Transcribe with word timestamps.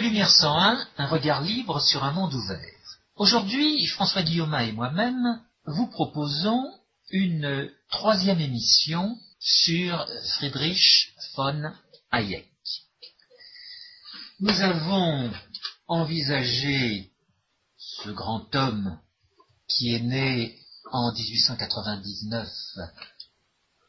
Lumière 0.00 0.30
101, 0.30 0.86
un 0.98 1.06
regard 1.08 1.42
libre 1.42 1.80
sur 1.80 2.04
un 2.04 2.12
monde 2.12 2.32
ouvert. 2.32 2.60
Aujourd'hui, 3.16 3.84
François 3.86 4.22
Guillaume 4.22 4.54
et 4.54 4.70
moi-même 4.70 5.42
vous 5.66 5.88
proposons 5.88 6.72
une 7.10 7.68
troisième 7.90 8.40
émission 8.40 9.18
sur 9.40 10.06
Friedrich 10.36 11.12
von 11.34 11.72
Hayek. 12.12 12.48
Nous 14.38 14.60
avons 14.60 15.32
envisagé 15.88 17.10
ce 17.76 18.10
grand 18.10 18.54
homme 18.54 19.00
qui 19.66 19.94
est 19.94 20.02
né 20.02 20.56
en 20.92 21.12
1899 21.12 22.48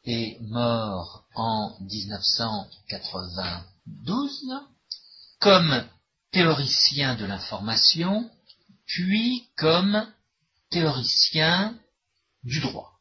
et 0.06 0.40
mort 0.42 1.28
en 1.36 1.78
1992 1.82 4.56
comme 5.40 5.84
théoricien 6.32 7.16
de 7.16 7.26
l'information, 7.26 8.30
puis 8.86 9.48
comme 9.58 10.06
théoricien 10.70 11.76
du 12.44 12.60
droit. 12.60 12.92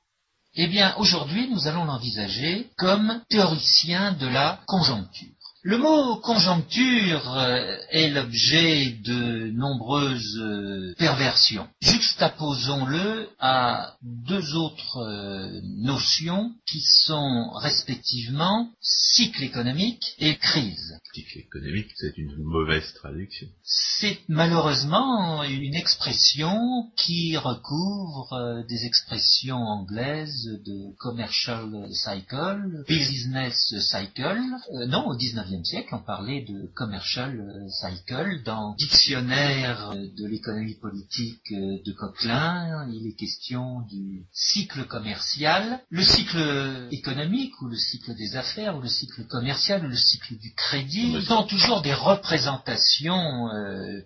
Eh 0.55 0.67
bien, 0.67 0.95
aujourd'hui, 0.97 1.49
nous 1.49 1.69
allons 1.69 1.85
l'envisager 1.85 2.69
comme 2.77 3.23
théoricien 3.29 4.13
de 4.13 4.27
la 4.27 4.61
conjoncture. 4.67 5.38
Le 5.63 5.77
mot 5.77 6.17
conjoncture 6.21 7.37
euh, 7.37 7.77
est 7.91 8.11
l'objet 8.11 8.91
de 9.05 9.51
nombreuses 9.51 10.39
euh, 10.39 10.95
perversions. 10.97 11.67
Juxtaposons-le 11.81 13.29
à 13.41 13.97
deux 14.01 14.55
autres 14.55 14.99
euh, 14.99 15.61
notions 15.65 16.53
qui 16.65 16.81
sont 16.81 17.51
respectivement 17.55 18.71
cycle 18.81 19.43
économique 19.43 20.15
et 20.21 20.37
crise. 20.37 20.97
Cycle 21.13 21.39
économique, 21.41 21.91
c'est 21.97 22.17
une 22.17 22.37
mauvaise 22.37 22.95
traduction. 22.95 23.49
C'est 23.65 24.19
malheureusement 24.29 25.43
une 25.43 25.75
expression 25.75 26.89
qui 26.97 27.37
recouvre 27.37 28.65
des 28.69 28.85
expressions 28.85 29.59
anglaises 29.59 30.61
de 30.65 30.97
commercial 30.99 31.89
cycle, 31.93 32.85
business 32.87 33.75
cycle, 33.81 34.41
non, 34.87 35.09
au 35.09 35.17
19 35.17 35.48
siècle, 35.65 35.95
on 35.95 35.99
parlait 35.99 36.43
de 36.43 36.69
commercial 36.75 37.41
euh, 37.41 37.69
cycle. 37.69 38.43
Dans 38.45 38.75
Dictionnaire 38.75 39.91
euh, 39.91 40.07
de 40.17 40.27
l'économie 40.27 40.75
politique 40.75 41.53
euh, 41.53 41.79
de 41.85 41.93
Coquelin, 41.93 42.87
il 42.93 43.07
est 43.07 43.15
question 43.15 43.81
du 43.91 44.27
cycle 44.33 44.85
commercial. 44.85 45.81
Le 45.91 46.03
cycle 46.03 46.89
économique, 46.91 47.61
ou 47.63 47.69
le 47.69 47.77
cycle 47.77 48.15
des 48.15 48.37
affaires, 48.37 48.77
ou 48.77 48.81
le 48.81 48.89
cycle 48.89 49.25
commercial, 49.27 49.85
ou 49.85 49.89
le 49.89 49.97
cycle 49.97 50.39
du 50.39 50.53
crédit, 50.55 51.23
sont 51.27 51.45
toujours 51.45 51.83
des 51.83 51.95
représentations 51.95 53.49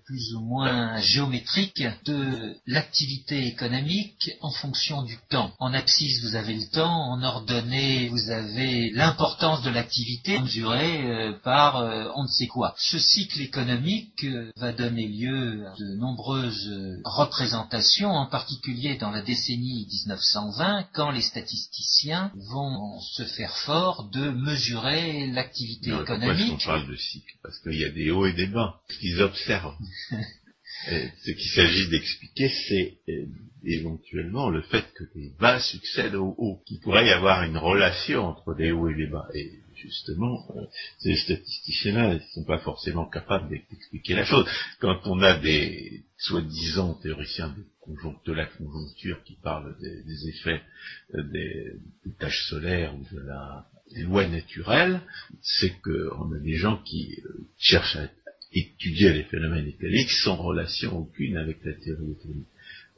plus 0.05 0.35
ou 0.35 0.41
moins 0.41 0.99
géométriques 1.01 1.85
de 2.05 2.55
l'activité 2.67 3.47
économique 3.47 4.31
en 4.41 4.51
fonction 4.51 5.03
du 5.03 5.19
temps. 5.29 5.53
En 5.59 5.75
abscisse, 5.75 6.23
vous 6.23 6.37
avez 6.37 6.55
le 6.55 6.69
temps, 6.71 7.13
en 7.13 7.23
ordonnée, 7.23 8.09
vous 8.09 8.31
avez 8.31 8.91
l'importance 8.91 9.63
de 9.63 9.71
l'activité 9.71 10.39
mesurée 10.39 11.32
par 11.33 11.77
euh, 11.77 12.09
on 12.15 12.25
ne 12.25 12.29
sait 12.29 12.47
quoi. 12.47 12.75
Ce 12.79 12.99
cycle 12.99 13.41
économique 13.41 14.25
euh, 14.25 14.51
va 14.57 14.73
donner 14.73 15.07
lieu 15.07 15.67
à 15.67 15.75
de 15.79 15.97
nombreuses 15.97 16.69
euh, 16.69 17.01
représentations, 17.05 18.11
en 18.11 18.27
particulier 18.27 18.97
dans 18.97 19.11
la 19.11 19.23
décennie 19.23 19.87
1920, 19.91 20.89
quand 20.93 21.11
les 21.11 21.23
statisticiens 21.23 22.33
vont 22.51 23.01
se 23.01 23.25
faire 23.25 23.57
fort 23.59 24.09
de 24.11 24.31
mesurer 24.31 25.27
l'activité 25.29 25.91
économique. 25.91 26.53
On 26.53 26.65
parle 26.65 26.89
de 26.89 26.97
cycle? 26.97 27.35
Parce 27.43 27.59
qu'il 27.61 27.79
y 27.79 27.85
a 27.85 27.91
des 27.91 28.11
hauts 28.11 28.27
et 28.27 28.33
des 28.33 28.47
bas. 28.47 28.81
Ce 28.89 28.99
qu'ils 28.99 29.21
observent. 29.21 29.77
ce 30.87 31.31
qu'il 31.31 31.51
s'agit 31.51 31.89
d'expliquer, 31.89 32.49
c'est 32.69 32.99
éventuellement 33.65 34.51
le 34.51 34.63
fait 34.63 34.85
que 34.95 35.05
les 35.15 35.31
bas 35.39 35.61
succèdent 35.61 36.17
aux 36.17 36.35
hauts, 36.39 36.63
qu'il 36.67 36.81
pourrait 36.81 37.07
y 37.07 37.11
avoir 37.11 37.45
une 37.45 37.57
relation 37.57 38.27
entre 38.27 38.55
les 38.55 38.73
hauts 38.73 38.89
et 38.89 38.95
les 38.95 39.07
bas. 39.07 39.29
Et 39.35 39.62
justement, 39.83 40.47
euh, 40.57 40.63
ces 40.99 41.17
statisticiens-là 41.17 42.15
ne 42.15 42.19
sont 42.35 42.45
pas 42.45 42.59
forcément 42.59 43.07
capables 43.07 43.49
d'expliquer 43.51 44.15
la 44.15 44.25
chose. 44.25 44.47
Quand 44.81 45.01
on 45.07 45.21
a 45.23 45.39
des 45.39 46.03
soi-disant 46.19 46.95
théoriciens 46.95 47.55
de, 48.27 48.33
la 48.33 48.47
conjoncture 48.47 49.23
qui 49.25 49.37
parlent 49.43 49.77
des, 49.81 50.29
effets 50.29 50.63
euh, 51.15 51.23
des, 51.25 51.73
tâches 52.19 52.47
solaires 52.49 52.95
ou 52.95 53.15
de 53.15 53.21
la 53.21 53.67
des 53.95 54.03
lois 54.03 54.27
naturelles, 54.27 55.01
c'est 55.43 55.81
qu'on 55.83 56.33
a 56.33 56.39
des 56.39 56.57
gens 56.57 56.79
qui 56.79 57.21
euh, 57.25 57.47
cherchent 57.59 57.97
à 57.97 58.09
étudier 58.53 59.13
les 59.13 59.25
phénomènes 59.25 59.67
économiques 59.67 60.11
sans 60.11 60.37
relation 60.37 60.99
aucune 60.99 61.37
avec 61.37 61.65
la 61.65 61.75
théorie. 61.75 62.17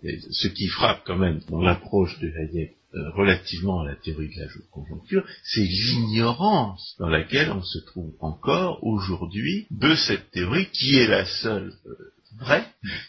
Et 0.02 0.20
ce 0.30 0.48
qui 0.48 0.68
frappe 0.68 1.02
quand 1.06 1.16
même 1.16 1.40
dans 1.48 1.62
l'approche 1.62 2.18
de 2.20 2.28
Hayek 2.28 2.76
euh, 2.94 3.10
relativement 3.10 3.80
à 3.80 3.88
la 3.88 3.96
théorie 3.96 4.28
de 4.28 4.40
la 4.40 4.48
conjoncture, 4.70 5.26
c'est 5.42 5.64
l'ignorance 5.64 6.94
dans 7.00 7.08
laquelle 7.08 7.50
on 7.50 7.62
se 7.62 7.78
trouve 7.78 8.14
encore 8.20 8.84
aujourd'hui 8.84 9.66
de 9.72 9.96
cette 9.96 10.30
théorie 10.30 10.68
qui 10.70 10.96
est 10.98 11.08
la 11.08 11.24
seule 11.24 11.72
euh, 11.86 12.12
vraie, 12.38 12.64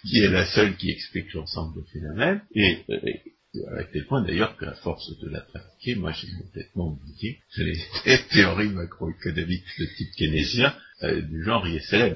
qui 0.09 0.23
est 0.23 0.29
la 0.29 0.45
seule 0.47 0.75
qui 0.77 0.89
explique 0.89 1.31
l'ensemble 1.33 1.79
des 1.79 1.87
phénomènes, 1.91 2.41
et, 2.55 2.79
euh, 2.89 3.79
à 3.79 3.83
quel 3.83 4.07
point 4.07 4.23
d'ailleurs 4.23 4.57
qu'à 4.57 4.73
force 4.73 5.19
de 5.19 5.29
la 5.29 5.41
pratiquer, 5.41 5.95
moi 5.95 6.11
j'ai 6.13 6.31
complètement 6.31 6.87
oublié 6.87 7.39
que 7.55 7.61
les, 7.61 8.17
théories 8.31 8.69
macroéconomiques 8.69 9.65
de 9.77 9.85
type 9.97 10.11
keynésien 10.17 10.73
du 11.29 11.43
genre 11.43 11.67
ISLM, 11.67 12.15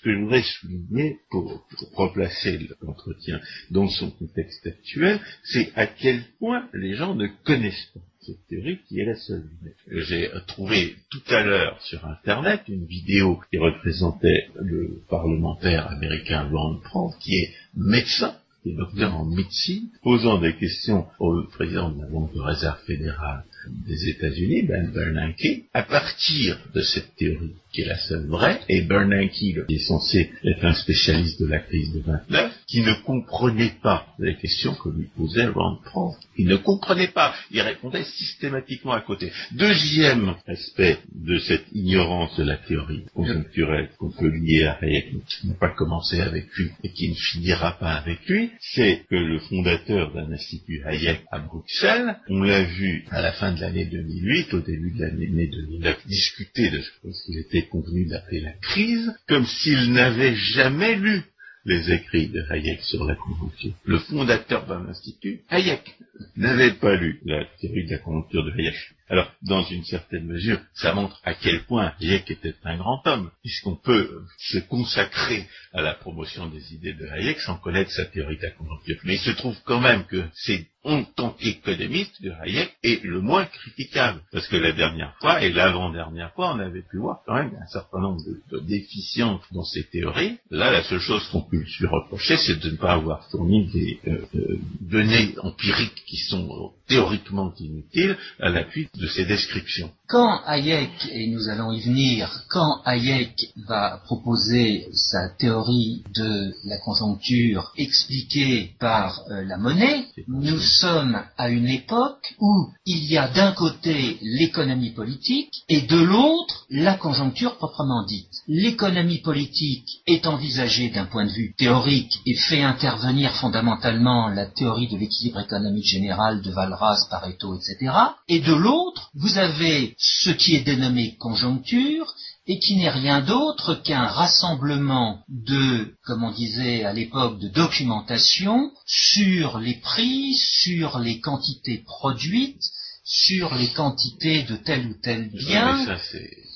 ce 0.00 0.04
que 0.04 0.14
je 0.14 0.18
voudrais 0.18 0.42
souligner 0.42 1.18
pour, 1.30 1.66
replacer 1.94 2.58
l'entretien 2.80 3.38
dans 3.70 3.88
son 3.88 4.10
contexte 4.10 4.66
actuel, 4.66 5.20
c'est 5.44 5.72
à 5.76 5.86
quel 5.86 6.22
point 6.38 6.68
les 6.72 6.94
gens 6.94 7.14
ne 7.14 7.26
connaissent 7.44 7.90
pas 7.92 8.00
cette 8.20 8.46
théorie 8.48 8.78
qui 8.88 9.00
est 9.00 9.04
la 9.04 9.16
seule. 9.16 9.44
J'ai 9.90 10.30
trouvé 10.46 10.96
tout 11.10 11.22
à 11.28 11.42
l'heure 11.42 11.80
sur 11.82 12.04
Internet 12.06 12.62
une 12.68 12.86
vidéo 12.86 13.40
qui 13.50 13.58
représentait 13.58 14.48
le 14.60 15.02
parlementaire 15.08 15.88
américain 15.88 16.48
Ron 16.50 16.80
Paul, 16.92 17.12
qui 17.20 17.34
est 17.34 17.50
médecin, 17.74 18.36
qui 18.62 18.70
est 18.70 18.76
docteur 18.76 19.14
en 19.14 19.24
médecine, 19.24 19.88
posant 20.02 20.38
des 20.38 20.54
questions 20.56 21.06
au 21.18 21.44
président 21.44 21.90
de 21.90 22.02
la 22.02 22.08
Banque 22.08 22.32
de 22.34 22.40
réserve 22.40 22.82
fédérale 22.86 23.44
des 23.86 24.08
États-Unis, 24.08 24.62
Ben 24.62 24.90
Bernanke, 24.92 25.64
à 25.74 25.82
partir 25.82 26.58
de 26.74 26.80
cette 26.82 27.14
théorie 27.16 27.54
qui 27.72 27.82
est 27.82 27.86
la 27.86 27.98
seule 27.98 28.26
vraie, 28.26 28.60
et 28.68 28.82
Bernanke, 28.82 29.30
qui 29.30 29.54
est 29.68 29.86
censé 29.86 30.30
être 30.44 30.64
un 30.64 30.74
spécialiste 30.74 31.40
de 31.40 31.46
la 31.46 31.60
crise 31.60 31.92
de 31.92 32.00
29, 32.00 32.52
qui 32.66 32.80
ne 32.80 32.94
comprenait 33.04 33.74
pas 33.82 34.06
les 34.18 34.36
questions 34.36 34.74
que 34.74 34.88
lui 34.88 35.08
posait 35.16 35.46
Ron 35.46 35.78
Paul. 35.92 36.14
Il 36.36 36.46
ne 36.46 36.56
comprenait 36.56 37.08
pas, 37.08 37.34
il 37.50 37.60
répondait 37.60 38.04
systématiquement 38.04 38.92
à 38.92 39.00
côté. 39.00 39.30
Deuxième 39.52 40.34
aspect 40.46 40.98
de 41.14 41.38
cette 41.38 41.66
ignorance 41.72 42.36
de 42.36 42.44
la 42.44 42.56
théorie 42.56 43.04
conjoncturelle 43.14 43.90
qu'on 43.98 44.10
peut 44.10 44.28
lier 44.28 44.64
à 44.64 44.78
Hayek, 44.82 45.12
qui 45.26 45.48
n'a 45.48 45.54
pas 45.54 45.70
commencé 45.70 46.20
avec 46.20 46.52
lui 46.56 46.70
et 46.82 46.90
qui 46.90 47.08
ne 47.08 47.14
finira 47.14 47.78
pas 47.78 47.92
avec 47.92 48.26
lui, 48.26 48.50
c'est 48.60 49.04
que 49.08 49.14
le 49.14 49.38
fondateur 49.40 50.12
d'un 50.12 50.32
institut 50.32 50.82
Hayek 50.84 51.22
à 51.30 51.38
Bruxelles, 51.38 52.16
on 52.28 52.42
l'a 52.42 52.64
vu 52.64 53.04
à 53.10 53.22
la 53.22 53.32
fin 53.32 53.49
de 53.52 53.60
l'année 53.60 53.86
2008, 53.86 54.54
au 54.54 54.60
début 54.60 54.90
de 54.92 55.00
l'année 55.00 55.46
2009, 55.46 56.06
discuter 56.06 56.70
de 56.70 56.80
ce 56.80 57.24
qu'il 57.26 57.38
était 57.38 57.66
convenu 57.66 58.06
d'appeler 58.06 58.40
la 58.40 58.52
crise, 58.52 59.12
comme 59.28 59.46
s'il 59.46 59.92
n'avait 59.92 60.34
jamais 60.36 60.96
lu 60.96 61.22
les 61.64 61.92
écrits 61.92 62.28
de 62.28 62.42
Hayek 62.50 62.80
sur 62.82 63.04
la 63.04 63.14
conjoncture. 63.14 63.72
Le 63.84 63.98
fondateur 63.98 64.66
d'un 64.66 64.86
institut, 64.88 65.40
Hayek, 65.50 65.94
n'avait 66.36 66.72
pas 66.72 66.96
lu 66.96 67.20
la 67.24 67.44
théorie 67.60 67.86
de 67.86 67.92
la 67.92 67.98
conjoncture 67.98 68.44
de 68.44 68.52
Hayek. 68.52 68.74
Alors, 69.08 69.32
dans 69.42 69.62
une 69.64 69.84
certaine 69.84 70.24
mesure, 70.24 70.60
ça 70.74 70.94
montre 70.94 71.20
à 71.24 71.34
quel 71.34 71.64
point 71.64 71.92
Hayek 72.00 72.30
était 72.30 72.54
un 72.64 72.78
grand 72.78 73.02
homme, 73.06 73.30
puisqu'on 73.42 73.76
peut 73.76 74.22
se 74.38 74.58
consacrer 74.58 75.46
à 75.72 75.82
la 75.82 75.94
promotion 75.94 76.46
des 76.48 76.74
idées 76.74 76.94
de 76.94 77.06
Hayek 77.06 77.40
sans 77.40 77.56
connaître 77.56 77.90
sa 77.90 78.06
théorie 78.06 78.38
de 78.38 78.42
la 78.42 78.50
conjoncture. 78.52 78.96
Mais 79.04 79.14
il 79.14 79.20
se 79.20 79.32
trouve 79.32 79.56
quand 79.64 79.80
même 79.80 80.04
que 80.04 80.24
c'est 80.34 80.66
en 80.84 81.04
tant 81.04 81.30
qu'économiste 81.30 82.22
de 82.22 82.30
Hayek 82.30 82.74
est 82.82 83.04
le 83.04 83.20
moins 83.20 83.44
critiquable. 83.44 84.20
Parce 84.32 84.48
que 84.48 84.56
la 84.56 84.72
dernière 84.72 85.14
fois 85.20 85.42
et 85.42 85.52
l'avant-dernière 85.52 86.32
fois, 86.32 86.54
on 86.54 86.58
avait 86.58 86.82
pu 86.82 86.98
voir 86.98 87.20
quand 87.26 87.34
même 87.34 87.52
un 87.60 87.66
certain 87.66 88.00
nombre 88.00 88.22
de, 88.50 88.60
déficiences 88.60 89.42
dans 89.52 89.64
ses 89.64 89.84
théories. 89.84 90.38
Là, 90.50 90.70
la 90.70 90.82
seule 90.84 91.00
chose 91.00 91.26
qu'on 91.28 91.42
peut 91.42 91.58
lui 91.58 91.86
reprocher, 91.86 92.36
c'est 92.36 92.58
de 92.58 92.70
ne 92.70 92.76
pas 92.76 92.92
avoir 92.92 93.28
fourni 93.30 93.70
des 93.70 94.00
euh, 94.06 94.24
euh, 94.34 94.58
données 94.80 95.34
empiriques 95.42 96.02
qui 96.06 96.16
sont 96.16 96.72
théoriquement 96.86 97.52
inutiles 97.58 98.16
à 98.38 98.48
l'appui 98.48 98.88
de 98.94 99.06
ces 99.06 99.24
descriptions. 99.24 99.92
Quand 100.10 100.40
Hayek, 100.44 101.08
et 101.12 101.28
nous 101.28 101.48
allons 101.48 101.70
y 101.70 101.80
venir, 101.80 102.42
quand 102.48 102.82
Hayek 102.84 103.52
va 103.68 104.00
proposer 104.04 104.88
sa 104.92 105.28
théorie 105.28 106.02
de 106.16 106.52
la 106.64 106.78
conjoncture 106.78 107.72
expliquée 107.76 108.74
par 108.80 109.22
euh, 109.30 109.44
la 109.44 109.56
monnaie, 109.56 110.06
nous 110.26 110.58
sommes 110.58 111.22
à 111.38 111.48
une 111.48 111.68
époque 111.68 112.34
où 112.40 112.70
il 112.86 113.04
y 113.04 113.18
a 113.18 113.28
d'un 113.28 113.52
côté 113.52 114.18
l'économie 114.20 114.90
politique 114.90 115.62
et 115.68 115.82
de 115.82 115.96
l'autre 115.96 116.66
la 116.70 116.94
conjoncture 116.94 117.56
proprement 117.56 118.04
dite. 118.04 118.42
L'économie 118.48 119.20
politique 119.20 120.02
est 120.08 120.26
envisagée 120.26 120.90
d'un 120.90 121.06
point 121.06 121.26
de 121.26 121.30
vue 121.30 121.54
théorique 121.56 122.20
et 122.26 122.34
fait 122.34 122.62
intervenir 122.62 123.32
fondamentalement 123.36 124.28
la 124.28 124.46
théorie 124.46 124.88
de 124.88 124.96
l'équilibre 124.96 125.40
économique 125.40 125.86
général 125.86 126.42
de 126.42 126.50
Valras, 126.50 127.06
Pareto, 127.10 127.54
etc. 127.54 127.92
Et 128.28 128.40
de 128.40 128.54
l'autre, 128.54 129.10
vous 129.14 129.38
avez 129.38 129.94
ce 130.00 130.30
qui 130.30 130.56
est 130.56 130.62
dénommé 130.62 131.16
conjoncture 131.16 132.14
et 132.46 132.58
qui 132.58 132.76
n'est 132.76 132.90
rien 132.90 133.20
d'autre 133.20 133.74
qu'un 133.74 134.06
rassemblement 134.06 135.22
de, 135.28 135.94
comme 136.04 136.24
on 136.24 136.32
disait 136.32 136.84
à 136.84 136.92
l'époque, 136.92 137.38
de 137.38 137.48
documentation 137.48 138.72
sur 138.86 139.58
les 139.58 139.74
prix, 139.74 140.34
sur 140.34 140.98
les 140.98 141.20
quantités 141.20 141.78
produites, 141.84 142.64
sur 143.04 143.54
les 143.54 143.68
quantités 143.68 144.42
de 144.44 144.56
tel 144.56 144.86
ou 144.86 144.94
tel 145.02 145.30
bien. 145.30 145.76
Mais 145.76 145.96
ça, 145.96 145.98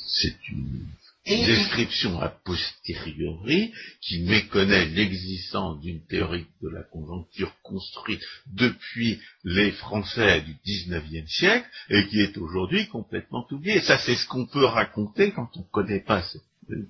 c'est 0.06 0.37
une 0.49 0.87
description 1.26 2.21
a 2.21 2.29
posteriori 2.29 3.73
qui 4.00 4.21
méconnaît 4.21 4.87
l'existence 4.87 5.81
d'une 5.81 6.05
théorie 6.06 6.47
de 6.62 6.69
la 6.69 6.82
conjoncture 6.82 7.53
construite 7.62 8.23
depuis 8.47 9.19
les 9.44 9.73
Français 9.73 10.43
du 10.43 10.56
XIXe 10.65 11.31
siècle 11.31 11.67
et 11.88 12.06
qui 12.09 12.21
est 12.21 12.37
aujourd'hui 12.37 12.87
complètement 12.88 13.47
oubliée. 13.50 13.81
Ça, 13.81 13.99
c'est 13.99 14.17
ce 14.17 14.26
qu'on 14.26 14.47
peut 14.47 14.67
raconter 14.67 15.32
quand 15.32 15.49
on 15.56 15.61
ne 15.61 15.71
connaît 15.73 16.05
pas 16.05 16.23
cette 16.23 16.43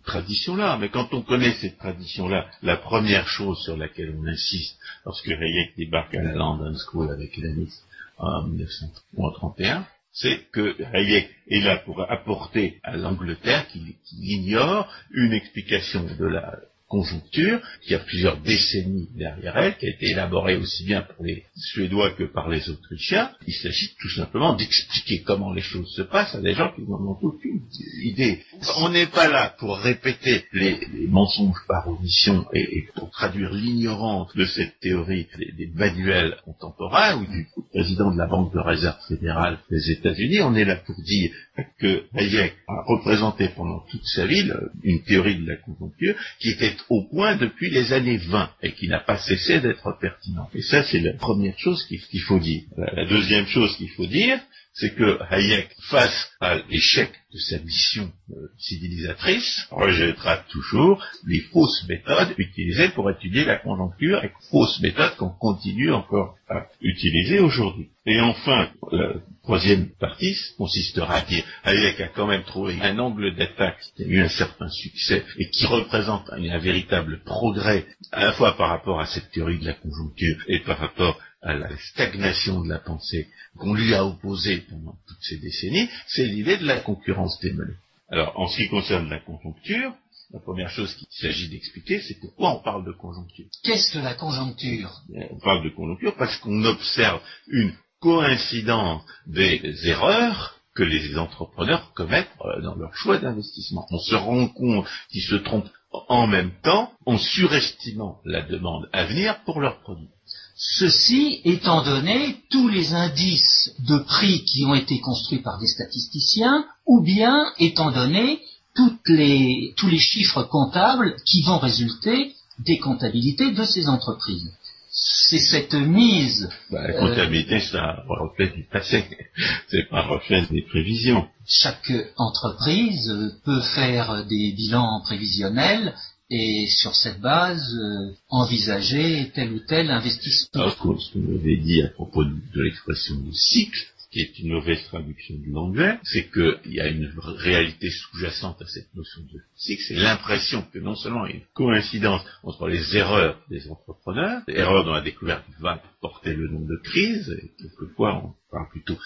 tradition-là. 0.05 0.79
Mais 0.81 0.89
quand 0.89 1.15
on 1.15 1.23
connaît 1.23 1.55
cette 1.61 1.79
tradition-là, 1.79 2.51
la 2.63 2.77
première 2.77 3.29
chose 3.29 3.63
sur 3.63 3.77
laquelle 3.77 4.15
on 4.19 4.27
insiste 4.27 4.77
lorsque 5.05 5.29
Hayek 5.29 5.77
débarque 5.77 6.15
à 6.15 6.23
la 6.23 6.33
London 6.33 6.75
School 6.77 7.11
avec 7.11 7.37
Lennis 7.37 7.73
en 8.19 8.43
1931, 8.49 9.87
c'est 10.15 10.51
que 10.53 10.77
Hayek 10.95 11.29
est 11.49 11.61
là 11.61 11.79
pour 11.79 12.01
apporter 12.11 12.79
à 12.85 12.97
l'Angleterre, 12.97 13.67
qui, 13.69 13.97
ignore, 14.13 14.89
une 15.11 15.33
explication 15.33 16.05
de 16.05 16.25
la 16.25 16.59
conjoncture, 16.89 17.61
qui 17.83 17.95
a 17.95 17.99
plusieurs 17.99 18.41
décennies 18.41 19.09
derrière 19.15 19.57
elle, 19.57 19.77
qui 19.77 19.87
a 19.87 19.91
été 19.91 20.11
élaborée 20.11 20.57
aussi 20.57 20.85
bien 20.85 21.03
pour 21.03 21.25
les 21.25 21.45
Suédois 21.57 22.11
que 22.13 22.25
par 22.25 22.49
les 22.49 22.69
Autrichiens. 22.69 23.31
Il 23.47 23.55
s'agit 23.55 23.95
tout 24.01 24.11
simplement 24.11 24.55
d'expliquer 24.55 25.23
comment 25.23 25.53
les 25.53 25.63
choses 25.63 25.93
se 25.95 26.03
passent 26.03 26.35
à 26.35 26.41
des 26.41 26.55
gens 26.55 26.73
qui 26.75 26.83
n'en 26.83 27.01
ont 27.01 27.19
aucune 27.23 27.63
idée. 28.03 28.41
On 28.79 28.91
n'est 28.91 29.07
pas 29.07 29.29
là 29.29 29.55
pour 29.59 29.79
répéter 29.79 30.45
les, 30.53 30.79
mensonges 31.09 31.65
par 31.69 31.89
omission 31.89 32.45
et, 32.53 32.85
pour 32.95 33.11
traduire 33.11 33.53
l'ignorance 33.53 34.35
de 34.35 34.45
cette 34.45 34.79
théorie 34.81 35.27
des, 35.57 35.71
manuels 35.75 36.37
contemporains 36.45 37.19
ou 37.19 37.27
du 37.27 37.49
président 37.71 38.13
de 38.13 38.19
la 38.19 38.27
Banque 38.27 38.53
de 38.53 38.59
réserve 38.59 38.99
fédérale 39.09 39.59
des 39.71 39.91
États-Unis. 39.91 40.41
On 40.43 40.55
est 40.55 40.65
là 40.65 40.77
pour 40.77 40.97
dire 41.03 41.31
que 41.79 42.05
Hayek 42.15 42.55
a 42.69 42.83
représenté 42.87 43.49
pendant 43.49 43.81
toute 43.91 44.05
sa 44.07 44.27
vie 44.27 44.51
une 44.83 45.03
théorie 45.05 45.37
de 45.37 45.47
la 45.47 45.57
conjoncture 45.57 46.15
qui 46.41 46.51
était 46.51 46.74
au 46.89 47.03
point 47.09 47.37
depuis 47.37 47.71
les 47.71 47.93
années 47.93 48.17
20 48.17 48.51
et 48.63 48.73
qui 48.73 48.89
n'a 48.89 49.01
pas 49.01 49.19
cessé 49.19 49.61
d'être 49.61 49.97
pertinente. 50.01 50.51
Et 50.55 50.63
ça, 50.63 50.83
c'est 50.85 51.01
la 51.01 51.15
première 51.15 51.59
chose 51.59 51.85
qu'il 51.87 52.21
faut 52.21 52.39
dire. 52.39 52.63
La 52.77 53.07
deuxième 53.07 53.47
chose 53.47 53.77
qu'il 53.77 53.91
faut 53.91 54.07
dire, 54.07 54.39
c'est 54.75 54.95
que 54.97 55.19
Hayek, 55.31 55.69
face 55.89 56.33
à 56.41 56.57
l'échec 56.69 57.13
de 57.33 57.39
sa 57.39 57.59
mission 57.61 58.13
euh, 58.31 58.49
civilisatrice, 58.59 59.69
rejettera 59.71 60.39
toujours 60.51 61.05
les 61.27 61.41
fausses 61.53 61.87
méthodes 61.89 62.35
utilisées 62.39 62.89
pour 62.89 63.09
étudier 63.09 63.45
la 63.45 63.57
conjoncture 63.57 64.23
et 64.25 64.33
fausses 64.51 64.81
méthodes 64.81 65.15
qu'on 65.17 65.31
continue 65.31 65.93
encore 65.93 66.37
à 66.49 66.67
utiliser 66.81 67.39
aujourd'hui. 67.39 67.89
Et 68.05 68.21
enfin, 68.21 68.69
la 68.91 69.15
troisième 69.45 69.91
partie 70.01 70.37
consistera 70.59 71.19
à 71.19 71.23
dire 71.23 71.45
Hayek 71.63 72.01
a 72.01 72.09
quand 72.09 72.27
même 72.27 72.43
trouvé 72.43 72.77
un 72.83 72.99
angle 72.99 73.35
d'attaque 73.37 73.79
qui 73.97 74.03
a 74.03 74.07
eu 74.07 74.21
un 74.21 74.29
certain 74.29 74.69
succès 74.69 75.25
et 75.39 75.49
qui 75.51 75.67
représente 75.67 76.29
un, 76.31 76.43
un 76.43 76.59
véritable 76.59 77.23
progrès 77.25 77.87
à 78.11 78.25
la 78.25 78.33
fois 78.33 78.57
par 78.57 78.71
rapport 78.71 79.01
à 79.01 79.07
cette 79.07 79.31
théorie 79.31 79.59
de 79.59 79.67
la 79.67 79.75
conjoncture 79.75 80.37
et 80.49 80.59
par 80.61 80.79
rapport 80.79 81.19
à 81.45 81.55
la 81.55 81.77
stagnation 81.77 82.63
de 82.63 82.69
la 82.71 82.79
pensée 82.79 83.29
qu'on 83.59 83.75
lui 83.75 83.95
a 83.95 84.05
opposée 84.05 84.59
pendant 84.69 84.97
toutes 85.07 85.23
ces 85.23 85.37
décennies, 85.37 85.89
c'est 86.09 86.27
l'idée 86.27 86.57
de 86.57 86.67
la 86.67 86.81
concurrence 86.81 87.39
des 87.41 87.53
monnaies. 87.53 87.77
Alors, 88.11 88.39
en 88.39 88.49
ce 88.49 88.57
qui 88.57 88.69
concerne 88.69 89.09
la 89.09 89.21
conjoncture, 89.21 89.95
la 90.33 90.41
première 90.41 90.71
chose 90.71 90.95
qu'il 90.95 91.07
s'agit 91.11 91.49
d'expliquer, 91.49 92.01
c'est 92.01 92.19
pourquoi 92.19 92.57
on 92.57 92.63
parle 92.63 92.85
de 92.85 92.93
conjoncture. 92.93 93.47
Qu'est-ce 93.63 93.93
que 93.93 93.99
la 93.99 94.15
conjoncture? 94.15 95.03
On 95.31 95.39
parle 95.39 95.65
de 95.65 95.71
conjoncture 95.71 96.17
parce 96.17 96.37
qu'on 96.39 96.65
observe 96.65 97.21
une 97.49 97.73
coïncidence 98.01 99.03
des 99.27 99.61
erreurs 99.85 100.59
que 100.75 100.83
les 100.83 101.17
entrepreneurs 101.17 101.93
commettent 101.95 102.29
euh, 102.45 102.61
dans 102.63 102.75
leur 102.75 102.95
choix 102.97 103.19
d'investissement. 103.19 103.87
On 103.91 103.99
se 103.99 104.15
rend 104.15 104.49
compte 104.49 104.87
qu'ils 105.09 105.23
se 105.23 105.37
trompent 105.37 105.71
en 106.09 106.27
même 106.27 106.51
temps 106.63 106.93
en 107.07 107.17
surestimant 107.17 108.21
la 108.25 108.43
demande 108.43 108.89
à 108.93 109.05
venir 109.05 109.41
pour 109.45 109.61
leurs 109.61 109.81
produits. 109.81 110.09
Ceci 110.57 111.41
étant 111.45 111.83
donné 111.83 112.37
tous 112.51 112.69
les 112.69 112.93
indices 112.93 113.73
de 113.81 113.99
prix 113.99 114.45
qui 114.45 114.65
ont 114.65 114.75
été 114.75 115.01
construits 115.01 115.43
par 115.43 115.59
des 115.59 115.67
statisticiens, 115.67 116.65
ou 116.87 117.03
bien 117.03 117.53
étant 117.59 117.91
donné 117.91 118.41
toutes 118.75 119.09
les, 119.09 119.75
tous 119.77 119.89
les 119.89 119.99
chiffres 119.99 120.45
comptables 120.45 121.17
qui 121.27 121.43
vont 121.43 121.59
résulter 121.59 122.35
des 122.61 122.79
comptabilités 122.79 123.53
de 123.53 123.65
ces 123.65 123.89
entreprises. 123.89 124.53
C'est 124.91 125.41
cette 125.41 125.75
mise. 125.75 126.49
Bah, 126.71 126.87
la 126.87 126.93
comptabilité, 126.93 127.59
c'est 127.59 127.77
un 127.77 127.97
reflet 128.07 128.51
du 128.51 128.63
passé, 128.63 129.05
c'est 129.69 129.89
pas 129.89 130.03
un 130.03 130.07
reflet 130.07 130.47
des 130.47 130.63
prévisions. 130.63 131.27
Chaque 131.49 131.93
entreprise 132.17 133.13
peut 133.45 133.61
faire 133.61 134.25
des 134.27 134.53
bilans 134.53 135.01
prévisionnels 135.03 135.95
et 136.31 136.67
sur 136.69 136.95
cette 136.95 137.21
base 137.21 137.63
euh, 137.75 138.15
envisager 138.29 139.31
tel 139.35 139.53
ou 139.53 139.59
tel 139.61 139.91
investissement. 139.91 140.63
Alors, 140.63 141.01
ce 141.01 141.13
que 141.13 141.19
vous 141.19 141.39
avez 141.39 141.57
dit 141.59 141.83
à 141.83 141.89
propos 141.89 142.25
de 142.25 142.63
l'expression 142.63 143.17
de 143.17 143.33
cycle, 143.33 143.79
qui 144.15 144.21
est 144.21 144.39
une 144.39 144.53
mauvaise 144.53 144.83
traduction 144.85 145.35
du 145.35 145.51
l'anglais, 145.51 145.99
c'est 146.05 146.31
qu'il 146.31 146.73
y 146.73 146.81
a 146.81 146.87
une 146.87 147.13
réalité 147.19 147.91
sous-jacente 147.91 148.63
à 148.63 148.67
cette 148.69 148.95
notion 148.95 149.23
de 149.23 149.41
cycle, 149.57 149.83
c'est 149.89 149.97
l'impression 149.97 150.65
que 150.73 150.79
non 150.79 150.95
seulement 150.95 151.27
il 151.27 151.31
y 151.31 151.35
a 151.35 151.37
une 151.39 151.47
coïncidence 151.53 152.23
entre 152.45 152.69
les 152.69 152.97
erreurs 152.97 153.41
des 153.51 153.69
entrepreneurs, 153.69 154.43
erreurs 154.47 154.85
dans 154.85 154.93
la 154.93 155.01
découverte 155.01 155.45
va 155.59 155.83
porter 156.05 156.35
le 156.35 156.49
nom 156.49 156.61
de 156.61 156.77
crise, 156.85 157.31
et 157.31 157.55
quelquefois 157.57 158.23
on 158.23 158.35
parle 158.51 158.69
plutôt 158.69 158.99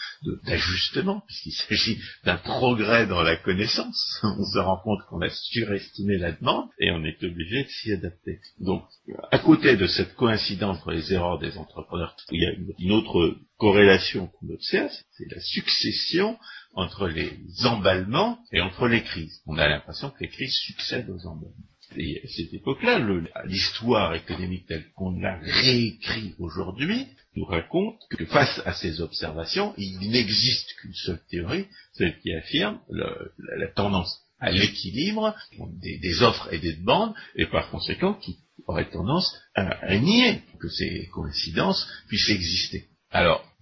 d'ajustement, 0.46 1.22
puisqu'il 1.28 1.52
s'agit 1.68 1.96
d'un 2.24 2.38
progrès 2.38 3.06
dans 3.06 3.22
la 3.22 3.36
connaissance. 3.36 4.18
On 4.24 4.44
se 4.44 4.58
rend 4.58 4.80
compte 4.82 4.98
qu'on 5.08 5.20
a 5.20 5.30
surestimé 5.30 6.18
la 6.18 6.32
demande 6.32 6.68
et 6.80 6.90
on 6.90 7.04
est 7.04 7.22
obligé 7.22 7.62
de 7.62 7.68
s'y 7.68 7.92
adapter. 7.92 8.40
Donc, 8.58 8.82
à 9.30 9.38
côté 9.38 9.76
de 9.76 9.86
cette 9.86 10.16
coïncidence 10.16 10.78
entre 10.78 10.90
les 10.90 11.12
erreurs 11.12 11.38
des 11.38 11.56
entrepreneurs, 11.56 12.16
il 12.32 12.42
y 12.42 12.46
a 12.46 12.74
une 12.80 12.90
autre 12.90 13.36
corrélation 13.58 14.26
qu'on 14.26 14.52
observe, 14.52 14.90
c'est 15.12 15.30
la 15.32 15.40
succession 15.40 16.36
entre 16.74 17.06
les 17.06 17.38
emballements 17.64 18.40
et 18.50 18.60
entre 18.60 18.88
les 18.88 19.04
crises. 19.04 19.40
On 19.46 19.56
a 19.56 19.68
l'impression 19.68 20.10
que 20.10 20.24
les 20.24 20.30
crises 20.30 20.58
succèdent 20.66 21.10
aux 21.10 21.26
emballements. 21.28 21.54
Et 21.96 22.20
à 22.22 22.28
cette 22.28 22.52
époque-là, 22.52 22.98
l'histoire 23.46 24.14
économique 24.14 24.66
telle 24.66 24.90
qu'on 24.94 25.18
l'a 25.18 25.38
réécrit 25.38 26.34
aujourd'hui 26.38 27.06
nous 27.36 27.44
raconte 27.44 28.00
que 28.10 28.24
face 28.26 28.60
à 28.64 28.72
ces 28.74 29.00
observations, 29.00 29.74
il 29.78 29.98
n'existe 30.10 30.74
qu'une 30.80 30.94
seule 30.94 31.20
théorie, 31.30 31.66
celle 31.92 32.18
qui 32.20 32.32
affirme 32.32 32.80
la, 32.90 33.68
tendance 33.74 34.20
à 34.40 34.50
l'équilibre 34.50 35.34
des, 35.80 36.22
offres 36.22 36.52
et 36.52 36.58
des 36.58 36.74
demandes, 36.74 37.14
et 37.36 37.46
par 37.46 37.70
conséquent 37.70 38.14
qui 38.14 38.38
aurait 38.66 38.90
tendance 38.90 39.34
à, 39.54 39.96
nier 39.98 40.42
que 40.60 40.68
ces 40.68 41.06
coïncidences 41.12 41.88
puissent 42.08 42.30
exister. 42.30 42.86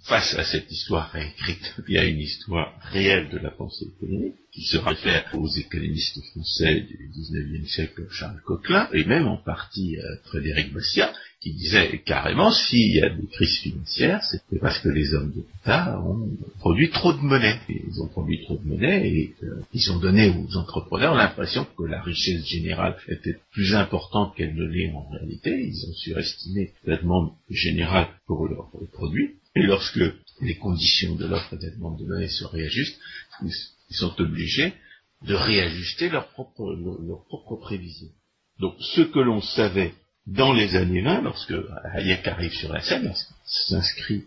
Face 0.06 0.34
à 0.34 0.44
cette 0.44 0.70
histoire 0.70 1.10
réécrite, 1.10 1.74
il 1.88 1.94
y 1.94 1.98
a 1.98 2.04
une 2.04 2.20
histoire 2.20 2.72
réelle 2.92 3.28
de 3.30 3.38
la 3.38 3.50
pensée 3.50 3.86
économique 3.86 4.34
qui 4.52 4.62
se 4.62 4.78
réfère 4.78 5.28
aux 5.34 5.48
économistes 5.48 6.22
français 6.30 6.80
du 6.80 7.10
XIXe 7.12 7.68
siècle, 7.68 8.06
Charles 8.10 8.40
Coquelin, 8.44 8.88
et 8.92 9.04
même 9.04 9.26
en 9.26 9.36
partie 9.36 9.98
à 9.98 10.28
Frédéric 10.28 10.72
Bastiat, 10.72 11.12
qui 11.40 11.52
disait 11.52 12.00
carrément 12.04 12.50
s'il 12.50 12.94
y 12.94 13.02
a 13.02 13.10
des 13.10 13.26
crises 13.26 13.58
financières, 13.58 14.22
c'est 14.22 14.58
parce 14.60 14.78
que 14.78 14.88
les 14.88 15.12
hommes 15.12 15.32
d'État 15.32 16.00
ont 16.00 16.30
produit 16.60 16.90
trop 16.90 17.12
de 17.12 17.20
monnaie. 17.20 17.58
Ils 17.68 18.00
ont 18.00 18.08
produit 18.08 18.42
trop 18.44 18.56
de 18.56 18.66
monnaie 18.66 19.08
et 19.08 19.34
euh, 19.42 19.60
ils 19.74 19.92
ont 19.92 19.98
donné 19.98 20.30
aux 20.30 20.56
entrepreneurs 20.56 21.14
l'impression 21.14 21.66
que 21.76 21.84
la 21.84 22.00
richesse 22.00 22.46
générale 22.46 22.96
était 23.08 23.36
plus 23.52 23.74
importante 23.74 24.34
qu'elle 24.34 24.54
ne 24.54 24.64
l'est 24.64 24.90
en 24.92 25.08
réalité. 25.10 25.50
Ils 25.50 25.88
ont 25.88 25.94
surestimé 25.94 26.72
la 26.84 26.96
demande 26.96 27.32
générale 27.50 28.08
pour 28.26 28.48
leurs 28.48 28.70
produits. 28.92 29.34
Et 29.56 29.62
lorsque 29.62 30.00
les 30.42 30.56
conditions 30.56 31.14
de 31.14 31.26
l'offre 31.26 31.54
et 31.54 31.56
de 31.56 31.64
la 31.64 31.70
demande 31.70 31.98
de 31.98 32.04
monnaie 32.04 32.28
se 32.28 32.44
réajustent, 32.44 33.00
Ils 33.42 33.96
sont 33.96 34.20
obligés 34.20 34.74
de 35.22 35.34
réajuster 35.34 36.10
leurs 36.10 36.28
propres 36.28 36.74
leur 36.74 37.24
propre 37.24 37.56
prévisions. 37.56 38.12
Donc 38.60 38.74
ce 38.80 39.00
que 39.00 39.18
l'on 39.18 39.40
savait 39.40 39.94
dans 40.26 40.52
les 40.52 40.76
années 40.76 41.02
20, 41.02 41.22
lorsque 41.22 41.54
Hayek 41.94 42.26
arrive 42.26 42.52
sur 42.52 42.72
la 42.72 42.82
scène, 42.82 43.14
s'inscrit 43.44 44.24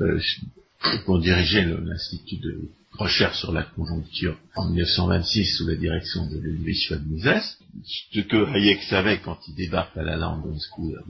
euh, 0.00 0.20
pour 1.04 1.20
diriger 1.20 1.64
l'Institut 1.64 2.38
de 2.38 2.70
recherche 2.92 3.38
sur 3.38 3.52
la 3.52 3.62
conjoncture 3.62 4.36
en 4.56 4.68
1926 4.68 5.56
sous 5.56 5.66
la 5.66 5.76
direction 5.76 6.26
de 6.26 6.38
Ludwig 6.38 6.78
von 6.90 7.40
ce 7.84 8.20
que 8.20 8.46
Hayek 8.52 8.82
savait 8.84 9.20
quand 9.20 9.38
il 9.46 9.54
débarque 9.54 9.96
à 9.96 10.02
la 10.02 10.16
London 10.16 10.58
School 10.58 11.02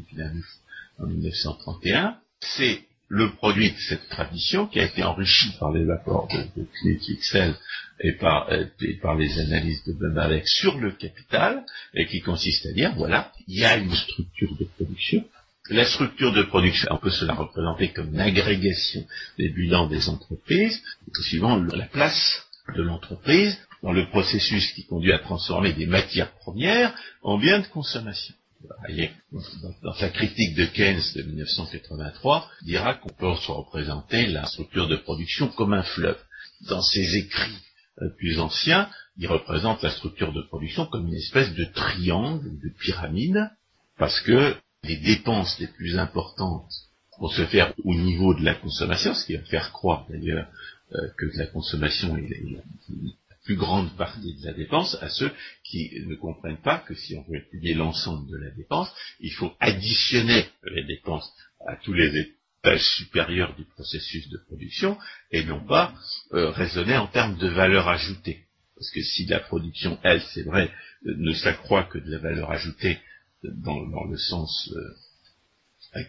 en 0.99 1.07
1931, 1.07 2.17
c'est 2.41 2.85
le 3.12 3.31
produit 3.35 3.71
de 3.71 3.78
cette 3.78 4.09
tradition 4.09 4.66
qui 4.66 4.81
a 4.81 4.85
été 4.85 5.02
enrichi 5.02 5.50
par 5.61 5.71
les 5.71 5.88
apports 5.90 6.28
de, 6.28 6.62
de 6.62 6.66
Knut 6.81 7.57
et 8.00 8.12
par, 8.12 8.50
euh, 8.50 8.64
et 8.81 8.95
par 9.02 9.16
les 9.16 9.38
analyses 9.38 9.85
de 9.85 9.92
Benalek 9.92 10.49
sur 10.49 10.78
le 10.78 10.92
capital, 10.92 11.62
et 11.92 12.07
qui 12.07 12.23
consiste 12.23 12.64
à 12.64 12.73
dire, 12.73 12.95
voilà, 12.97 13.31
il 13.47 13.59
y 13.59 13.66
a 13.66 13.76
une 13.76 13.95
structure 13.95 14.57
de 14.59 14.64
production. 14.64 15.23
La 15.69 15.85
structure 15.85 16.33
de 16.33 16.42
production, 16.45 16.88
on 16.90 16.97
peut 16.97 17.11
se 17.11 17.26
la 17.26 17.35
représenter 17.35 17.92
comme 17.92 18.14
une 18.14 18.21
agrégation 18.21 19.04
des 19.38 19.50
bilans 19.50 19.88
des 19.88 20.09
entreprises, 20.09 20.83
suivant 21.21 21.62
la 21.62 21.85
place 21.85 22.47
de 22.75 22.83
l'entreprise 22.83 23.59
dans 23.83 23.92
le 23.92 24.09
processus 24.09 24.73
qui 24.73 24.87
conduit 24.87 25.12
à 25.12 25.19
transformer 25.19 25.75
des 25.75 25.87
matières 25.87 26.33
premières 26.37 26.95
en 27.23 27.37
biens 27.37 27.61
de 27.61 27.66
consommation 27.66 28.35
dans 29.83 29.95
sa 29.95 30.09
critique 30.11 30.54
de 30.57 30.66
Keynes 30.66 31.02
de 31.14 31.23
1983, 31.23 32.50
dira 32.64 32.95
qu'on 32.95 33.12
peut 33.12 33.35
se 33.37 33.50
représenter 33.50 34.26
la 34.26 34.45
structure 34.47 34.88
de 34.88 34.97
production 34.97 35.49
comme 35.49 35.73
un 35.73 35.83
fleuve. 35.83 36.19
Dans 36.69 36.83
ses 36.83 37.16
écrits 37.16 37.59
euh, 38.00 38.09
plus 38.19 38.38
anciens, 38.38 38.88
il 39.16 39.26
représente 39.26 39.83
la 39.83 39.90
structure 39.90 40.33
de 40.33 40.42
production 40.42 40.87
comme 40.87 41.09
une 41.09 41.14
espèce 41.14 41.52
de 41.54 41.64
triangle, 41.64 42.49
de 42.62 42.71
pyramide, 42.81 43.50
parce 43.99 44.21
que 44.21 44.57
les 44.85 44.97
dépenses 44.97 45.59
les 45.59 45.66
plus 45.66 45.99
importantes 45.99 46.73
vont 47.21 47.28
se 47.28 47.47
faire 47.47 47.73
au 47.85 47.95
niveau 47.95 48.35
de 48.35 48.45
la 48.45 48.54
consommation, 48.54 49.14
ce 49.14 49.26
qui 49.26 49.37
va 49.37 49.45
faire 49.45 49.73
croire 49.73 50.07
d'ailleurs 50.09 50.49
euh, 50.95 50.99
que 51.19 51.26
la 51.37 51.47
consommation 51.47 52.16
est, 52.16 52.31
plus 53.44 53.56
grande 53.56 53.96
partie 53.96 54.34
de 54.34 54.44
la 54.46 54.52
dépense 54.52 54.96
à 55.00 55.08
ceux 55.08 55.30
qui 55.64 55.90
ne 56.06 56.14
comprennent 56.14 56.62
pas 56.62 56.78
que 56.78 56.94
si 56.94 57.16
on 57.16 57.22
veut 57.22 57.38
étudier 57.38 57.75
l'ensemble 57.75 58.30
de 58.30 58.37
la 58.37 58.50
dépense, 58.50 58.92
il 59.20 59.32
faut 59.32 59.52
additionner 59.61 60.46
les 60.64 60.84
dépenses 60.84 61.30
à 61.66 61.76
tous 61.76 61.92
les 61.92 62.08
étages 62.08 62.84
supérieurs 62.96 63.56
du 63.56 63.64
processus 63.64 64.28
de 64.28 64.38
production 64.38 64.96
et 65.30 65.44
non 65.44 65.64
pas 65.66 65.94
euh, 66.32 66.50
raisonner 66.50 66.96
en 66.96 67.08
termes 67.08 67.37
de 67.38 67.49
valeur 67.49 67.88
ajoutée. 67.88 68.44
Parce 68.76 68.90
que 68.90 69.02
si 69.02 69.26
la 69.26 69.40
production, 69.40 69.99
elle, 70.02 70.22
c'est 70.34 70.42
vrai, 70.42 70.72
ne 71.04 71.32
s'accroît 71.32 71.84
que 71.84 71.99
de 71.99 72.11
la 72.11 72.18
valeur 72.18 72.50
ajoutée 72.50 72.99
dans, 73.42 74.04
le 74.04 74.16
sens 74.16 74.70
euh, 74.75 74.94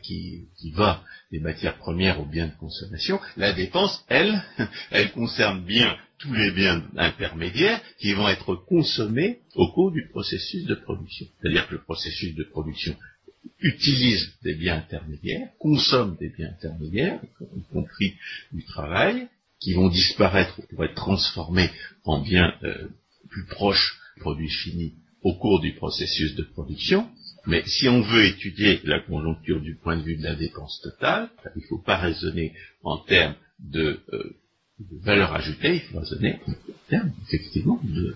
qui, 0.01 0.47
qui, 0.57 0.71
va 0.71 1.03
des 1.31 1.39
matières 1.39 1.77
premières 1.77 2.19
aux 2.19 2.25
biens 2.25 2.47
de 2.47 2.55
consommation, 2.55 3.19
la 3.37 3.53
dépense, 3.53 4.03
elle, 4.07 4.41
elle 4.91 5.11
concerne 5.11 5.65
bien 5.65 5.97
tous 6.19 6.33
les 6.33 6.51
biens 6.51 6.83
intermédiaires 6.95 7.81
qui 7.99 8.13
vont 8.13 8.29
être 8.29 8.55
consommés 8.55 9.39
au 9.55 9.71
cours 9.71 9.91
du 9.91 10.07
processus 10.09 10.65
de 10.65 10.75
production. 10.75 11.27
C'est-à-dire 11.41 11.67
que 11.67 11.73
le 11.73 11.81
processus 11.81 12.33
de 12.35 12.43
production 12.43 12.95
utilise 13.59 14.33
des 14.41 14.55
biens 14.55 14.77
intermédiaires, 14.77 15.49
consomme 15.59 16.15
des 16.17 16.29
biens 16.29 16.49
intermédiaires, 16.49 17.19
y 17.57 17.63
compris 17.73 18.13
du 18.51 18.63
travail, 18.65 19.27
qui 19.59 19.73
vont 19.73 19.89
disparaître 19.89 20.61
pour 20.69 20.83
être 20.83 20.95
transformés 20.95 21.69
en 22.03 22.21
biens 22.21 22.53
euh, 22.63 22.89
plus 23.29 23.45
proches 23.45 23.99
du 24.15 24.21
produit 24.21 24.49
fini 24.49 24.93
au 25.23 25.35
cours 25.35 25.59
du 25.61 25.73
processus 25.73 26.35
de 26.35 26.43
production. 26.43 27.09
Mais 27.45 27.63
si 27.65 27.89
on 27.89 28.01
veut 28.01 28.25
étudier 28.25 28.79
la 28.83 29.01
conjoncture 29.01 29.59
du 29.61 29.75
point 29.75 29.97
de 29.97 30.03
vue 30.03 30.17
de 30.17 30.23
la 30.23 30.35
dépense 30.35 30.79
totale, 30.81 31.29
il 31.55 31.61
ne 31.61 31.67
faut 31.67 31.81
pas 31.81 31.97
raisonner 31.97 32.53
en 32.83 32.97
termes 32.97 33.35
de 33.59 33.99
euh, 34.13 34.35
de 34.79 34.97
valeur 35.03 35.33
ajoutée, 35.33 35.75
il 35.75 35.81
faut 35.81 35.99
raisonner 35.99 36.39
en 36.47 36.89
termes, 36.89 37.11
effectivement, 37.27 37.79
de, 37.83 38.15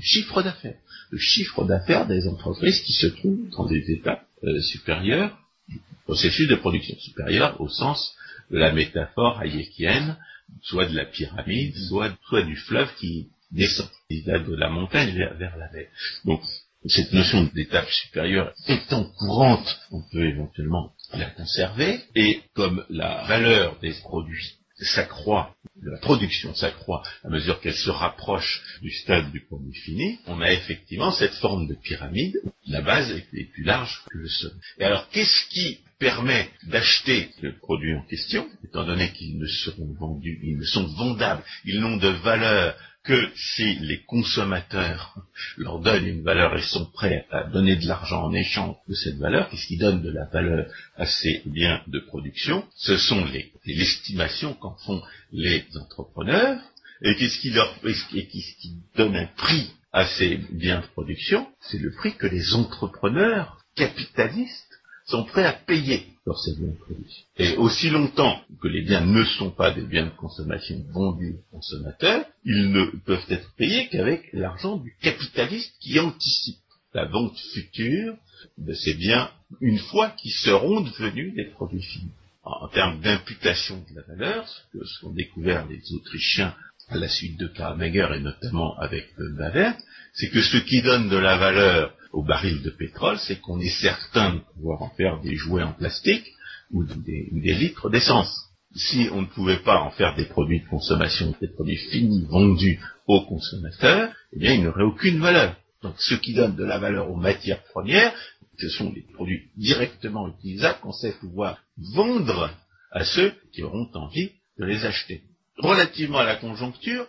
chiffre 0.00 0.42
d'affaires. 0.42 0.78
Le 1.10 1.18
chiffre 1.18 1.64
d'affaires 1.64 2.06
des 2.06 2.28
entreprises 2.28 2.80
qui 2.82 2.92
se 2.92 3.06
trouvent 3.08 3.48
dans 3.50 3.66
des 3.66 3.90
étapes 3.90 4.26
euh, 4.44 4.60
supérieures 4.60 5.38
du 5.68 5.80
processus 6.04 6.48
de 6.48 6.56
production, 6.56 6.96
supérieures 6.98 7.60
au 7.60 7.68
sens 7.68 8.14
de 8.50 8.58
la 8.58 8.72
métaphore 8.72 9.40
hayekienne, 9.42 10.16
soit 10.62 10.86
de 10.86 10.94
la 10.94 11.04
pyramide, 11.04 11.74
soit, 11.88 12.16
soit 12.28 12.42
du 12.42 12.56
fleuve 12.56 12.94
qui 12.96 13.28
descend, 13.50 13.88
va 14.26 14.38
de 14.38 14.54
la 14.54 14.68
montagne 14.68 15.12
vers, 15.14 15.56
la 15.56 15.70
mer. 15.72 15.88
Donc, 16.24 16.40
cette 16.86 17.12
notion 17.12 17.50
d'étape 17.54 17.90
supérieure 17.90 18.52
étant 18.68 19.04
courante, 19.18 19.80
on 19.90 20.02
peut 20.12 20.28
éventuellement 20.28 20.92
la 21.14 21.30
conserver, 21.30 22.00
et 22.14 22.42
comme 22.54 22.84
la 22.88 23.24
valeur 23.26 23.78
des 23.80 23.92
produits 23.94 24.52
s'accroît, 24.78 25.54
la 25.82 25.98
production 25.98 26.54
s'accroît 26.54 27.02
à 27.24 27.28
mesure 27.30 27.60
qu'elle 27.60 27.74
se 27.74 27.90
rapproche 27.90 28.62
du 28.82 28.90
stade 28.90 29.32
du 29.32 29.40
produit 29.46 29.74
fini, 29.74 30.18
on 30.26 30.40
a 30.40 30.52
effectivement 30.52 31.10
cette 31.10 31.34
forme 31.34 31.66
de 31.66 31.74
pyramide, 31.74 32.36
la 32.68 32.82
base 32.82 33.10
est 33.10 33.52
plus 33.52 33.64
large 33.64 34.02
que 34.10 34.18
le 34.18 34.28
sommet. 34.28 34.60
Et 34.78 34.84
alors, 34.84 35.08
qu'est-ce 35.08 35.48
qui 35.48 35.80
permet 35.98 36.50
d'acheter 36.64 37.30
le 37.40 37.56
produit 37.56 37.94
en 37.94 38.02
question, 38.02 38.46
étant 38.64 38.84
donné 38.84 39.12
qu'ils 39.12 39.38
ne 39.38 39.46
seront 39.46 39.94
vendus, 39.98 40.38
ils 40.42 40.58
ne 40.58 40.64
sont 40.64 40.86
vendables, 40.94 41.42
ils 41.64 41.80
n'ont 41.80 41.96
de 41.96 42.08
valeur 42.08 42.76
que 43.06 43.30
si 43.36 43.78
les 43.78 44.02
consommateurs 44.02 45.14
leur 45.56 45.78
donnent 45.78 46.06
une 46.06 46.22
valeur 46.22 46.56
et 46.58 46.62
sont 46.62 46.86
prêts 46.86 47.24
à 47.30 47.44
donner 47.44 47.76
de 47.76 47.86
l'argent 47.86 48.24
en 48.24 48.32
échange 48.32 48.74
de 48.88 48.94
cette 48.94 49.18
valeur, 49.18 49.48
qu'est-ce 49.48 49.68
qui 49.68 49.78
donne 49.78 50.02
de 50.02 50.10
la 50.10 50.24
valeur 50.26 50.66
à 50.96 51.06
ces 51.06 51.42
biens 51.46 51.82
de 51.86 52.00
production 52.00 52.64
Ce 52.74 52.96
sont 52.96 53.24
les, 53.26 53.52
l'estimations 53.64 54.54
qu'en 54.54 54.76
font 54.84 55.02
les 55.32 55.64
entrepreneurs, 55.76 56.58
et 57.02 57.10
et 57.10 57.14
qu'est-ce 57.14 57.38
qui 57.40 58.74
donne 58.96 59.16
un 59.16 59.26
prix 59.36 59.70
à 59.92 60.06
ces 60.06 60.36
biens 60.50 60.80
de 60.80 60.86
production 60.86 61.46
C'est 61.60 61.78
le 61.78 61.92
prix 61.92 62.16
que 62.16 62.26
les 62.26 62.54
entrepreneurs 62.54 63.58
capitalistes 63.76 64.75
sont 65.06 65.24
prêts 65.24 65.44
à 65.44 65.52
payer 65.52 66.06
pour 66.24 66.38
ces 66.38 66.54
biens 66.56 66.68
de 66.68 66.78
production. 66.78 67.24
Et 67.38 67.56
aussi 67.56 67.90
longtemps 67.90 68.40
que 68.60 68.68
les 68.68 68.82
biens 68.82 69.04
ne 69.04 69.24
sont 69.24 69.50
pas 69.50 69.70
des 69.70 69.82
biens 69.82 70.06
de 70.06 70.16
consommation 70.16 70.84
vendus 70.92 71.36
aux 71.36 71.56
consommateurs, 71.56 72.26
ils 72.44 72.70
ne 72.72 72.84
peuvent 73.04 73.24
être 73.30 73.48
payés 73.56 73.88
qu'avec 73.88 74.28
l'argent 74.32 74.76
du 74.76 74.94
capitaliste 75.00 75.72
qui 75.80 75.98
anticipe 76.00 76.58
la 76.92 77.04
vente 77.04 77.38
future 77.52 78.16
de 78.58 78.72
ces 78.72 78.94
biens 78.94 79.30
une 79.60 79.78
fois 79.78 80.10
qu'ils 80.10 80.32
seront 80.32 80.80
devenus 80.80 81.34
des 81.34 81.44
produits 81.44 81.82
finis. 81.82 82.10
En, 82.42 82.68
termes 82.68 83.00
d'imputation 83.00 83.84
de 83.90 83.96
la 83.96 84.02
valeur, 84.02 84.48
ce 84.72 85.00
qu'ont 85.00 85.12
découvert 85.12 85.66
les 85.66 85.80
Autrichiens 85.94 86.54
à 86.88 86.96
la 86.96 87.08
suite 87.08 87.38
de 87.38 87.48
Karmager 87.48 88.08
et 88.14 88.20
notamment 88.20 88.78
avec 88.78 89.08
Baver, 89.18 89.72
c'est 90.14 90.30
que 90.30 90.40
ce 90.40 90.58
qui 90.58 90.82
donne 90.82 91.08
de 91.08 91.16
la 91.16 91.36
valeur 91.36 91.92
au 92.16 92.22
baril 92.22 92.62
de 92.62 92.70
pétrole, 92.70 93.18
c'est 93.18 93.40
qu'on 93.40 93.60
est 93.60 93.78
certain 93.82 94.36
de 94.36 94.40
pouvoir 94.54 94.82
en 94.82 94.88
faire 94.88 95.20
des 95.20 95.34
jouets 95.34 95.62
en 95.62 95.74
plastique 95.74 96.26
ou 96.70 96.82
des, 96.82 97.28
litres 97.30 97.90
d'essence. 97.90 98.34
Si 98.74 99.08
on 99.12 99.20
ne 99.20 99.26
pouvait 99.26 99.62
pas 99.62 99.82
en 99.82 99.90
faire 99.90 100.16
des 100.16 100.24
produits 100.24 100.60
de 100.60 100.66
consommation, 100.66 101.34
des 101.42 101.48
produits 101.48 101.76
finis 101.76 102.24
vendus 102.24 102.80
aux 103.06 103.26
consommateurs, 103.26 104.14
eh 104.32 104.38
bien, 104.38 104.54
il 104.54 104.64
n'aurait 104.64 104.82
aucune 104.82 105.20
valeur. 105.20 105.56
Donc, 105.82 105.94
ce 105.98 106.14
qui 106.14 106.32
donne 106.32 106.56
de 106.56 106.64
la 106.64 106.78
valeur 106.78 107.10
aux 107.10 107.16
matières 107.16 107.62
premières, 107.64 108.14
ce 108.58 108.70
sont 108.70 108.90
des 108.90 109.04
produits 109.12 109.50
directement 109.58 110.26
utilisables 110.26 110.80
qu'on 110.80 110.92
sait 110.92 111.12
pouvoir 111.20 111.58
vendre 111.76 112.50
à 112.92 113.04
ceux 113.04 113.34
qui 113.52 113.62
auront 113.62 113.90
envie 113.92 114.30
de 114.58 114.64
les 114.64 114.86
acheter. 114.86 115.20
Relativement 115.58 116.18
à 116.18 116.24
la 116.24 116.36
conjoncture, 116.36 117.06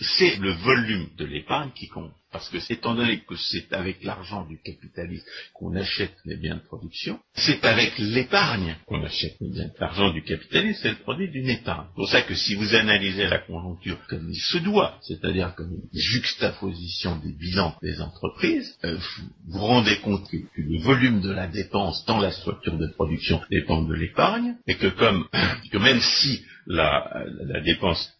c'est 0.00 0.36
le 0.36 0.52
volume 0.52 1.08
de 1.16 1.24
l'épargne 1.24 1.70
qui 1.74 1.88
compte. 1.88 2.12
Parce 2.32 2.48
que, 2.48 2.58
étant 2.72 2.96
donné 2.96 3.20
que 3.20 3.36
c'est 3.36 3.72
avec 3.72 4.02
l'argent 4.02 4.44
du 4.44 4.58
capitalisme 4.58 5.24
qu'on 5.54 5.76
achète 5.76 6.16
les 6.24 6.36
biens 6.36 6.56
de 6.56 6.62
production, 6.62 7.20
c'est 7.34 7.64
avec 7.64 7.96
l'épargne 7.98 8.76
qu'on 8.86 9.04
achète 9.04 9.36
les 9.40 9.50
biens. 9.50 9.70
L'argent 9.78 10.10
du 10.10 10.24
capitalisme, 10.24 10.80
c'est 10.82 10.90
le 10.90 10.98
produit 10.98 11.30
d'une 11.30 11.48
épargne. 11.48 11.86
C'est 11.90 11.94
pour 11.94 12.08
ça 12.08 12.22
que 12.22 12.34
si 12.34 12.56
vous 12.56 12.74
analysez 12.74 13.28
la 13.28 13.38
conjoncture 13.38 14.04
comme 14.08 14.28
il 14.28 14.40
se 14.40 14.58
doit, 14.58 14.98
c'est-à-dire 15.02 15.54
comme 15.54 15.70
une 15.70 15.88
juxtaposition 15.92 17.18
des 17.18 17.32
bilans 17.32 17.76
des 17.82 18.00
entreprises, 18.00 18.76
euh, 18.84 18.96
vous 18.96 19.52
vous 19.52 19.66
rendez 19.66 19.96
compte 20.00 20.28
que, 20.28 20.38
le 20.56 20.80
volume 20.80 21.20
de 21.20 21.30
la 21.30 21.46
dépense 21.46 22.04
dans 22.06 22.18
la 22.18 22.32
structure 22.32 22.76
de 22.76 22.88
production 22.88 23.40
dépend 23.48 23.82
de 23.82 23.94
l'épargne, 23.94 24.56
et 24.66 24.74
que 24.74 24.88
comme, 24.88 25.28
que 25.70 25.78
même 25.78 26.00
si 26.00 26.42
la 26.66 27.60
dépense 27.64 28.13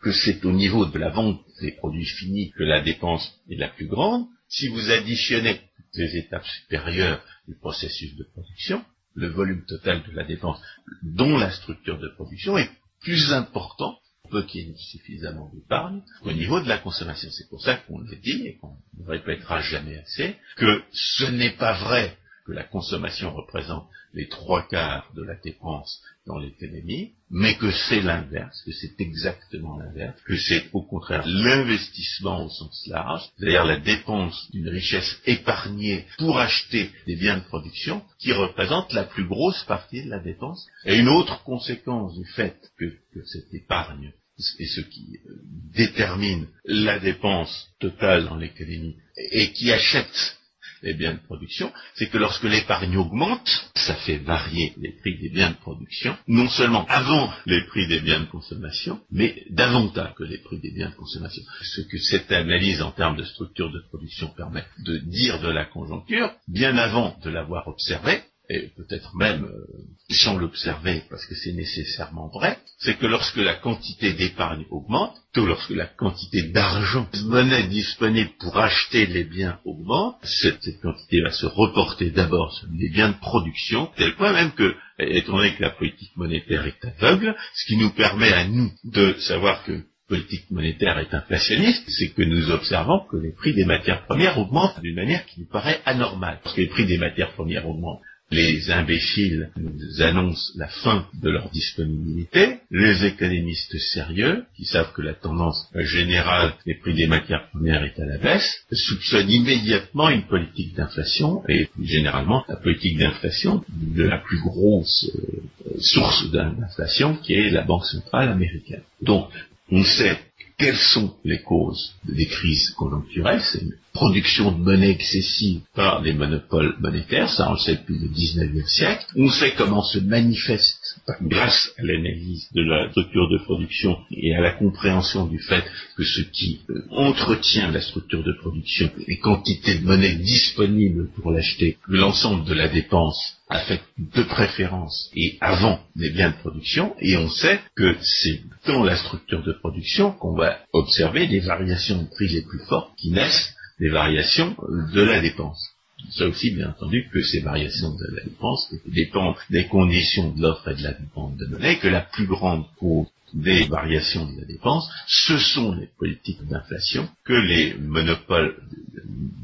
que 0.00 0.12
c'est 0.12 0.44
au 0.44 0.52
niveau 0.52 0.86
de 0.86 0.98
la 0.98 1.10
vente 1.10 1.40
des 1.60 1.72
produits 1.72 2.04
finis 2.04 2.50
que 2.52 2.62
la 2.62 2.80
dépense 2.80 3.40
est 3.50 3.56
la 3.56 3.68
plus 3.68 3.86
grande. 3.86 4.26
Si 4.48 4.68
vous 4.68 4.90
additionnez 4.90 5.54
toutes 5.54 5.96
les 5.96 6.16
étapes 6.16 6.46
supérieures 6.46 7.22
du 7.46 7.54
processus 7.54 8.14
de 8.16 8.24
production, 8.24 8.84
le 9.14 9.28
volume 9.28 9.64
total 9.66 10.02
de 10.04 10.12
la 10.12 10.24
dépense, 10.24 10.60
dont 11.02 11.36
la 11.36 11.50
structure 11.50 11.98
de 11.98 12.08
production, 12.08 12.56
est 12.56 12.70
plus 13.00 13.32
important 13.32 13.98
peu 14.30 14.42
qu'il 14.44 14.68
y 14.68 14.70
ait 14.70 14.76
suffisamment 14.76 15.50
d'épargne, 15.54 16.02
au 16.22 16.32
niveau 16.32 16.60
de 16.60 16.68
la 16.68 16.78
consommation. 16.78 17.30
C'est 17.30 17.48
pour 17.48 17.62
ça 17.62 17.76
qu'on 17.76 17.98
le 17.98 18.16
dit 18.16 18.46
et 18.46 18.56
qu'on 18.56 18.76
ne 18.98 19.06
répétera 19.06 19.60
jamais 19.60 19.98
assez, 19.98 20.36
que 20.56 20.82
ce 20.92 21.24
n'est 21.24 21.56
pas 21.56 21.72
vrai 21.84 22.16
que 22.48 22.54
la 22.54 22.64
consommation 22.64 23.34
représente 23.34 23.86
les 24.14 24.26
trois 24.26 24.66
quarts 24.66 25.12
de 25.14 25.22
la 25.22 25.34
dépense 25.34 26.02
dans 26.26 26.38
l'économie, 26.38 27.12
mais 27.30 27.56
que 27.56 27.70
c'est 27.70 28.00
l'inverse, 28.00 28.62
que 28.64 28.72
c'est 28.72 28.98
exactement 29.02 29.76
l'inverse, 29.76 30.18
que 30.24 30.36
c'est 30.36 30.64
au 30.72 30.82
contraire 30.82 31.24
l'investissement 31.26 32.46
au 32.46 32.48
sens 32.48 32.86
large, 32.86 33.22
c'est-à-dire 33.36 33.66
la 33.66 33.76
dépense 33.76 34.50
d'une 34.50 34.70
richesse 34.70 35.20
épargnée 35.26 36.06
pour 36.16 36.38
acheter 36.38 36.90
des 37.06 37.16
biens 37.16 37.36
de 37.36 37.44
production, 37.44 38.02
qui 38.18 38.32
représente 38.32 38.94
la 38.94 39.04
plus 39.04 39.26
grosse 39.26 39.62
partie 39.64 40.02
de 40.04 40.08
la 40.08 40.18
dépense. 40.18 40.66
Et 40.86 40.96
une 40.96 41.08
autre 41.08 41.42
conséquence 41.44 42.18
du 42.18 42.24
fait 42.24 42.56
que, 42.78 42.86
cette 43.26 43.52
épargne 43.52 44.12
est 44.58 44.66
ce 44.66 44.80
qui 44.80 45.18
euh, 45.26 45.34
détermine 45.74 46.46
la 46.64 47.00
dépense 47.00 47.68
totale 47.80 48.24
dans 48.26 48.36
l'économie 48.36 48.96
et 49.32 49.52
qui 49.52 49.72
achète 49.72 50.37
les 50.82 50.94
biens 50.94 51.14
de 51.14 51.20
production, 51.20 51.72
c'est 51.94 52.08
que 52.08 52.18
lorsque 52.18 52.44
l'épargne 52.44 52.96
augmente, 52.96 53.70
ça 53.74 53.94
fait 53.94 54.18
varier 54.18 54.74
les 54.78 54.92
prix 54.92 55.18
des 55.18 55.30
biens 55.30 55.50
de 55.50 55.56
production, 55.56 56.16
non 56.26 56.48
seulement 56.48 56.86
avant 56.88 57.32
les 57.46 57.64
prix 57.66 57.86
des 57.88 58.00
biens 58.00 58.20
de 58.20 58.26
consommation, 58.26 59.00
mais 59.10 59.44
davantage 59.50 60.14
que 60.14 60.24
les 60.24 60.38
prix 60.38 60.58
des 60.58 60.70
biens 60.70 60.90
de 60.90 60.94
consommation. 60.94 61.42
Ce 61.62 61.80
que 61.82 61.98
cette 61.98 62.30
analyse 62.32 62.82
en 62.82 62.92
termes 62.92 63.16
de 63.16 63.24
structure 63.24 63.70
de 63.70 63.82
production 63.88 64.28
permet 64.28 64.64
de 64.84 64.98
dire 64.98 65.40
de 65.40 65.48
la 65.48 65.64
conjoncture, 65.64 66.32
bien 66.46 66.76
avant 66.76 67.16
de 67.22 67.30
l'avoir 67.30 67.68
observée, 67.68 68.22
et 68.50 68.70
peut-être 68.76 69.14
même 69.14 69.44
euh, 69.44 69.66
sans 70.10 70.38
l'observer 70.38 71.02
parce 71.10 71.26
que 71.26 71.34
c'est 71.34 71.52
nécessairement 71.52 72.28
vrai, 72.28 72.58
c'est 72.78 72.96
que 72.96 73.06
lorsque 73.06 73.36
la 73.36 73.54
quantité 73.54 74.14
d'épargne 74.14 74.64
augmente, 74.70 75.14
tout 75.34 75.44
lorsque 75.44 75.70
la 75.70 75.86
quantité 75.86 76.42
d'argent, 76.42 77.06
de 77.12 77.28
monnaie 77.28 77.68
disponible 77.68 78.30
pour 78.38 78.56
acheter 78.56 79.06
les 79.06 79.24
biens 79.24 79.58
augmente, 79.66 80.16
cette, 80.22 80.80
quantité 80.80 81.20
va 81.20 81.30
se 81.30 81.44
reporter 81.44 82.10
d'abord 82.10 82.52
sur 82.54 82.68
les 82.72 82.88
biens 82.88 83.10
de 83.10 83.18
production, 83.18 83.90
tel 83.96 84.14
point 84.14 84.32
même 84.32 84.52
que, 84.52 84.74
étant 84.98 85.36
donné 85.36 85.54
que 85.54 85.62
la 85.62 85.70
politique 85.70 86.16
monétaire 86.16 86.66
est 86.66 86.84
aveugle, 86.84 87.36
ce 87.54 87.66
qui 87.66 87.76
nous 87.76 87.90
permet 87.90 88.32
à 88.32 88.48
nous 88.48 88.72
de 88.84 89.12
savoir 89.18 89.62
que 89.64 89.82
politique 90.08 90.50
monétaire 90.50 90.98
est 90.98 91.12
inflationniste, 91.12 91.84
c'est 91.88 92.14
que 92.14 92.22
nous 92.22 92.50
observons 92.50 93.00
que 93.10 93.18
les 93.18 93.32
prix 93.32 93.52
des 93.52 93.66
matières 93.66 94.06
premières 94.06 94.38
augmentent 94.38 94.80
d'une 94.80 94.94
manière 94.94 95.26
qui 95.26 95.40
nous 95.40 95.48
paraît 95.48 95.82
anormale. 95.84 96.40
Parce 96.42 96.56
que 96.56 96.62
les 96.62 96.68
prix 96.68 96.86
des 96.86 96.96
matières 96.96 97.32
premières 97.32 97.68
augmentent 97.68 98.00
les 98.30 98.70
imbéciles 98.70 99.50
nous 99.56 100.02
annoncent 100.02 100.52
la 100.56 100.68
fin 100.68 101.06
de 101.22 101.30
leur 101.30 101.50
disponibilité. 101.50 102.58
Les 102.70 103.06
économistes 103.06 103.78
sérieux, 103.78 104.44
qui 104.56 104.64
savent 104.64 104.92
que 104.92 105.02
la 105.02 105.14
tendance 105.14 105.68
générale 105.74 106.54
des 106.66 106.74
prix 106.74 106.94
des 106.94 107.06
matières 107.06 107.48
premières 107.50 107.84
est 107.84 107.98
à 107.98 108.04
la 108.04 108.18
baisse, 108.18 108.64
soupçonnent 108.72 109.30
immédiatement 109.30 110.10
une 110.10 110.26
politique 110.26 110.74
d'inflation 110.74 111.42
et 111.48 111.68
généralement 111.82 112.44
la 112.48 112.56
politique 112.56 112.98
d'inflation 112.98 113.64
de 113.68 114.02
la 114.02 114.18
plus 114.18 114.40
grosse 114.40 115.10
euh, 115.14 115.80
source 115.80 116.30
d'inflation 116.30 117.16
qui 117.16 117.34
est 117.34 117.50
la 117.50 117.62
Banque 117.62 117.86
centrale 117.86 118.28
américaine. 118.28 118.82
Donc, 119.00 119.30
on 119.70 119.84
sait 119.84 120.18
quelles 120.58 120.76
sont 120.76 121.14
les 121.24 121.40
causes 121.42 121.94
des 122.04 122.26
crises 122.26 122.70
conjoncturelles? 122.70 123.42
C'est 123.42 123.62
une 123.62 123.74
production 123.92 124.52
de 124.52 124.58
monnaie 124.58 124.90
excessive 124.90 125.60
par 125.74 126.02
les 126.02 126.12
monopoles 126.12 126.76
monétaires, 126.80 127.30
ça 127.30 127.48
on 127.48 127.52
le 127.52 127.58
sait 127.58 127.76
depuis 127.76 127.98
le 127.98 128.08
19e 128.08 128.66
siècle. 128.66 129.06
On 129.16 129.30
sait 129.30 129.54
comment 129.56 129.82
se 129.82 129.98
manifeste 129.98 130.77
grâce 131.22 131.72
à 131.78 131.82
l'analyse 131.82 132.48
de 132.54 132.62
la 132.62 132.90
structure 132.90 133.28
de 133.28 133.38
production 133.38 133.98
et 134.10 134.34
à 134.34 134.40
la 134.40 134.52
compréhension 134.52 135.26
du 135.26 135.38
fait 135.38 135.64
que 135.96 136.04
ce 136.04 136.20
qui 136.22 136.60
euh, 136.70 136.84
entretient 136.90 137.70
la 137.70 137.80
structure 137.80 138.22
de 138.22 138.32
production, 138.32 138.90
les 139.06 139.18
quantités 139.18 139.78
de 139.78 139.84
monnaie 139.84 140.16
disponibles 140.16 141.08
pour 141.10 141.30
l'acheter, 141.30 141.78
l'ensemble 141.88 142.44
de 142.44 142.54
la 142.54 142.68
dépense 142.68 143.38
affecte 143.48 143.86
de 143.98 144.22
préférence 144.22 145.10
et 145.14 145.38
avant 145.40 145.80
les 145.96 146.10
biens 146.10 146.30
de 146.30 146.36
production, 146.36 146.94
et 147.00 147.16
on 147.16 147.28
sait 147.28 147.60
que 147.76 147.96
c'est 148.02 148.42
dans 148.66 148.84
la 148.84 148.96
structure 148.96 149.42
de 149.42 149.52
production 149.52 150.12
qu'on 150.12 150.36
va 150.36 150.58
observer 150.72 151.26
les 151.26 151.40
variations 151.40 152.02
de 152.02 152.08
prix 152.08 152.28
les 152.28 152.42
plus 152.42 152.60
fortes 152.68 152.92
qui 152.98 153.10
naissent 153.10 153.54
des 153.80 153.88
variations 153.88 154.56
de 154.92 155.02
la 155.02 155.20
dépense. 155.20 155.67
Ça 156.10 156.26
aussi, 156.26 156.50
bien 156.52 156.70
entendu, 156.70 157.08
que 157.12 157.22
ces 157.22 157.40
variations 157.40 157.94
de 157.94 158.16
la 158.16 158.24
dépense 158.24 158.72
dépendent 158.86 159.36
des 159.50 159.66
conditions 159.66 160.30
de 160.30 160.42
l'offre 160.42 160.68
et 160.68 160.74
de 160.74 160.82
la 160.82 160.94
demande 160.94 161.36
de 161.36 161.46
monnaie, 161.46 161.78
que 161.78 161.88
la 161.88 162.00
plus 162.00 162.26
grande 162.26 162.64
cause 162.78 163.08
des 163.34 163.66
variations 163.66 164.30
de 164.30 164.40
la 164.40 164.46
dépense, 164.46 164.88
ce 165.06 165.38
sont 165.38 165.72
les 165.72 165.88
politiques 165.98 166.42
d'inflation 166.46 167.08
que 167.24 167.34
les 167.34 167.74
monopoles 167.74 168.56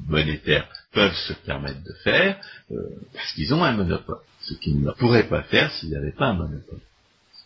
monétaires 0.09 0.67
peuvent 0.93 1.17
se 1.27 1.33
permettre 1.33 1.83
de 1.83 1.93
faire 2.03 2.41
euh, 2.73 2.77
parce 3.13 3.33
qu'ils 3.33 3.53
ont 3.53 3.63
un 3.63 3.73
monopole, 3.73 4.21
ce 4.43 4.55
qu'ils 4.55 4.81
ne 4.81 4.91
pourraient 4.93 5.29
pas 5.29 5.43
faire 5.43 5.71
s'ils 5.73 5.91
n'avaient 5.91 6.13
pas 6.13 6.29
un 6.29 6.35
monopole. 6.35 6.81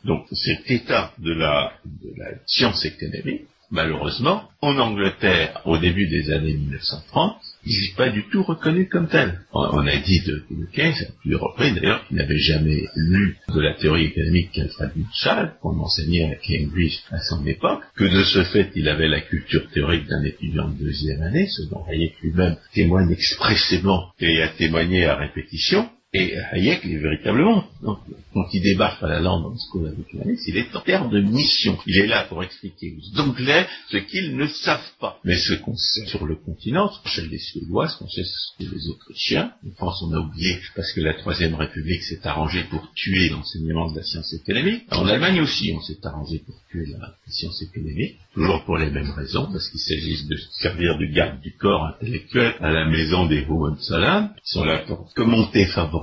Donc 0.04 0.26
cet 0.30 0.70
état 0.70 1.12
de 1.18 1.32
la, 1.32 1.72
de 1.84 2.12
la 2.16 2.26
science 2.46 2.84
économique, 2.84 3.46
malheureusement, 3.70 4.48
en 4.60 4.78
Angleterre, 4.78 5.60
au 5.64 5.78
début 5.78 6.08
des 6.08 6.30
années 6.30 6.54
1930, 6.54 7.36
il 7.64 7.80
n'est 7.80 7.96
pas 7.96 8.10
du 8.10 8.24
tout 8.30 8.42
reconnu 8.42 8.88
comme 8.88 9.08
tel. 9.08 9.40
On, 9.52 9.86
a 9.86 9.96
dit 9.96 10.20
de, 10.20 10.44
Keynes, 10.72 10.94
à 11.00 11.12
plusieurs 11.20 11.40
reprises 11.40 11.74
d'ailleurs, 11.74 12.06
qu'il 12.06 12.16
n'avait 12.16 12.38
jamais 12.38 12.84
lu 12.96 13.36
de 13.54 13.60
la 13.60 13.74
théorie 13.74 14.06
économique 14.06 14.52
qu'Alfred 14.52 14.92
Marshall, 14.96 15.54
qu'on 15.60 15.78
enseignait 15.78 16.24
à 16.24 16.36
Cambridge 16.36 16.98
à 17.10 17.20
son 17.20 17.44
époque, 17.46 17.82
que 17.96 18.04
de 18.04 18.22
ce 18.24 18.44
fait 18.44 18.70
il 18.74 18.88
avait 18.88 19.08
la 19.08 19.20
culture 19.20 19.68
théorique 19.70 20.06
d'un 20.06 20.22
étudiant 20.24 20.68
de 20.68 20.84
deuxième 20.84 21.22
année, 21.22 21.46
ce 21.48 21.68
dont 21.68 21.84
Hayek 21.86 22.14
lui-même 22.22 22.56
témoigne 22.74 23.10
expressément 23.10 24.12
et 24.20 24.42
a 24.42 24.48
témoigné 24.48 25.06
à 25.06 25.16
répétition, 25.16 25.88
et 26.14 26.34
Hayek 26.52 26.86
est 26.86 26.96
véritablement, 26.96 27.64
donc, 27.82 27.98
quand 28.32 28.46
il 28.54 28.62
débarque 28.62 29.02
à 29.02 29.08
la 29.08 29.20
London 29.20 29.54
School 29.70 29.88
of 29.88 29.94
Economics, 29.98 30.40
il 30.46 30.56
est 30.56 30.74
en 30.74 30.80
termes 30.80 31.10
de 31.10 31.20
mission. 31.20 31.78
Il 31.86 31.98
est 31.98 32.06
là 32.06 32.24
pour 32.24 32.42
expliquer 32.42 32.96
aux 32.96 33.20
Anglais 33.20 33.66
ce 33.90 33.98
qu'ils 33.98 34.34
ne 34.34 34.46
savent 34.46 34.90
pas. 35.00 35.18
Mais 35.24 35.36
ce 35.36 35.52
qu'on 35.54 35.76
sait 35.76 36.06
sur 36.06 36.24
le 36.24 36.36
continent, 36.36 36.90
chez 37.04 37.26
les 37.26 37.38
Suédois, 37.38 37.88
ce 37.88 37.98
qu'on 37.98 38.08
sait 38.08 38.24
sur 38.24 38.72
les 38.72 38.88
Autrichiens, 38.88 39.52
en 39.66 39.74
France 39.76 40.02
on 40.02 40.14
a 40.14 40.18
oublié 40.18 40.58
parce 40.74 40.92
que 40.92 41.02
la 41.02 41.12
Troisième 41.12 41.54
République 41.54 42.02
s'est 42.02 42.26
arrangée 42.26 42.64
pour 42.70 42.90
tuer 42.94 43.28
l'enseignement 43.28 43.90
de 43.90 43.98
la 43.98 44.02
science 44.02 44.32
économique. 44.32 44.84
En 44.90 45.06
Allemagne 45.06 45.42
aussi, 45.42 45.74
on 45.76 45.80
s'est 45.82 46.06
arrangé 46.06 46.38
pour 46.38 46.54
tuer 46.70 46.86
la 46.86 47.14
science 47.26 47.60
économique, 47.62 48.16
toujours 48.32 48.64
pour 48.64 48.78
les 48.78 48.90
mêmes 48.90 49.10
raisons, 49.10 49.48
parce 49.52 49.68
qu'il 49.68 49.80
s'agit 49.80 50.24
de 50.26 50.36
servir 50.52 50.96
de 50.96 51.04
garde 51.04 51.40
du 51.42 51.54
corps 51.54 51.84
intellectuel 51.86 52.54
à 52.60 52.70
la 52.70 52.88
maison 52.88 53.26
des 53.26 53.44
Hohenzollern, 53.46 54.30
qui 54.42 54.52
sont 54.52 54.64
là 54.64 54.78
pour 54.86 55.12
commenter 55.14 55.66
favorablement 55.66 55.97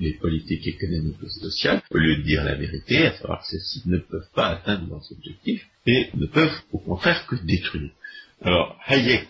les 0.00 0.14
politiques 0.14 0.66
économiques 0.66 1.16
et 1.22 1.40
sociales, 1.40 1.82
au 1.90 1.98
lieu 1.98 2.16
de 2.16 2.22
dire 2.22 2.44
la 2.44 2.54
vérité, 2.54 3.06
à 3.06 3.12
savoir 3.12 3.40
que 3.40 3.46
celles-ci 3.46 3.82
ne 3.86 3.98
peuvent 3.98 4.30
pas 4.34 4.48
atteindre 4.48 4.88
leurs 4.88 5.12
objectifs 5.12 5.66
et 5.86 6.10
ne 6.14 6.26
peuvent 6.26 6.60
au 6.72 6.78
contraire 6.78 7.26
que 7.26 7.36
détruire. 7.36 7.90
Alors 8.42 8.76
Hayek 8.86 9.28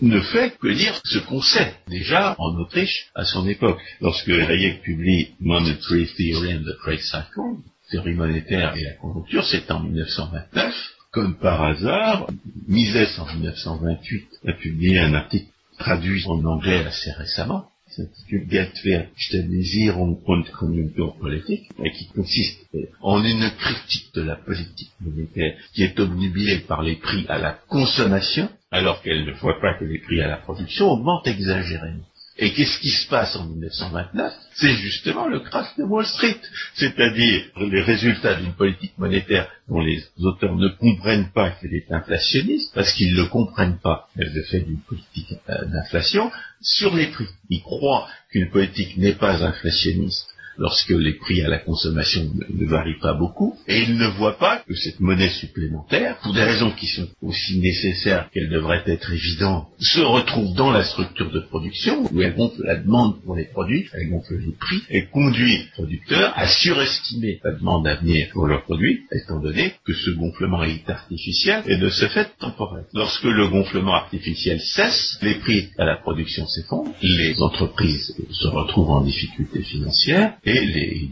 ne 0.00 0.20
fait 0.20 0.56
que 0.58 0.68
dire 0.68 1.00
ce 1.04 1.18
qu'on 1.18 1.40
sait 1.40 1.74
déjà 1.88 2.34
en 2.38 2.56
Autriche 2.56 3.10
à 3.14 3.24
son 3.24 3.46
époque. 3.48 3.80
Lorsque 4.00 4.28
Hayek 4.28 4.82
publie 4.82 5.30
Monetary 5.40 6.08
Theory 6.16 6.54
and 6.54 6.64
the 6.64 6.76
Trade 6.82 7.00
Cycle, 7.00 7.62
théorie 7.90 8.14
monétaire 8.14 8.76
et 8.76 8.84
la 8.84 8.94
conjoncture, 8.94 9.44
c'est 9.44 9.70
en 9.70 9.80
1929. 9.80 10.74
Comme 11.12 11.36
par 11.36 11.62
hasard, 11.62 12.26
Mises 12.68 13.18
en 13.18 13.26
1928 13.26 14.28
a 14.48 14.52
publié 14.54 14.98
un 14.98 15.12
article 15.12 15.46
traduit 15.78 16.24
en 16.26 16.42
anglais 16.44 16.84
assez 16.86 17.10
récemment, 17.12 17.68
s'intitule 17.94 18.46
Geldwertstabilisierung 18.48 20.22
und 20.26 20.44
Konjunkturpolitik, 20.52 21.70
qui 21.94 22.06
consiste 22.14 22.66
en 23.00 23.22
une 23.24 23.50
critique 23.58 24.14
de 24.14 24.22
la 24.22 24.36
politique 24.36 24.92
monétaire 25.00 25.54
qui 25.74 25.82
est 25.82 25.98
obnubilée 26.00 26.60
par 26.60 26.82
les 26.82 26.96
prix 26.96 27.26
à 27.28 27.38
la 27.38 27.52
consommation, 27.68 28.48
alors 28.70 29.02
qu'elle 29.02 29.24
ne 29.24 29.32
voit 29.32 29.60
pas 29.60 29.74
que 29.78 29.84
les 29.84 29.98
prix 29.98 30.20
à 30.20 30.28
la 30.28 30.38
production 30.38 30.90
augmentent 30.90 31.26
exagérément. 31.26 32.04
Et 32.38 32.52
qu'est-ce 32.52 32.78
qui 32.80 32.90
se 32.90 33.08
passe 33.08 33.36
en 33.36 33.46
1929 33.46 34.32
C'est 34.54 34.74
justement 34.76 35.28
le 35.28 35.40
crash 35.40 35.76
de 35.76 35.84
Wall 35.84 36.06
Street, 36.06 36.40
c'est-à-dire 36.74 37.44
les 37.58 37.82
résultats 37.82 38.36
d'une 38.36 38.54
politique 38.54 38.96
monétaire 38.96 39.48
dont 39.68 39.80
les 39.80 40.02
auteurs 40.18 40.56
ne 40.56 40.68
comprennent 40.68 41.30
pas 41.32 41.50
qu'elle 41.50 41.74
est 41.74 41.92
inflationniste, 41.92 42.72
parce 42.74 42.92
qu'ils 42.94 43.14
ne 43.14 43.24
comprennent 43.24 43.78
pas. 43.78 44.08
Le 44.16 44.42
fait 44.44 44.60
d'une 44.60 44.80
politique 44.80 45.34
euh, 45.50 45.64
d'inflation, 45.66 46.30
sur 46.62 46.94
les 46.94 47.08
prix. 47.08 47.28
Ils 47.50 47.62
croient 47.62 48.08
qu'une 48.30 48.50
politique 48.50 48.96
n'est 48.96 49.14
pas 49.14 49.44
inflationniste 49.44 50.31
lorsque 50.56 50.90
les 50.90 51.14
prix 51.14 51.42
à 51.42 51.48
la 51.48 51.58
consommation 51.58 52.30
ne, 52.50 52.66
varient 52.66 52.98
pas 53.00 53.14
beaucoup, 53.14 53.56
et 53.68 53.80
il 53.80 53.96
ne 53.96 54.06
voit 54.06 54.38
pas 54.38 54.62
que 54.66 54.74
cette 54.74 55.00
monnaie 55.00 55.30
supplémentaire, 55.30 56.18
pour 56.22 56.32
des 56.32 56.42
raisons 56.42 56.70
qui 56.72 56.86
sont 56.86 57.08
aussi 57.20 57.58
nécessaires 57.58 58.28
qu'elles 58.32 58.50
devraient 58.50 58.82
être 58.86 59.12
évidentes, 59.12 59.68
se 59.78 60.00
retrouve 60.00 60.54
dans 60.54 60.70
la 60.70 60.84
structure 60.84 61.30
de 61.30 61.40
production, 61.40 62.08
où 62.12 62.22
elle 62.22 62.34
gonfle 62.34 62.62
la 62.64 62.76
demande 62.76 63.22
pour 63.22 63.36
les 63.36 63.46
produits, 63.46 63.88
elle 63.92 64.10
gonfle 64.10 64.38
les 64.38 64.52
prix, 64.52 64.82
et 64.90 65.06
conduit 65.06 65.58
les 65.58 65.64
producteurs 65.74 66.32
à 66.36 66.46
surestimer 66.46 67.40
la 67.44 67.52
demande 67.52 67.86
à 67.86 67.96
venir 67.96 68.28
pour 68.32 68.46
leurs 68.46 68.64
produits, 68.64 69.00
étant 69.12 69.40
donné 69.40 69.74
que 69.84 69.92
ce 69.92 70.10
gonflement 70.10 70.62
est 70.62 70.88
artificiel 70.88 71.62
et 71.66 71.76
de 71.76 71.88
ce 71.88 72.06
fait 72.06 72.28
temporaire. 72.38 72.84
Lorsque 72.94 73.24
le 73.24 73.48
gonflement 73.48 73.94
artificiel 73.94 74.60
cesse, 74.60 75.18
les 75.22 75.36
prix 75.36 75.68
à 75.78 75.84
la 75.84 75.96
production 75.96 76.46
s'effondrent, 76.46 76.92
les 77.02 77.40
entreprises 77.40 78.14
se 78.30 78.48
retrouvent 78.48 78.90
en 78.90 79.02
difficulté 79.02 79.62
financière 79.62 80.34
et 80.44 80.60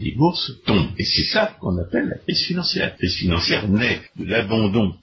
les, 0.01 0.13
bourses 0.17 0.51
tombent. 0.65 0.89
Et 0.97 1.05
c'est 1.05 1.25
ça 1.25 1.55
qu'on 1.59 1.77
appelle 1.77 2.09
la 2.09 2.17
crise 2.17 2.45
financière. 2.45 2.87
La 2.87 2.91
crise 2.91 3.15
financière 3.15 3.67
naît 3.67 4.01
de 4.19 4.25
l'abandon, 4.25 4.93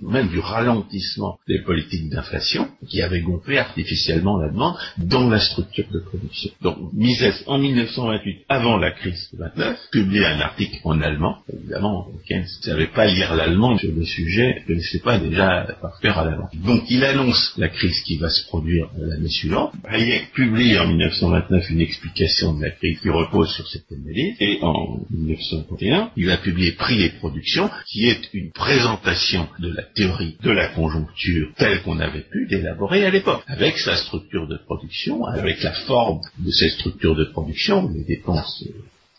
même 0.00 0.28
du 0.28 0.40
ralentissement 0.40 1.38
des 1.46 1.60
politiques 1.60 2.08
d'inflation 2.08 2.68
qui 2.88 3.02
avaient 3.02 3.20
gonflé 3.20 3.58
artificiellement 3.58 4.38
la 4.38 4.48
demande 4.48 4.76
dans 4.98 5.28
la 5.28 5.38
structure 5.38 5.86
de 5.92 6.00
production. 6.00 6.50
Donc 6.60 6.92
Mises, 6.92 7.44
en 7.46 7.58
1928, 7.58 8.46
avant 8.48 8.78
la 8.78 8.90
crise 8.90 9.28
de 9.32 9.38
29, 9.38 9.78
publie 9.92 10.24
un 10.24 10.40
article 10.40 10.78
en 10.84 11.00
allemand. 11.00 11.38
Évidemment, 11.52 12.08
Keynes 12.26 12.42
ne 12.42 12.64
savait 12.64 12.88
pas 12.88 13.06
lire 13.06 13.34
l'allemand 13.34 13.78
sur 13.78 13.92
le 13.94 14.04
sujet, 14.04 14.64
ne 14.68 14.80
sait 14.80 15.00
pas 15.00 15.18
déjà 15.18 15.66
par 15.80 16.00
cœur 16.00 16.18
à 16.18 16.24
l'avant. 16.24 16.48
Donc 16.54 16.82
il 16.90 17.04
annonce 17.04 17.54
la 17.56 17.68
crise 17.68 18.00
qui 18.02 18.16
va 18.16 18.28
se 18.28 18.44
produire 18.46 18.88
l'année 18.98 19.28
suivante. 19.28 19.72
Hayek 19.84 20.32
publie 20.32 20.78
en 20.78 20.88
1929 20.88 21.70
une 21.70 21.80
explication 21.80 22.54
de 22.54 22.62
la 22.62 22.70
crise 22.70 23.00
qui 23.00 23.08
repose 23.08 23.50
sur 23.54 23.67
cette 23.72 23.90
analyse, 23.92 24.36
et 24.40 24.58
en 24.62 25.00
1931, 25.10 26.10
il 26.16 26.26
va 26.26 26.36
publier 26.38 26.72
Prix 26.72 27.02
et 27.02 27.10
production, 27.10 27.70
qui 27.86 28.08
est 28.08 28.32
une 28.32 28.50
présentation 28.50 29.48
de 29.58 29.72
la 29.72 29.82
théorie 29.82 30.36
de 30.42 30.50
la 30.50 30.68
conjoncture 30.68 31.52
telle 31.56 31.82
qu'on 31.82 31.98
avait 31.98 32.26
pu 32.30 32.46
l'élaborer 32.46 33.04
à 33.04 33.10
l'époque, 33.10 33.42
avec 33.46 33.78
sa 33.78 33.96
structure 33.96 34.46
de 34.46 34.56
production, 34.56 35.24
avec 35.24 35.62
la 35.62 35.72
forme 35.72 36.20
de 36.38 36.50
cette 36.50 36.72
structure 36.72 37.14
de 37.14 37.24
production, 37.24 37.88
les 37.88 38.04
dépenses 38.04 38.64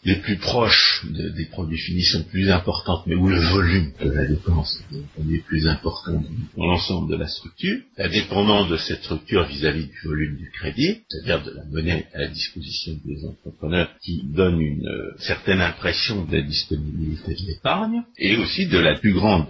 les 0.04 0.16
plus 0.16 0.38
proches 0.38 1.06
des 1.10 1.46
produits 1.46 1.78
finis 1.78 2.04
sont 2.04 2.24
plus 2.24 2.50
importantes, 2.50 3.06
mais 3.06 3.16
où 3.16 3.28
le 3.28 3.40
volume 3.40 3.92
de 4.00 4.10
la 4.10 4.26
dépense 4.26 4.82
est 4.94 5.46
plus 5.46 5.68
important 5.68 6.24
dans 6.56 6.66
l'ensemble 6.66 7.12
de 7.12 7.18
la 7.18 7.28
structure, 7.28 7.80
la 7.98 8.08
dépendance 8.08 8.70
de 8.70 8.78
cette 8.78 9.04
structure 9.04 9.46
vis-à-vis 9.46 9.88
du 9.88 10.00
volume 10.06 10.38
du 10.38 10.50
crédit, 10.52 11.02
c'est-à-dire 11.10 11.44
de 11.44 11.52
la 11.52 11.66
monnaie 11.66 12.08
à 12.14 12.20
la 12.20 12.28
disposition 12.28 12.94
des 13.04 13.26
entrepreneurs 13.26 13.90
qui 14.02 14.24
donne 14.24 14.62
une 14.62 14.88
euh, 14.88 15.12
certaine 15.20 15.62
impression 15.62 16.26
de 16.26 16.38
la 16.38 16.44
disponibilité 16.44 17.34
de 17.34 17.48
l'épargne, 17.48 18.04
et 18.18 18.38
aussi 18.38 18.68
de 18.68 18.80
la 18.80 18.98
plus 18.98 19.14
grande 19.14 19.48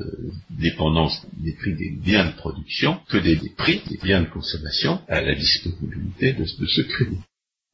dépendance 0.50 1.22
des 1.38 1.54
prix 1.54 1.76
des 1.76 1.92
biens 1.92 2.26
de 2.26 2.36
production 2.36 3.00
que 3.10 3.18
des, 3.18 3.40
prix 3.56 3.82
des 3.88 3.98
biens 4.02 4.22
de 4.22 4.30
consommation 4.30 5.00
à 5.08 5.22
la 5.22 5.36
disponibilité 5.36 6.34
de 6.34 6.46
ce 6.46 6.82
crédit. 6.82 7.20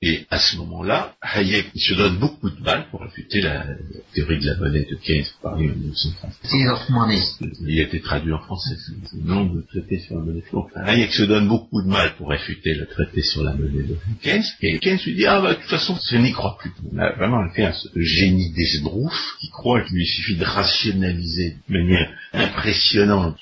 Et 0.01 0.25
à 0.29 0.39
ce 0.39 0.57
moment-là, 0.57 1.15
Hayek 1.21 1.71
se 1.73 1.93
donne 1.93 2.17
beaucoup 2.17 2.49
de 2.49 2.61
mal 2.61 2.89
pour 2.91 3.01
réfuter 3.01 3.39
la, 3.41 3.65
théorie 4.13 4.39
de 4.39 4.45
la 4.45 4.57
monnaie 4.57 4.85
de 4.89 4.95
Keynes 4.95 5.25
par 5.41 5.53
en 5.53 5.57
1930. 5.57 6.33
Il 7.61 7.79
a 7.79 7.83
été 7.83 8.01
traduit 8.01 8.33
en 8.33 8.39
français, 8.39 8.75
c'est 8.77 9.17
le 9.17 9.23
nom 9.23 9.45
de 9.45 9.61
traité 9.61 9.99
sur 9.99 10.15
la 10.15 10.25
monnaie. 10.25 10.43
Donc, 10.51 10.69
Hayek 10.75 11.13
se 11.13 11.23
donne 11.23 11.47
beaucoup 11.47 11.81
de 11.81 11.87
mal 11.87 12.15
pour 12.17 12.29
réfuter 12.29 12.75
le 12.75 12.87
traité 12.87 13.21
sur 13.21 13.43
la 13.43 13.53
monnaie 13.53 13.83
de 13.83 13.97
Keynes, 14.21 14.43
et 14.61 14.79
Keynes 14.79 14.99
lui 15.05 15.15
dit, 15.15 15.25
ah 15.25 15.39
bah, 15.39 15.53
de 15.53 15.61
toute 15.61 15.69
façon, 15.69 15.97
je 16.11 16.17
n'y 16.17 16.33
crois 16.33 16.57
plus. 16.59 16.71
On 16.91 16.97
a 16.97 17.13
vraiment 17.13 17.39
affaire 17.39 17.69
à 17.69 17.73
ce 17.73 17.87
génie 17.95 18.51
d'esbrouf 18.51 19.37
qui 19.39 19.49
croit 19.49 19.81
qu'il 19.81 19.95
lui 19.95 20.05
suffit 20.05 20.35
de 20.35 20.43
rationaliser 20.43 21.55
de 21.69 21.73
manière 21.73 22.11
impressionnante 22.33 23.37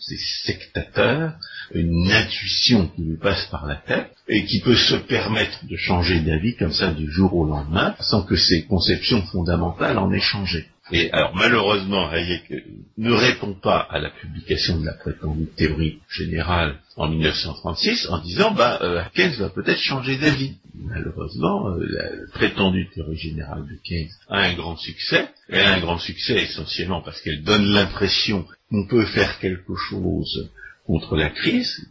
ces 0.00 0.16
sectateurs, 0.44 1.34
une 1.72 2.10
intuition 2.10 2.88
qui 2.88 3.02
lui 3.02 3.16
passe 3.16 3.46
par 3.46 3.66
la 3.66 3.76
tête 3.76 4.10
et 4.28 4.44
qui 4.44 4.60
peut 4.60 4.76
se 4.76 4.96
permettre 4.96 5.66
de 5.66 5.76
changer 5.76 6.20
d'avis 6.20 6.56
comme 6.56 6.72
ça 6.72 6.92
du 6.92 7.10
jour 7.10 7.34
au 7.34 7.46
lendemain 7.46 7.94
sans 8.00 8.22
que 8.22 8.36
ses 8.36 8.64
conceptions 8.64 9.22
fondamentales 9.22 9.98
en 9.98 10.12
aient 10.12 10.20
changé. 10.20 10.66
Et 10.90 11.10
alors 11.12 11.34
malheureusement, 11.34 12.08
Hayek 12.08 12.50
ne 12.96 13.12
répond 13.12 13.52
pas 13.52 13.78
à 13.78 13.98
la 13.98 14.08
publication 14.08 14.80
de 14.80 14.86
la 14.86 14.94
prétendue 14.94 15.48
théorie 15.54 15.98
générale 16.08 16.76
en 16.96 17.08
1936 17.08 18.08
en 18.08 18.18
disant 18.22 18.52
bah 18.52 18.78
euh, 18.80 19.02
Keynes 19.14 19.34
va 19.38 19.50
peut-être 19.50 19.80
changer 19.80 20.16
d'avis. 20.16 20.54
Malheureusement, 20.74 21.68
euh, 21.68 21.86
la 21.90 22.08
prétendue 22.32 22.88
théorie 22.94 23.18
générale 23.18 23.66
de 23.66 23.76
Keynes 23.84 24.08
a 24.28 24.38
un 24.40 24.54
grand 24.54 24.76
succès. 24.76 25.28
Elle 25.50 25.66
a 25.66 25.74
un 25.74 25.80
grand 25.80 25.98
succès 25.98 26.42
essentiellement 26.42 27.02
parce 27.02 27.20
qu'elle 27.20 27.42
donne 27.42 27.66
l'impression 27.66 28.46
qu'on 28.70 28.86
peut 28.86 29.06
faire 29.06 29.38
quelque 29.40 29.74
chose 29.90 30.48
contre 30.88 31.16
la 31.16 31.28
crise, 31.28 31.86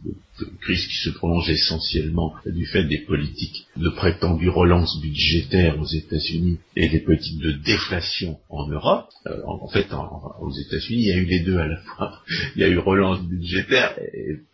crise 0.60 0.86
qui 0.86 0.96
se 0.96 1.10
prolonge 1.10 1.48
essentiellement 1.48 2.34
du 2.46 2.66
fait 2.66 2.84
des 2.84 2.98
politiques 2.98 3.66
de 3.76 3.88
prétendue 3.90 4.48
relance 4.48 5.00
budgétaire 5.00 5.78
aux 5.80 5.86
États-Unis 5.86 6.58
et 6.76 6.88
des 6.88 7.00
politiques 7.00 7.40
de 7.40 7.52
déflation 7.52 8.38
en 8.48 8.68
Europe. 8.68 9.08
Euh, 9.26 9.40
en, 9.46 9.68
fait, 9.68 9.86
aux 10.40 10.52
États-Unis, 10.52 11.02
il 11.02 11.08
y 11.08 11.12
a 11.12 11.16
eu 11.16 11.24
les 11.24 11.40
deux 11.40 11.58
à 11.58 11.66
la 11.66 11.76
fois. 11.78 12.22
Il 12.56 12.62
y 12.62 12.64
a 12.64 12.68
eu 12.68 12.78
relance 12.78 13.22
budgétaire 13.22 13.94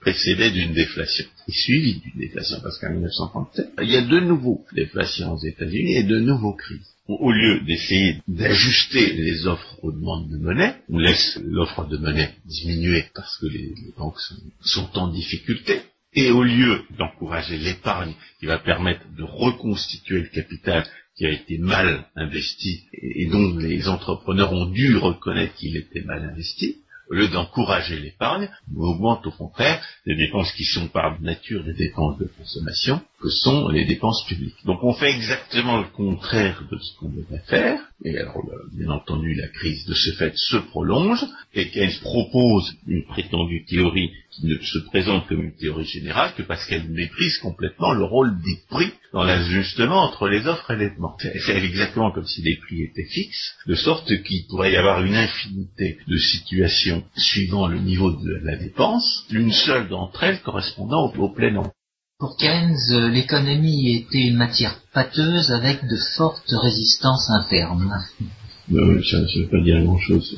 précédée 0.00 0.50
d'une 0.50 0.72
déflation 0.72 1.24
et 1.48 1.52
suivie 1.52 2.00
d'une 2.00 2.20
déflation, 2.20 2.58
parce 2.62 2.78
qu'en 2.78 2.90
1937, 2.90 3.72
il 3.82 3.90
y 3.90 3.96
a 3.96 4.02
de 4.02 4.20
nouveaux 4.20 4.64
déflations 4.72 5.32
aux 5.32 5.42
États-Unis 5.42 5.96
et 5.96 6.02
de 6.02 6.18
nouveaux 6.18 6.54
crises 6.54 6.94
au 7.06 7.32
lieu 7.32 7.60
d'essayer 7.60 8.22
d'ajuster 8.28 9.12
les 9.12 9.46
offres 9.46 9.78
aux 9.82 9.92
demandes 9.92 10.30
de 10.30 10.38
monnaie, 10.38 10.76
on 10.88 10.98
laisse 10.98 11.38
l'offre 11.44 11.86
de 11.86 11.98
monnaie 11.98 12.34
diminuer 12.46 13.04
parce 13.14 13.36
que 13.38 13.46
les, 13.46 13.74
banques 13.96 14.20
sont, 14.62 14.88
en 14.94 15.08
difficulté, 15.08 15.73
et 16.14 16.30
au 16.30 16.42
lieu 16.42 16.82
d'encourager 16.98 17.56
l'épargne 17.56 18.14
qui 18.38 18.46
va 18.46 18.58
permettre 18.58 19.04
de 19.16 19.22
reconstituer 19.22 20.20
le 20.20 20.28
capital 20.28 20.86
qui 21.16 21.26
a 21.26 21.30
été 21.30 21.58
mal 21.58 22.06
investi 22.16 22.84
et 22.92 23.26
dont 23.26 23.56
les 23.56 23.88
entrepreneurs 23.88 24.52
ont 24.52 24.66
dû 24.66 24.96
reconnaître 24.96 25.54
qu'il 25.54 25.76
était 25.76 26.02
mal 26.02 26.24
investi, 26.24 26.76
au 27.10 27.14
lieu 27.14 27.28
d'encourager 27.28 27.98
l'épargne, 28.00 28.48
on 28.74 28.80
augmente 28.80 29.26
au 29.26 29.30
contraire 29.30 29.82
les 30.06 30.16
dépenses 30.16 30.52
qui 30.52 30.64
sont 30.64 30.88
par 30.88 31.20
nature 31.20 31.62
des 31.62 31.74
dépenses 31.74 32.18
de 32.18 32.30
consommation, 32.38 33.00
que 33.20 33.28
sont 33.28 33.68
les 33.68 33.84
dépenses 33.84 34.24
publiques. 34.26 34.64
Donc 34.64 34.82
on 34.82 34.94
fait 34.94 35.14
exactement 35.14 35.78
le 35.78 35.88
contraire 35.88 36.62
de 36.70 36.78
ce 36.78 36.98
qu'on 36.98 37.10
devrait 37.10 37.44
faire, 37.46 37.80
et 38.04 38.16
alors 38.18 38.42
bien 38.72 38.88
entendu 38.90 39.34
la 39.34 39.48
crise 39.48 39.84
de 39.86 39.94
ce 39.94 40.12
fait 40.12 40.32
se 40.34 40.56
prolonge, 40.56 41.24
et 41.52 41.68
Keynes 41.68 42.00
propose 42.00 42.74
une 42.86 43.04
prétendue 43.04 43.64
théorie 43.66 44.10
ne 44.42 44.58
se 44.58 44.78
présente 44.78 45.26
comme 45.28 45.42
une 45.42 45.56
théorie 45.56 45.86
générale 45.86 46.34
que 46.36 46.42
parce 46.42 46.64
qu'elle 46.66 46.88
méprise 46.88 47.38
complètement 47.38 47.92
le 47.92 48.04
rôle 48.04 48.36
des 48.42 48.58
prix 48.68 48.92
dans 49.12 49.22
l'ajustement 49.22 50.02
entre 50.02 50.28
les 50.28 50.46
offres 50.46 50.70
et 50.72 50.76
les 50.76 50.90
demandes. 50.90 51.14
C'est 51.20 51.56
exactement 51.56 52.10
comme 52.10 52.26
si 52.26 52.42
les 52.42 52.56
prix 52.56 52.82
étaient 52.82 53.08
fixes, 53.08 53.54
de 53.66 53.74
sorte 53.74 54.06
qu'il 54.22 54.46
pourrait 54.48 54.72
y 54.72 54.76
avoir 54.76 55.04
une 55.04 55.14
infinité 55.14 55.98
de 56.08 56.16
situations 56.16 57.04
suivant 57.16 57.68
le 57.68 57.78
niveau 57.78 58.10
de 58.10 58.40
la 58.42 58.56
dépense, 58.56 59.24
l'une 59.30 59.52
seule 59.52 59.88
d'entre 59.88 60.24
elles 60.24 60.42
correspondant 60.42 61.12
au, 61.16 61.28
plein 61.28 61.54
emploi. 61.56 61.72
Pour 62.18 62.36
Keynes, 62.36 63.10
l'économie 63.12 63.96
était 63.96 64.28
une 64.28 64.36
matière 64.36 64.78
pâteuse 64.92 65.50
avec 65.50 65.84
de 65.84 65.96
fortes 66.16 66.54
résistances 66.62 67.28
internes. 67.30 67.92
Ça 68.70 69.20
ne 69.20 69.42
veut 69.42 69.48
pas 69.48 69.60
dire 69.60 69.82
grand-chose. 69.82 70.34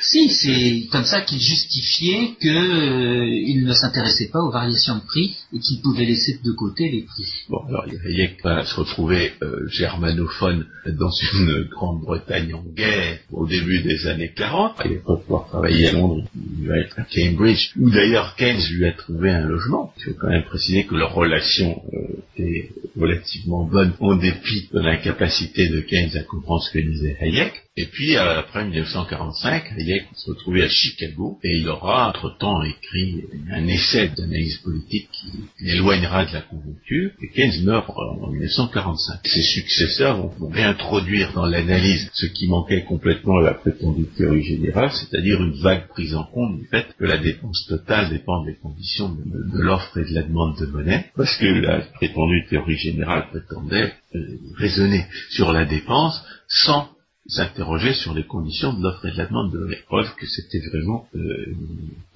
Si, 0.00 0.28
c'est 0.30 0.88
comme 0.90 1.04
ça 1.04 1.20
qu'il 1.20 1.38
justifiait 1.38 2.30
qu'il 2.40 2.50
euh, 2.50 3.66
ne 3.66 3.72
s'intéressait 3.72 4.28
pas 4.28 4.40
aux 4.40 4.50
variations 4.50 4.96
de 4.96 5.02
prix 5.02 5.36
et 5.52 5.58
qu'il 5.58 5.80
pouvait 5.82 6.04
laisser 6.04 6.38
de 6.44 6.52
côté 6.52 6.88
les 6.90 7.02
prix. 7.02 7.24
Bon, 7.48 7.58
alors 7.68 7.84
Hayek 8.04 8.42
va 8.42 8.64
se 8.64 8.74
retrouver 8.76 9.32
euh, 9.42 9.68
germanophone 9.68 10.66
dans 10.86 11.10
une 11.10 11.68
Grande-Bretagne 11.70 12.54
en 12.54 12.62
guerre 12.62 13.18
au 13.32 13.46
début 13.46 13.82
des 13.82 14.06
années 14.06 14.32
40. 14.34 14.76
Il 14.84 14.98
va 15.06 15.16
pouvoir 15.16 15.48
travailler 15.48 15.88
à 15.88 15.92
Londres, 15.92 16.24
il 16.60 16.68
va 16.68 16.78
être 16.78 16.98
à 16.98 17.02
Cambridge, 17.02 17.72
où 17.78 17.90
d'ailleurs 17.90 18.34
Keynes 18.36 18.62
lui 18.72 18.86
a 18.86 18.92
trouvé 18.92 19.30
un 19.30 19.46
logement. 19.46 19.92
Il 19.98 20.04
faut 20.04 20.18
quand 20.18 20.28
même 20.28 20.44
préciser 20.44 20.84
que 20.84 20.94
leur 20.94 21.14
relation 21.14 21.82
euh, 21.92 22.42
est 22.42 22.70
relativement 22.96 23.64
bonne 23.64 23.92
en 24.00 24.16
dépit 24.16 24.68
de 24.72 24.80
l'incapacité 24.80 25.68
de 25.68 25.80
Keynes 25.80 26.16
à 26.16 26.22
comprendre 26.22 26.62
ce 26.62 26.72
que 26.72 26.78
disait 26.96 27.16
Hayek. 27.20 27.65
Et 27.78 27.84
puis, 27.84 28.16
après 28.16 28.64
1945, 28.64 29.72
Hayek 29.76 30.06
se 30.14 30.30
retrouvait 30.30 30.62
à 30.62 30.68
Chicago 30.68 31.38
et 31.42 31.58
il 31.58 31.68
aura, 31.68 32.08
entre-temps, 32.08 32.62
écrit 32.62 33.24
un 33.52 33.66
essai 33.66 34.10
d'analyse 34.16 34.56
politique 34.64 35.10
qui 35.12 35.26
l'éloignera 35.60 36.24
de 36.24 36.32
la 36.32 36.40
conjoncture 36.40 37.10
et 37.22 37.28
Keynes 37.28 37.64
meurt 37.64 37.90
en 37.90 38.28
1945. 38.28 39.20
Ses 39.26 39.42
successeurs 39.42 40.26
vont 40.38 40.48
réintroduire 40.48 41.34
dans 41.34 41.44
l'analyse 41.44 42.08
ce 42.14 42.24
qui 42.24 42.48
manquait 42.48 42.84
complètement 42.84 43.40
à 43.40 43.42
la 43.42 43.54
prétendue 43.54 44.06
théorie 44.16 44.44
générale, 44.44 44.90
c'est-à-dire 44.92 45.42
une 45.42 45.60
vague 45.60 45.88
prise 45.88 46.14
en 46.14 46.24
compte 46.24 46.58
du 46.58 46.66
fait 46.68 46.86
que 46.98 47.04
la 47.04 47.18
dépense 47.18 47.66
totale 47.68 48.08
dépend 48.08 48.42
des 48.42 48.54
conditions 48.54 49.10
de, 49.10 49.60
l'offre 49.60 49.98
et 49.98 50.04
de 50.08 50.14
la 50.14 50.22
demande 50.22 50.58
de 50.58 50.64
monnaie, 50.64 51.10
parce 51.14 51.36
que 51.36 51.44
la 51.44 51.80
prétendue 51.80 52.46
théorie 52.48 52.78
générale 52.78 53.28
prétendait 53.28 53.92
euh, 54.14 54.38
raisonner 54.56 55.04
sur 55.28 55.52
la 55.52 55.66
dépense 55.66 56.24
sans 56.48 56.95
s'interroger 57.28 57.94
sur 57.94 58.14
les 58.14 58.24
conditions 58.24 58.72
de 58.72 58.82
l'offre 58.82 59.06
et 59.06 59.12
de 59.12 59.16
la 59.16 59.26
demande 59.26 59.52
de 59.52 59.64
l'épreuve, 59.66 60.14
que 60.16 60.26
c'était 60.26 60.60
vraiment 60.60 61.08
euh, 61.14 61.54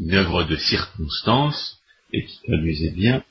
une 0.01 0.15
œuvre 0.15 0.45
de 0.45 0.57
circonstance 0.57 1.81
et 2.13 2.25
qui 2.25 2.41
traduisait 2.47 2.91
bien 2.91 3.23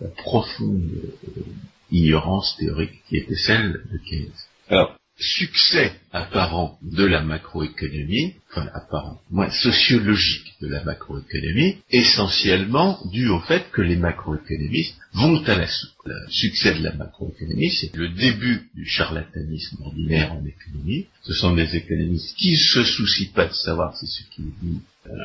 la 0.00 0.08
profonde 0.08 0.90
euh, 0.92 1.42
ignorance 1.90 2.56
théorique 2.58 3.02
qui 3.08 3.16
était 3.16 3.36
celle 3.36 3.82
de 3.90 3.98
Keynes. 3.98 4.30
Succès 5.22 5.92
apparent 6.12 6.78
de 6.82 7.04
la 7.04 7.22
macroéconomie, 7.22 8.34
enfin 8.50 8.68
apparent, 8.74 9.20
moins 9.30 9.50
sociologique 9.50 10.54
de 10.60 10.68
la 10.68 10.82
macroéconomie, 10.84 11.76
essentiellement 11.90 12.98
dû 13.12 13.28
au 13.28 13.40
fait 13.40 13.70
que 13.70 13.80
les 13.80 13.96
macroéconomistes 13.96 14.96
vont 15.14 15.42
à 15.44 15.56
la 15.56 15.66
soupe. 15.66 15.90
Le 16.04 16.14
succès 16.28 16.74
de 16.74 16.82
la 16.82 16.92
macroéconomie, 16.94 17.70
c'est 17.70 17.94
le 17.96 18.08
début 18.08 18.68
du 18.74 18.84
charlatanisme 18.84 19.82
ordinaire 19.82 20.32
en 20.32 20.44
économie. 20.44 21.06
Ce 21.22 21.32
sont 21.32 21.54
des 21.54 21.76
économistes 21.76 22.36
qui 22.36 22.52
ne 22.52 22.56
se 22.56 22.82
soucient 22.82 23.32
pas 23.34 23.46
de 23.46 23.54
savoir 23.54 23.96
si 23.96 24.06
ce 24.06 24.22
qu'ils 24.34 24.52
disent 24.60 24.80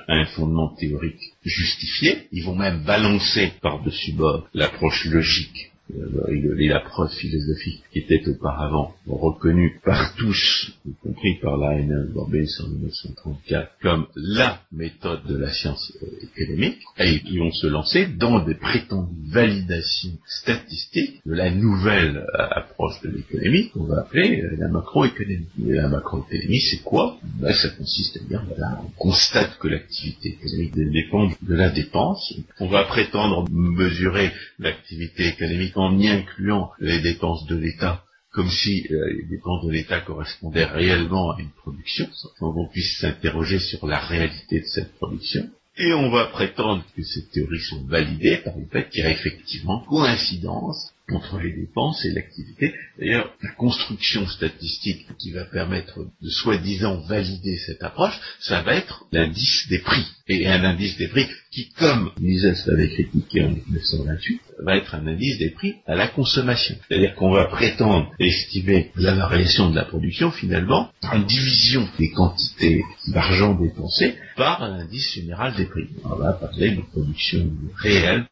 a 0.07 0.13
un 0.13 0.25
fondement 0.25 0.69
théorique 0.69 1.33
justifié. 1.43 2.27
Ils 2.31 2.43
vont 2.43 2.55
même 2.55 2.83
balancer 2.83 3.53
par-dessus 3.61 4.13
bord 4.13 4.47
l'approche 4.53 5.05
logique 5.05 5.71
et 5.89 6.67
la 6.67 6.79
preuve 6.81 7.11
philosophique 7.11 7.83
qui 7.91 7.99
était 7.99 8.27
auparavant 8.27 8.93
reconnue 9.07 9.79
par 9.83 10.15
tous, 10.15 10.73
y 10.85 10.93
compris 11.01 11.35
par 11.41 11.57
la 11.57 11.77
Borbès 12.13 12.49
en 12.61 12.69
1934, 12.69 13.71
comme 13.81 14.07
la 14.15 14.61
méthode 14.71 15.25
de 15.27 15.37
la 15.37 15.51
science 15.51 15.93
euh, 16.01 16.07
économique, 16.21 16.79
et 16.99 17.21
ils 17.25 17.39
vont 17.39 17.51
se 17.51 17.67
lancer 17.67 18.07
dans 18.07 18.43
des 18.43 18.55
prétendues 18.55 19.15
validations 19.29 20.17
statistiques 20.25 21.21
de 21.25 21.33
la 21.33 21.51
nouvelle 21.51 22.17
euh, 22.17 22.47
approche 22.51 23.01
de 23.01 23.09
l'économie 23.09 23.69
qu'on 23.69 23.83
va 23.83 24.01
appeler 24.01 24.41
euh, 24.41 24.55
la 24.57 24.67
macroéconomie. 24.67 25.47
La 25.59 25.87
macroéconomie, 25.87 26.61
c'est 26.61 26.83
quoi? 26.83 27.17
Ben, 27.39 27.53
Ça 27.53 27.69
consiste 27.69 28.17
à 28.17 28.19
dire, 28.27 28.43
voilà, 28.47 28.81
on 28.83 28.89
constate 28.97 29.57
que 29.59 29.67
l'activité 29.67 30.29
économique 30.29 30.73
dépend 30.75 31.27
de 31.27 31.55
la 31.55 31.69
dépense. 31.69 32.33
On 32.59 32.67
va 32.67 32.83
prétendre 32.85 33.45
mesurer 33.49 34.31
l'activité 34.59 35.27
économique 35.27 35.76
en 35.77 35.97
y 35.97 36.07
incluant 36.07 36.71
les 36.79 37.01
dépenses 37.01 37.45
de 37.47 37.55
l'État 37.55 38.03
comme 38.37 38.49
si 38.51 38.85
euh, 38.91 39.13
les 39.13 39.23
dépenses 39.23 39.65
de 39.65 39.71
l'État 39.71 40.01
correspondaient 40.01 40.65
réellement 40.65 41.31
à 41.31 41.41
une 41.41 41.49
production, 41.49 42.07
sans 42.13 42.29
qu'on 42.53 42.67
puisse 42.67 42.99
s'interroger 42.99 43.57
sur 43.57 43.87
la 43.87 43.97
réalité 43.97 44.59
de 44.59 44.65
cette 44.65 44.93
production. 44.97 45.49
Et 45.75 45.91
on 45.93 46.11
va 46.11 46.25
prétendre 46.25 46.83
que 46.95 47.01
ces 47.01 47.25
théories 47.29 47.61
sont 47.61 47.83
validées 47.85 48.37
par 48.37 48.55
le 48.55 48.65
fait 48.65 48.89
qu'il 48.89 49.03
y 49.03 49.07
a 49.07 49.11
effectivement 49.11 49.79
coïncidence 49.79 50.93
entre 51.11 51.39
les 51.39 51.53
dépenses 51.53 52.03
et 52.05 52.11
l'activité. 52.11 52.73
D'ailleurs, 52.99 53.33
la 53.41 53.51
construction 53.51 54.27
statistique 54.27 55.07
qui 55.17 55.31
va 55.31 55.45
permettre 55.45 55.99
de 56.21 56.29
soi-disant 56.29 56.99
valider 57.07 57.57
cette 57.57 57.81
approche, 57.81 58.19
ça 58.39 58.61
va 58.61 58.75
être 58.75 59.05
l'indice 59.11 59.67
des 59.69 59.79
prix. 59.79 60.05
Et 60.27 60.45
un 60.45 60.63
indice 60.65 60.97
des 60.97 61.07
prix 61.07 61.25
qui, 61.51 61.69
comme 61.69 62.11
Mises 62.19 62.65
l'avait 62.67 62.89
critiqué 62.89 63.45
en 63.45 63.51
1928, 63.51 64.41
va 64.59 64.75
être 64.75 64.95
un 64.95 65.07
indice 65.07 65.37
des 65.37 65.51
prix 65.51 65.75
à 65.85 65.95
la 65.95 66.09
consommation. 66.09 66.75
C'est-à-dire 66.87 67.15
qu'on 67.15 67.31
va 67.31 67.45
prétendre 67.45 68.11
estimer 68.19 68.91
la 68.97 69.15
variation 69.15 69.69
de 69.69 69.75
la 69.75 69.85
production 69.85 70.31
finalement 70.31 70.91
en 71.03 71.19
division 71.19 71.87
des 71.97 72.11
quantités 72.11 72.83
d'argent 73.07 73.55
dépensées 73.55 74.15
par 74.35 74.61
un 74.61 74.79
indice 74.79 75.13
général 75.13 75.55
des 75.55 75.65
prix. 75.65 75.87
On 76.03 76.15
va 76.15 76.33
parler 76.33 76.71
de 76.71 76.81
production 76.81 77.49
réelle 77.77 78.25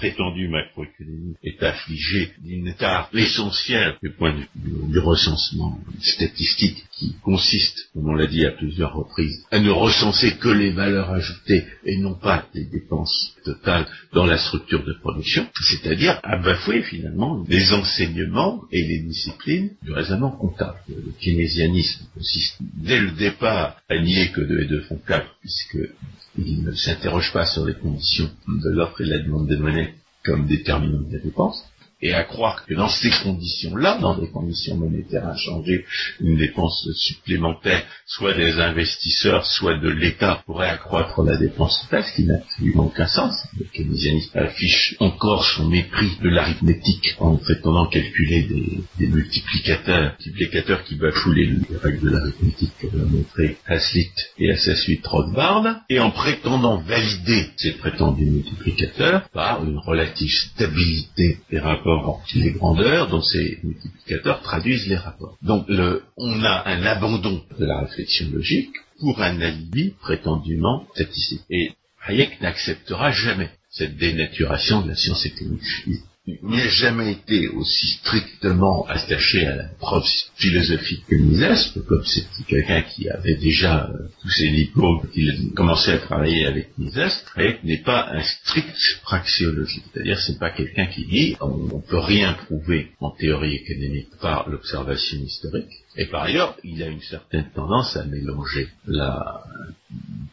prétendue 0.00 0.48
macroéconomie 0.48 1.36
est 1.44 1.62
affligée 1.62 2.32
d'une 2.42 2.68
état 2.68 3.10
essentiel 3.12 3.96
du 4.02 4.10
point 4.12 4.32
de 4.32 4.38
vue 4.38 4.90
du 4.90 4.98
recensement 4.98 5.78
statistique 6.00 6.86
qui 6.92 7.14
consiste, 7.22 7.90
comme 7.92 8.08
on 8.08 8.14
l'a 8.14 8.26
dit 8.26 8.46
à 8.46 8.50
plusieurs 8.50 8.94
reprises, 8.94 9.44
à 9.50 9.58
ne 9.58 9.68
recenser 9.68 10.38
que 10.38 10.48
les 10.48 10.70
valeurs 10.70 11.10
ajoutées 11.10 11.66
et 11.84 11.98
non 11.98 12.14
pas 12.14 12.46
les 12.54 12.64
dépenses 12.64 13.34
totales 13.44 13.86
dans 14.14 14.24
la 14.24 14.38
structure 14.38 14.82
de 14.84 14.94
production, 14.94 15.46
c'est-à-dire 15.68 16.18
à 16.22 16.38
bafouer 16.38 16.82
finalement 16.82 17.44
les 17.46 17.72
enseignements 17.72 18.62
et 18.72 18.82
les 18.82 19.00
disciplines 19.00 19.72
du 19.82 19.92
raisonnement 19.92 20.32
comptable. 20.32 20.78
Le 20.88 21.12
keynésianisme 21.20 22.06
consiste 22.14 22.56
dès 22.60 23.00
le 23.00 23.10
départ 23.10 23.76
à 23.90 23.98
nier 23.98 24.30
que 24.30 24.40
2 24.40 24.60
et 24.60 24.66
2 24.66 24.80
font 24.82 25.00
4, 25.06 25.26
puisqu'il 25.40 26.64
ne 26.64 26.72
s'interroge 26.72 27.32
pas 27.34 27.44
sur 27.44 27.66
les 27.66 27.74
conditions 27.74 28.30
de 28.48 28.70
l'offre 28.70 29.02
et 29.02 29.04
de 29.04 29.10
la 29.10 29.22
demande 29.22 29.46
de 29.46 29.56
monnaie 29.56 29.89
comme 30.24 30.46
déterminant 30.46 31.00
de 31.00 31.16
la 31.16 31.22
et 32.02 32.14
à 32.14 32.24
croire 32.24 32.64
que 32.66 32.74
dans 32.74 32.88
ces 32.88 33.10
conditions-là, 33.22 33.98
dans 34.00 34.16
des 34.16 34.28
conditions 34.28 34.76
monétaires 34.76 35.26
inchangées, 35.26 35.84
une 36.20 36.36
dépense 36.36 36.88
supplémentaire, 36.94 37.84
soit 38.06 38.34
des 38.34 38.52
investisseurs, 38.58 39.46
soit 39.46 39.78
de 39.78 39.88
l'État, 39.88 40.42
pourrait 40.46 40.70
accroître 40.70 41.22
la 41.22 41.36
dépense 41.36 41.82
totale, 41.82 42.04
ce 42.04 42.16
qui 42.16 42.24
n'a 42.24 42.36
absolument 42.36 42.86
aucun 42.86 43.06
sens. 43.06 43.34
Le 43.58 43.66
keynésianisme 43.66 44.38
affiche 44.38 44.96
encore 44.98 45.44
son 45.44 45.68
mépris 45.68 46.10
de 46.22 46.28
l'arithmétique 46.28 47.16
en 47.18 47.36
prétendant 47.36 47.86
calculer 47.86 48.42
des, 48.98 49.06
multiplicateurs, 49.06 50.14
multiplicateurs 50.18 50.84
qui 50.84 50.94
bafouent 50.94 51.32
les, 51.32 51.50
règles 51.82 52.00
de 52.00 52.10
l'arithmétique, 52.10 52.72
comme 52.80 52.98
l'a 52.98 53.04
montré 53.04 53.56
Hazlitt 53.66 54.12
et 54.38 54.50
à 54.50 54.56
sa 54.56 54.74
suite 54.74 55.06
Rothbard, 55.06 55.80
et 55.88 56.00
en 56.00 56.10
prétendant 56.10 56.78
valider 56.78 57.46
ces 57.56 57.72
prétendus 57.72 58.24
multiplicateurs 58.24 59.28
par 59.30 59.64
une 59.64 59.78
relative 59.78 60.30
stabilité 60.30 61.38
des 61.50 61.58
rapports 61.58 61.89
les 62.34 62.52
grandeurs 62.52 63.08
dont 63.08 63.22
ces 63.22 63.58
multiplicateurs 63.62 64.42
traduisent 64.42 64.86
les 64.88 64.96
rapports. 64.96 65.36
Donc 65.42 65.66
on 66.16 66.44
a 66.44 66.68
un 66.68 66.82
abandon 66.84 67.42
de 67.58 67.64
la 67.64 67.80
réflexion 67.80 68.28
logique 68.32 68.74
pour 68.98 69.20
un 69.22 69.40
alibi 69.40 69.94
prétendument 70.00 70.86
statistique. 70.94 71.42
Et 71.50 71.72
Hayek 72.06 72.40
n'acceptera 72.40 73.10
jamais 73.10 73.50
cette 73.70 73.96
dénaturation 73.96 74.82
de 74.82 74.88
la 74.88 74.96
science 74.96 75.24
économique 75.26 75.62
n'a 76.42 76.68
jamais 76.68 77.12
été 77.12 77.48
aussi 77.48 77.86
strictement 78.00 78.86
attaché 78.86 79.46
à 79.46 79.56
la 79.56 79.64
preuve 79.78 80.06
philosophique 80.36 81.04
que 81.08 81.16
Mises, 81.16 81.72
comme 81.88 82.04
c'est 82.04 82.26
quelqu'un 82.46 82.82
qui 82.82 83.08
avait 83.08 83.36
déjà 83.36 83.88
euh, 83.88 84.08
tous 84.22 84.30
ses 84.30 84.50
diplômes, 84.50 85.00
a 85.04 85.54
commencé 85.54 85.90
à 85.92 85.98
travailler 85.98 86.46
avec 86.46 86.76
Mises, 86.78 87.24
et 87.38 87.56
n'est 87.64 87.82
pas 87.82 88.08
un 88.10 88.22
strict 88.22 88.76
praxiologiste. 89.02 89.86
C'est-à-dire, 89.92 90.18
c'est 90.18 90.38
pas 90.38 90.50
quelqu'un 90.50 90.86
qui 90.86 91.06
dit 91.06 91.36
on 91.40 91.76
ne 91.76 91.80
peut 91.80 91.98
rien 91.98 92.34
prouver 92.34 92.90
en 93.00 93.10
théorie 93.10 93.56
économique 93.56 94.08
par 94.20 94.48
l'observation 94.48 95.18
historique. 95.18 95.72
Et 95.96 96.06
par 96.06 96.22
ailleurs, 96.22 96.56
il 96.64 96.82
a 96.82 96.86
une 96.86 97.00
certaine 97.00 97.50
tendance 97.54 97.96
à 97.96 98.04
mélanger 98.04 98.68
la 98.86 99.42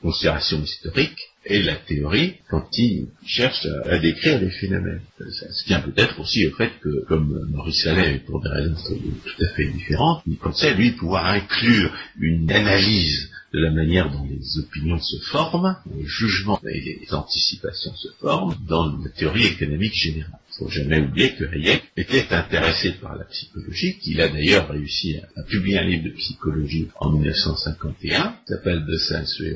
considération 0.02 0.62
historique 0.62 1.20
et 1.50 1.64
la 1.64 1.76
théorie 1.76 2.36
quand 2.50 2.68
il 2.78 3.08
cherche 3.26 3.66
à, 3.86 3.98
décrire 3.98 4.40
les 4.40 4.50
phénomènes. 4.50 5.02
Ça 5.18 5.52
se 5.52 5.66
tient 5.66 5.82
peut-être 5.82 6.20
aussi 6.20 6.46
au 6.48 6.52
fait 6.52 6.72
que, 6.82 7.06
comme 7.08 7.48
Maurice 7.52 7.86
Allais, 7.88 8.20
pour 8.26 8.42
des 8.42 8.50
raisons 8.50 8.76
tout 8.76 9.44
à 9.44 9.48
fait 9.56 9.68
différentes, 9.68 10.24
il 10.28 10.38
pensait, 10.38 10.74
lui, 10.74 10.92
pouvoir 10.92 11.26
inclure 11.26 11.92
une 12.20 12.52
analyse 12.52 13.30
de 13.54 13.60
la 13.60 13.72
manière 13.72 14.12
dont 14.12 14.26
les 14.26 14.60
opinions 14.60 15.00
se 15.00 15.18
forment, 15.32 15.78
les 15.96 16.06
jugements 16.06 16.60
et 16.68 17.00
les 17.02 17.14
anticipations 17.14 17.96
se 17.96 18.10
forment 18.20 18.56
dans 18.68 18.98
la 18.98 19.10
théorie 19.10 19.46
économique 19.48 19.96
générale. 19.96 20.40
Faut 20.58 20.70
jamais 20.70 21.00
oublier 21.00 21.36
que 21.36 21.44
Hayek 21.44 21.84
était 21.96 22.34
intéressé 22.34 22.94
par 22.94 23.16
la 23.16 23.26
psychologie, 23.26 24.00
qu'il 24.00 24.20
a 24.22 24.28
d'ailleurs 24.28 24.68
réussi 24.70 25.20
à, 25.36 25.44
publier 25.44 25.78
un 25.78 25.84
livre 25.84 26.06
de 26.06 26.16
psychologie 26.16 26.88
en 27.00 27.12
1951, 27.12 28.38
qui 28.46 28.54
s'appelle 28.54 28.84
De 28.86 28.98
Sens 28.98 29.40
et 29.42 29.56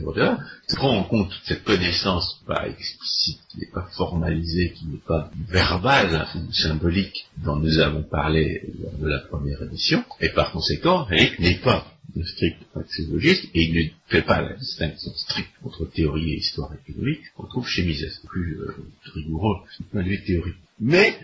qui 0.68 0.76
prend 0.76 0.98
en 0.98 1.04
compte 1.06 1.32
cette 1.44 1.64
connaissance 1.64 2.42
pas 2.46 2.68
explicite, 2.68 3.40
qui 3.50 3.60
n'est 3.60 3.72
pas 3.74 3.90
formalisée, 3.98 4.74
qui 4.74 4.86
n'est 4.86 5.02
pas 5.08 5.32
verbale 5.50 6.28
symbolique 6.52 7.26
dont 7.44 7.56
nous 7.56 7.80
avons 7.80 8.04
parlé 8.04 8.62
lors 8.80 8.94
de 8.94 9.08
la 9.08 9.20
première 9.20 9.64
émission, 9.64 10.04
et 10.20 10.30
par 10.30 10.52
conséquent, 10.52 11.08
Hayek 11.10 11.40
n'est 11.40 11.60
pas 11.60 11.88
un 12.20 12.26
strict 12.26 12.64
praxéologiste, 12.74 13.46
et 13.56 13.64
il 13.64 13.74
ne 13.74 13.90
fait 14.08 14.22
pas 14.22 14.42
la 14.42 14.56
distinction 14.56 15.12
stricte 15.16 15.52
entre 15.64 15.86
théorie 15.86 16.34
et 16.34 16.38
histoire 16.38 16.72
économique 16.74 17.22
qu'on 17.36 17.48
trouve 17.48 17.68
chez 17.68 17.84
Mises, 17.84 18.22
plus 18.28 18.60
euh, 18.60 18.76
rigoureux 19.16 19.62
du 19.80 19.86
point 19.86 20.04
de 20.04 20.10
vue 20.10 20.24
théorique. 20.24 20.58
Mais 20.82 21.17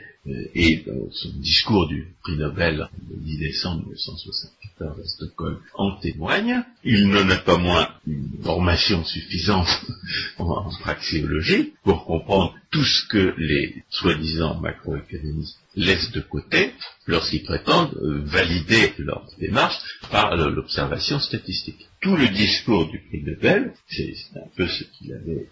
et 0.54 0.84
dans 0.86 1.10
son 1.12 1.30
discours 1.40 1.88
du 1.88 2.08
prix 2.22 2.38
Nobel 2.38 2.90
le 3.10 3.16
10 3.18 3.38
décembre 3.38 3.84
1974 3.84 5.00
à 5.00 5.08
Stockholm 5.08 5.60
en 5.74 5.96
témoigne. 6.00 6.64
Il 6.84 7.08
n'en 7.08 7.30
a 7.30 7.38
pas 7.38 7.58
moins 7.58 7.90
une 8.06 8.30
formation 8.44 9.04
suffisante 9.06 9.70
en 10.38 10.70
praxéologie 10.82 11.74
pour 11.84 12.06
comprendre 12.06 12.54
tout 12.72 12.84
ce 12.84 13.08
que 13.08 13.34
les 13.38 13.84
soi-disant 13.90 14.60
macroéconomistes 14.60 15.58
laissent 15.76 16.12
de 16.12 16.22
côté 16.22 16.74
lorsqu'ils 17.06 17.44
prétendent 17.44 17.98
valider 18.26 18.94
leur 18.98 19.26
démarche 19.40 19.80
par 20.12 20.36
l'observation 20.36 21.20
statistique. 21.20 21.88
Tout 22.02 22.16
le 22.16 22.28
discours 22.28 22.90
du 22.90 23.00
prix 23.00 23.24
Nobel, 23.24 23.74
c'est 23.90 24.14
un 24.36 24.50
peu 24.56 24.68
ce 24.68 24.84
qu'il 24.84 25.14
avait, 25.14 25.48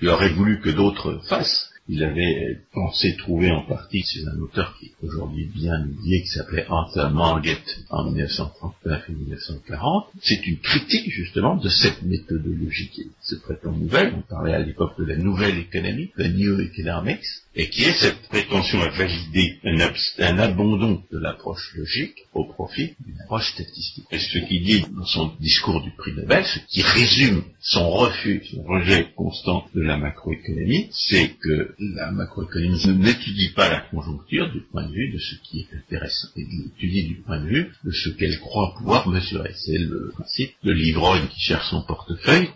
il 0.00 0.08
aurait 0.08 0.32
voulu 0.32 0.60
que 0.60 0.70
d'autres 0.70 1.20
fassent, 1.28 1.70
il 1.88 2.04
avait 2.04 2.60
pensé 2.72 3.16
trouver 3.16 3.50
en 3.50 3.62
partie 3.62 4.02
chez 4.02 4.26
un 4.26 4.38
auteur 4.40 4.76
qui 4.78 4.86
est 4.86 5.06
aujourd'hui 5.06 5.46
bien 5.46 5.82
oublié, 5.82 6.20
qui 6.22 6.28
s'appelait 6.28 6.66
Arthur 6.68 7.10
Marget 7.10 7.58
en 7.88 8.04
1939 8.04 9.04
et 9.08 9.12
1940. 9.12 10.08
C'est 10.20 10.46
une 10.46 10.58
critique 10.58 11.10
justement 11.10 11.56
de 11.56 11.68
cette 11.68 12.02
méthodologie 12.02 12.88
qui 12.88 13.10
se 13.22 13.36
prétend 13.36 13.72
nouvelle. 13.72 14.14
On 14.16 14.20
parlait 14.20 14.54
à 14.54 14.58
l'époque 14.58 14.98
de 14.98 15.04
la 15.04 15.16
nouvelle 15.16 15.58
économie, 15.58 16.10
la 16.16 16.28
New 16.28 16.60
Economics, 16.60 17.24
et 17.58 17.68
qui 17.70 17.82
est 17.82 18.00
cette 18.00 18.22
prétention 18.28 18.80
à 18.80 18.88
valider 18.88 19.58
un, 19.64 20.38
abandon 20.38 21.02
de 21.10 21.18
l'approche 21.18 21.74
logique 21.76 22.14
au 22.32 22.44
profit 22.44 22.94
d'une 23.04 23.20
approche 23.22 23.52
statistique? 23.52 24.06
Et 24.12 24.18
ce 24.20 24.38
qu'il 24.38 24.62
dit 24.62 24.84
dans 24.96 25.04
son 25.04 25.32
discours 25.40 25.82
du 25.82 25.90
prix 25.90 26.12
Nobel, 26.12 26.44
ce 26.44 26.60
qui 26.68 26.82
résume 26.82 27.42
son 27.60 27.90
refus, 27.90 28.44
son 28.52 28.62
rejet 28.62 29.08
constant 29.16 29.66
de 29.74 29.80
la 29.80 29.96
macroéconomie, 29.96 30.88
c'est 30.92 31.30
que 31.40 31.74
la 31.80 32.12
macroéconomie 32.12 32.86
n'étudie 32.96 33.48
pas 33.48 33.68
la 33.68 33.80
conjoncture 33.80 34.52
du 34.52 34.60
point 34.60 34.86
de 34.86 34.92
vue 34.92 35.10
de 35.10 35.18
ce 35.18 35.34
qui 35.42 35.60
est 35.60 35.76
intéressant, 35.76 36.28
et 36.36 36.44
l'étudie 36.44 37.08
du 37.08 37.16
point 37.22 37.42
de 37.42 37.48
vue 37.48 37.72
de 37.84 37.90
ce 37.90 38.10
qu'elle 38.10 38.38
croit 38.38 38.74
pouvoir 38.78 39.08
mesurer. 39.08 39.52
C'est 39.56 39.78
le 39.78 40.12
principe 40.14 40.52
de 40.62 40.70
l'ivrogne 40.70 41.26
qui 41.26 41.40
cherche 41.40 41.70
son 41.70 41.82
portefeuille, 41.82 42.50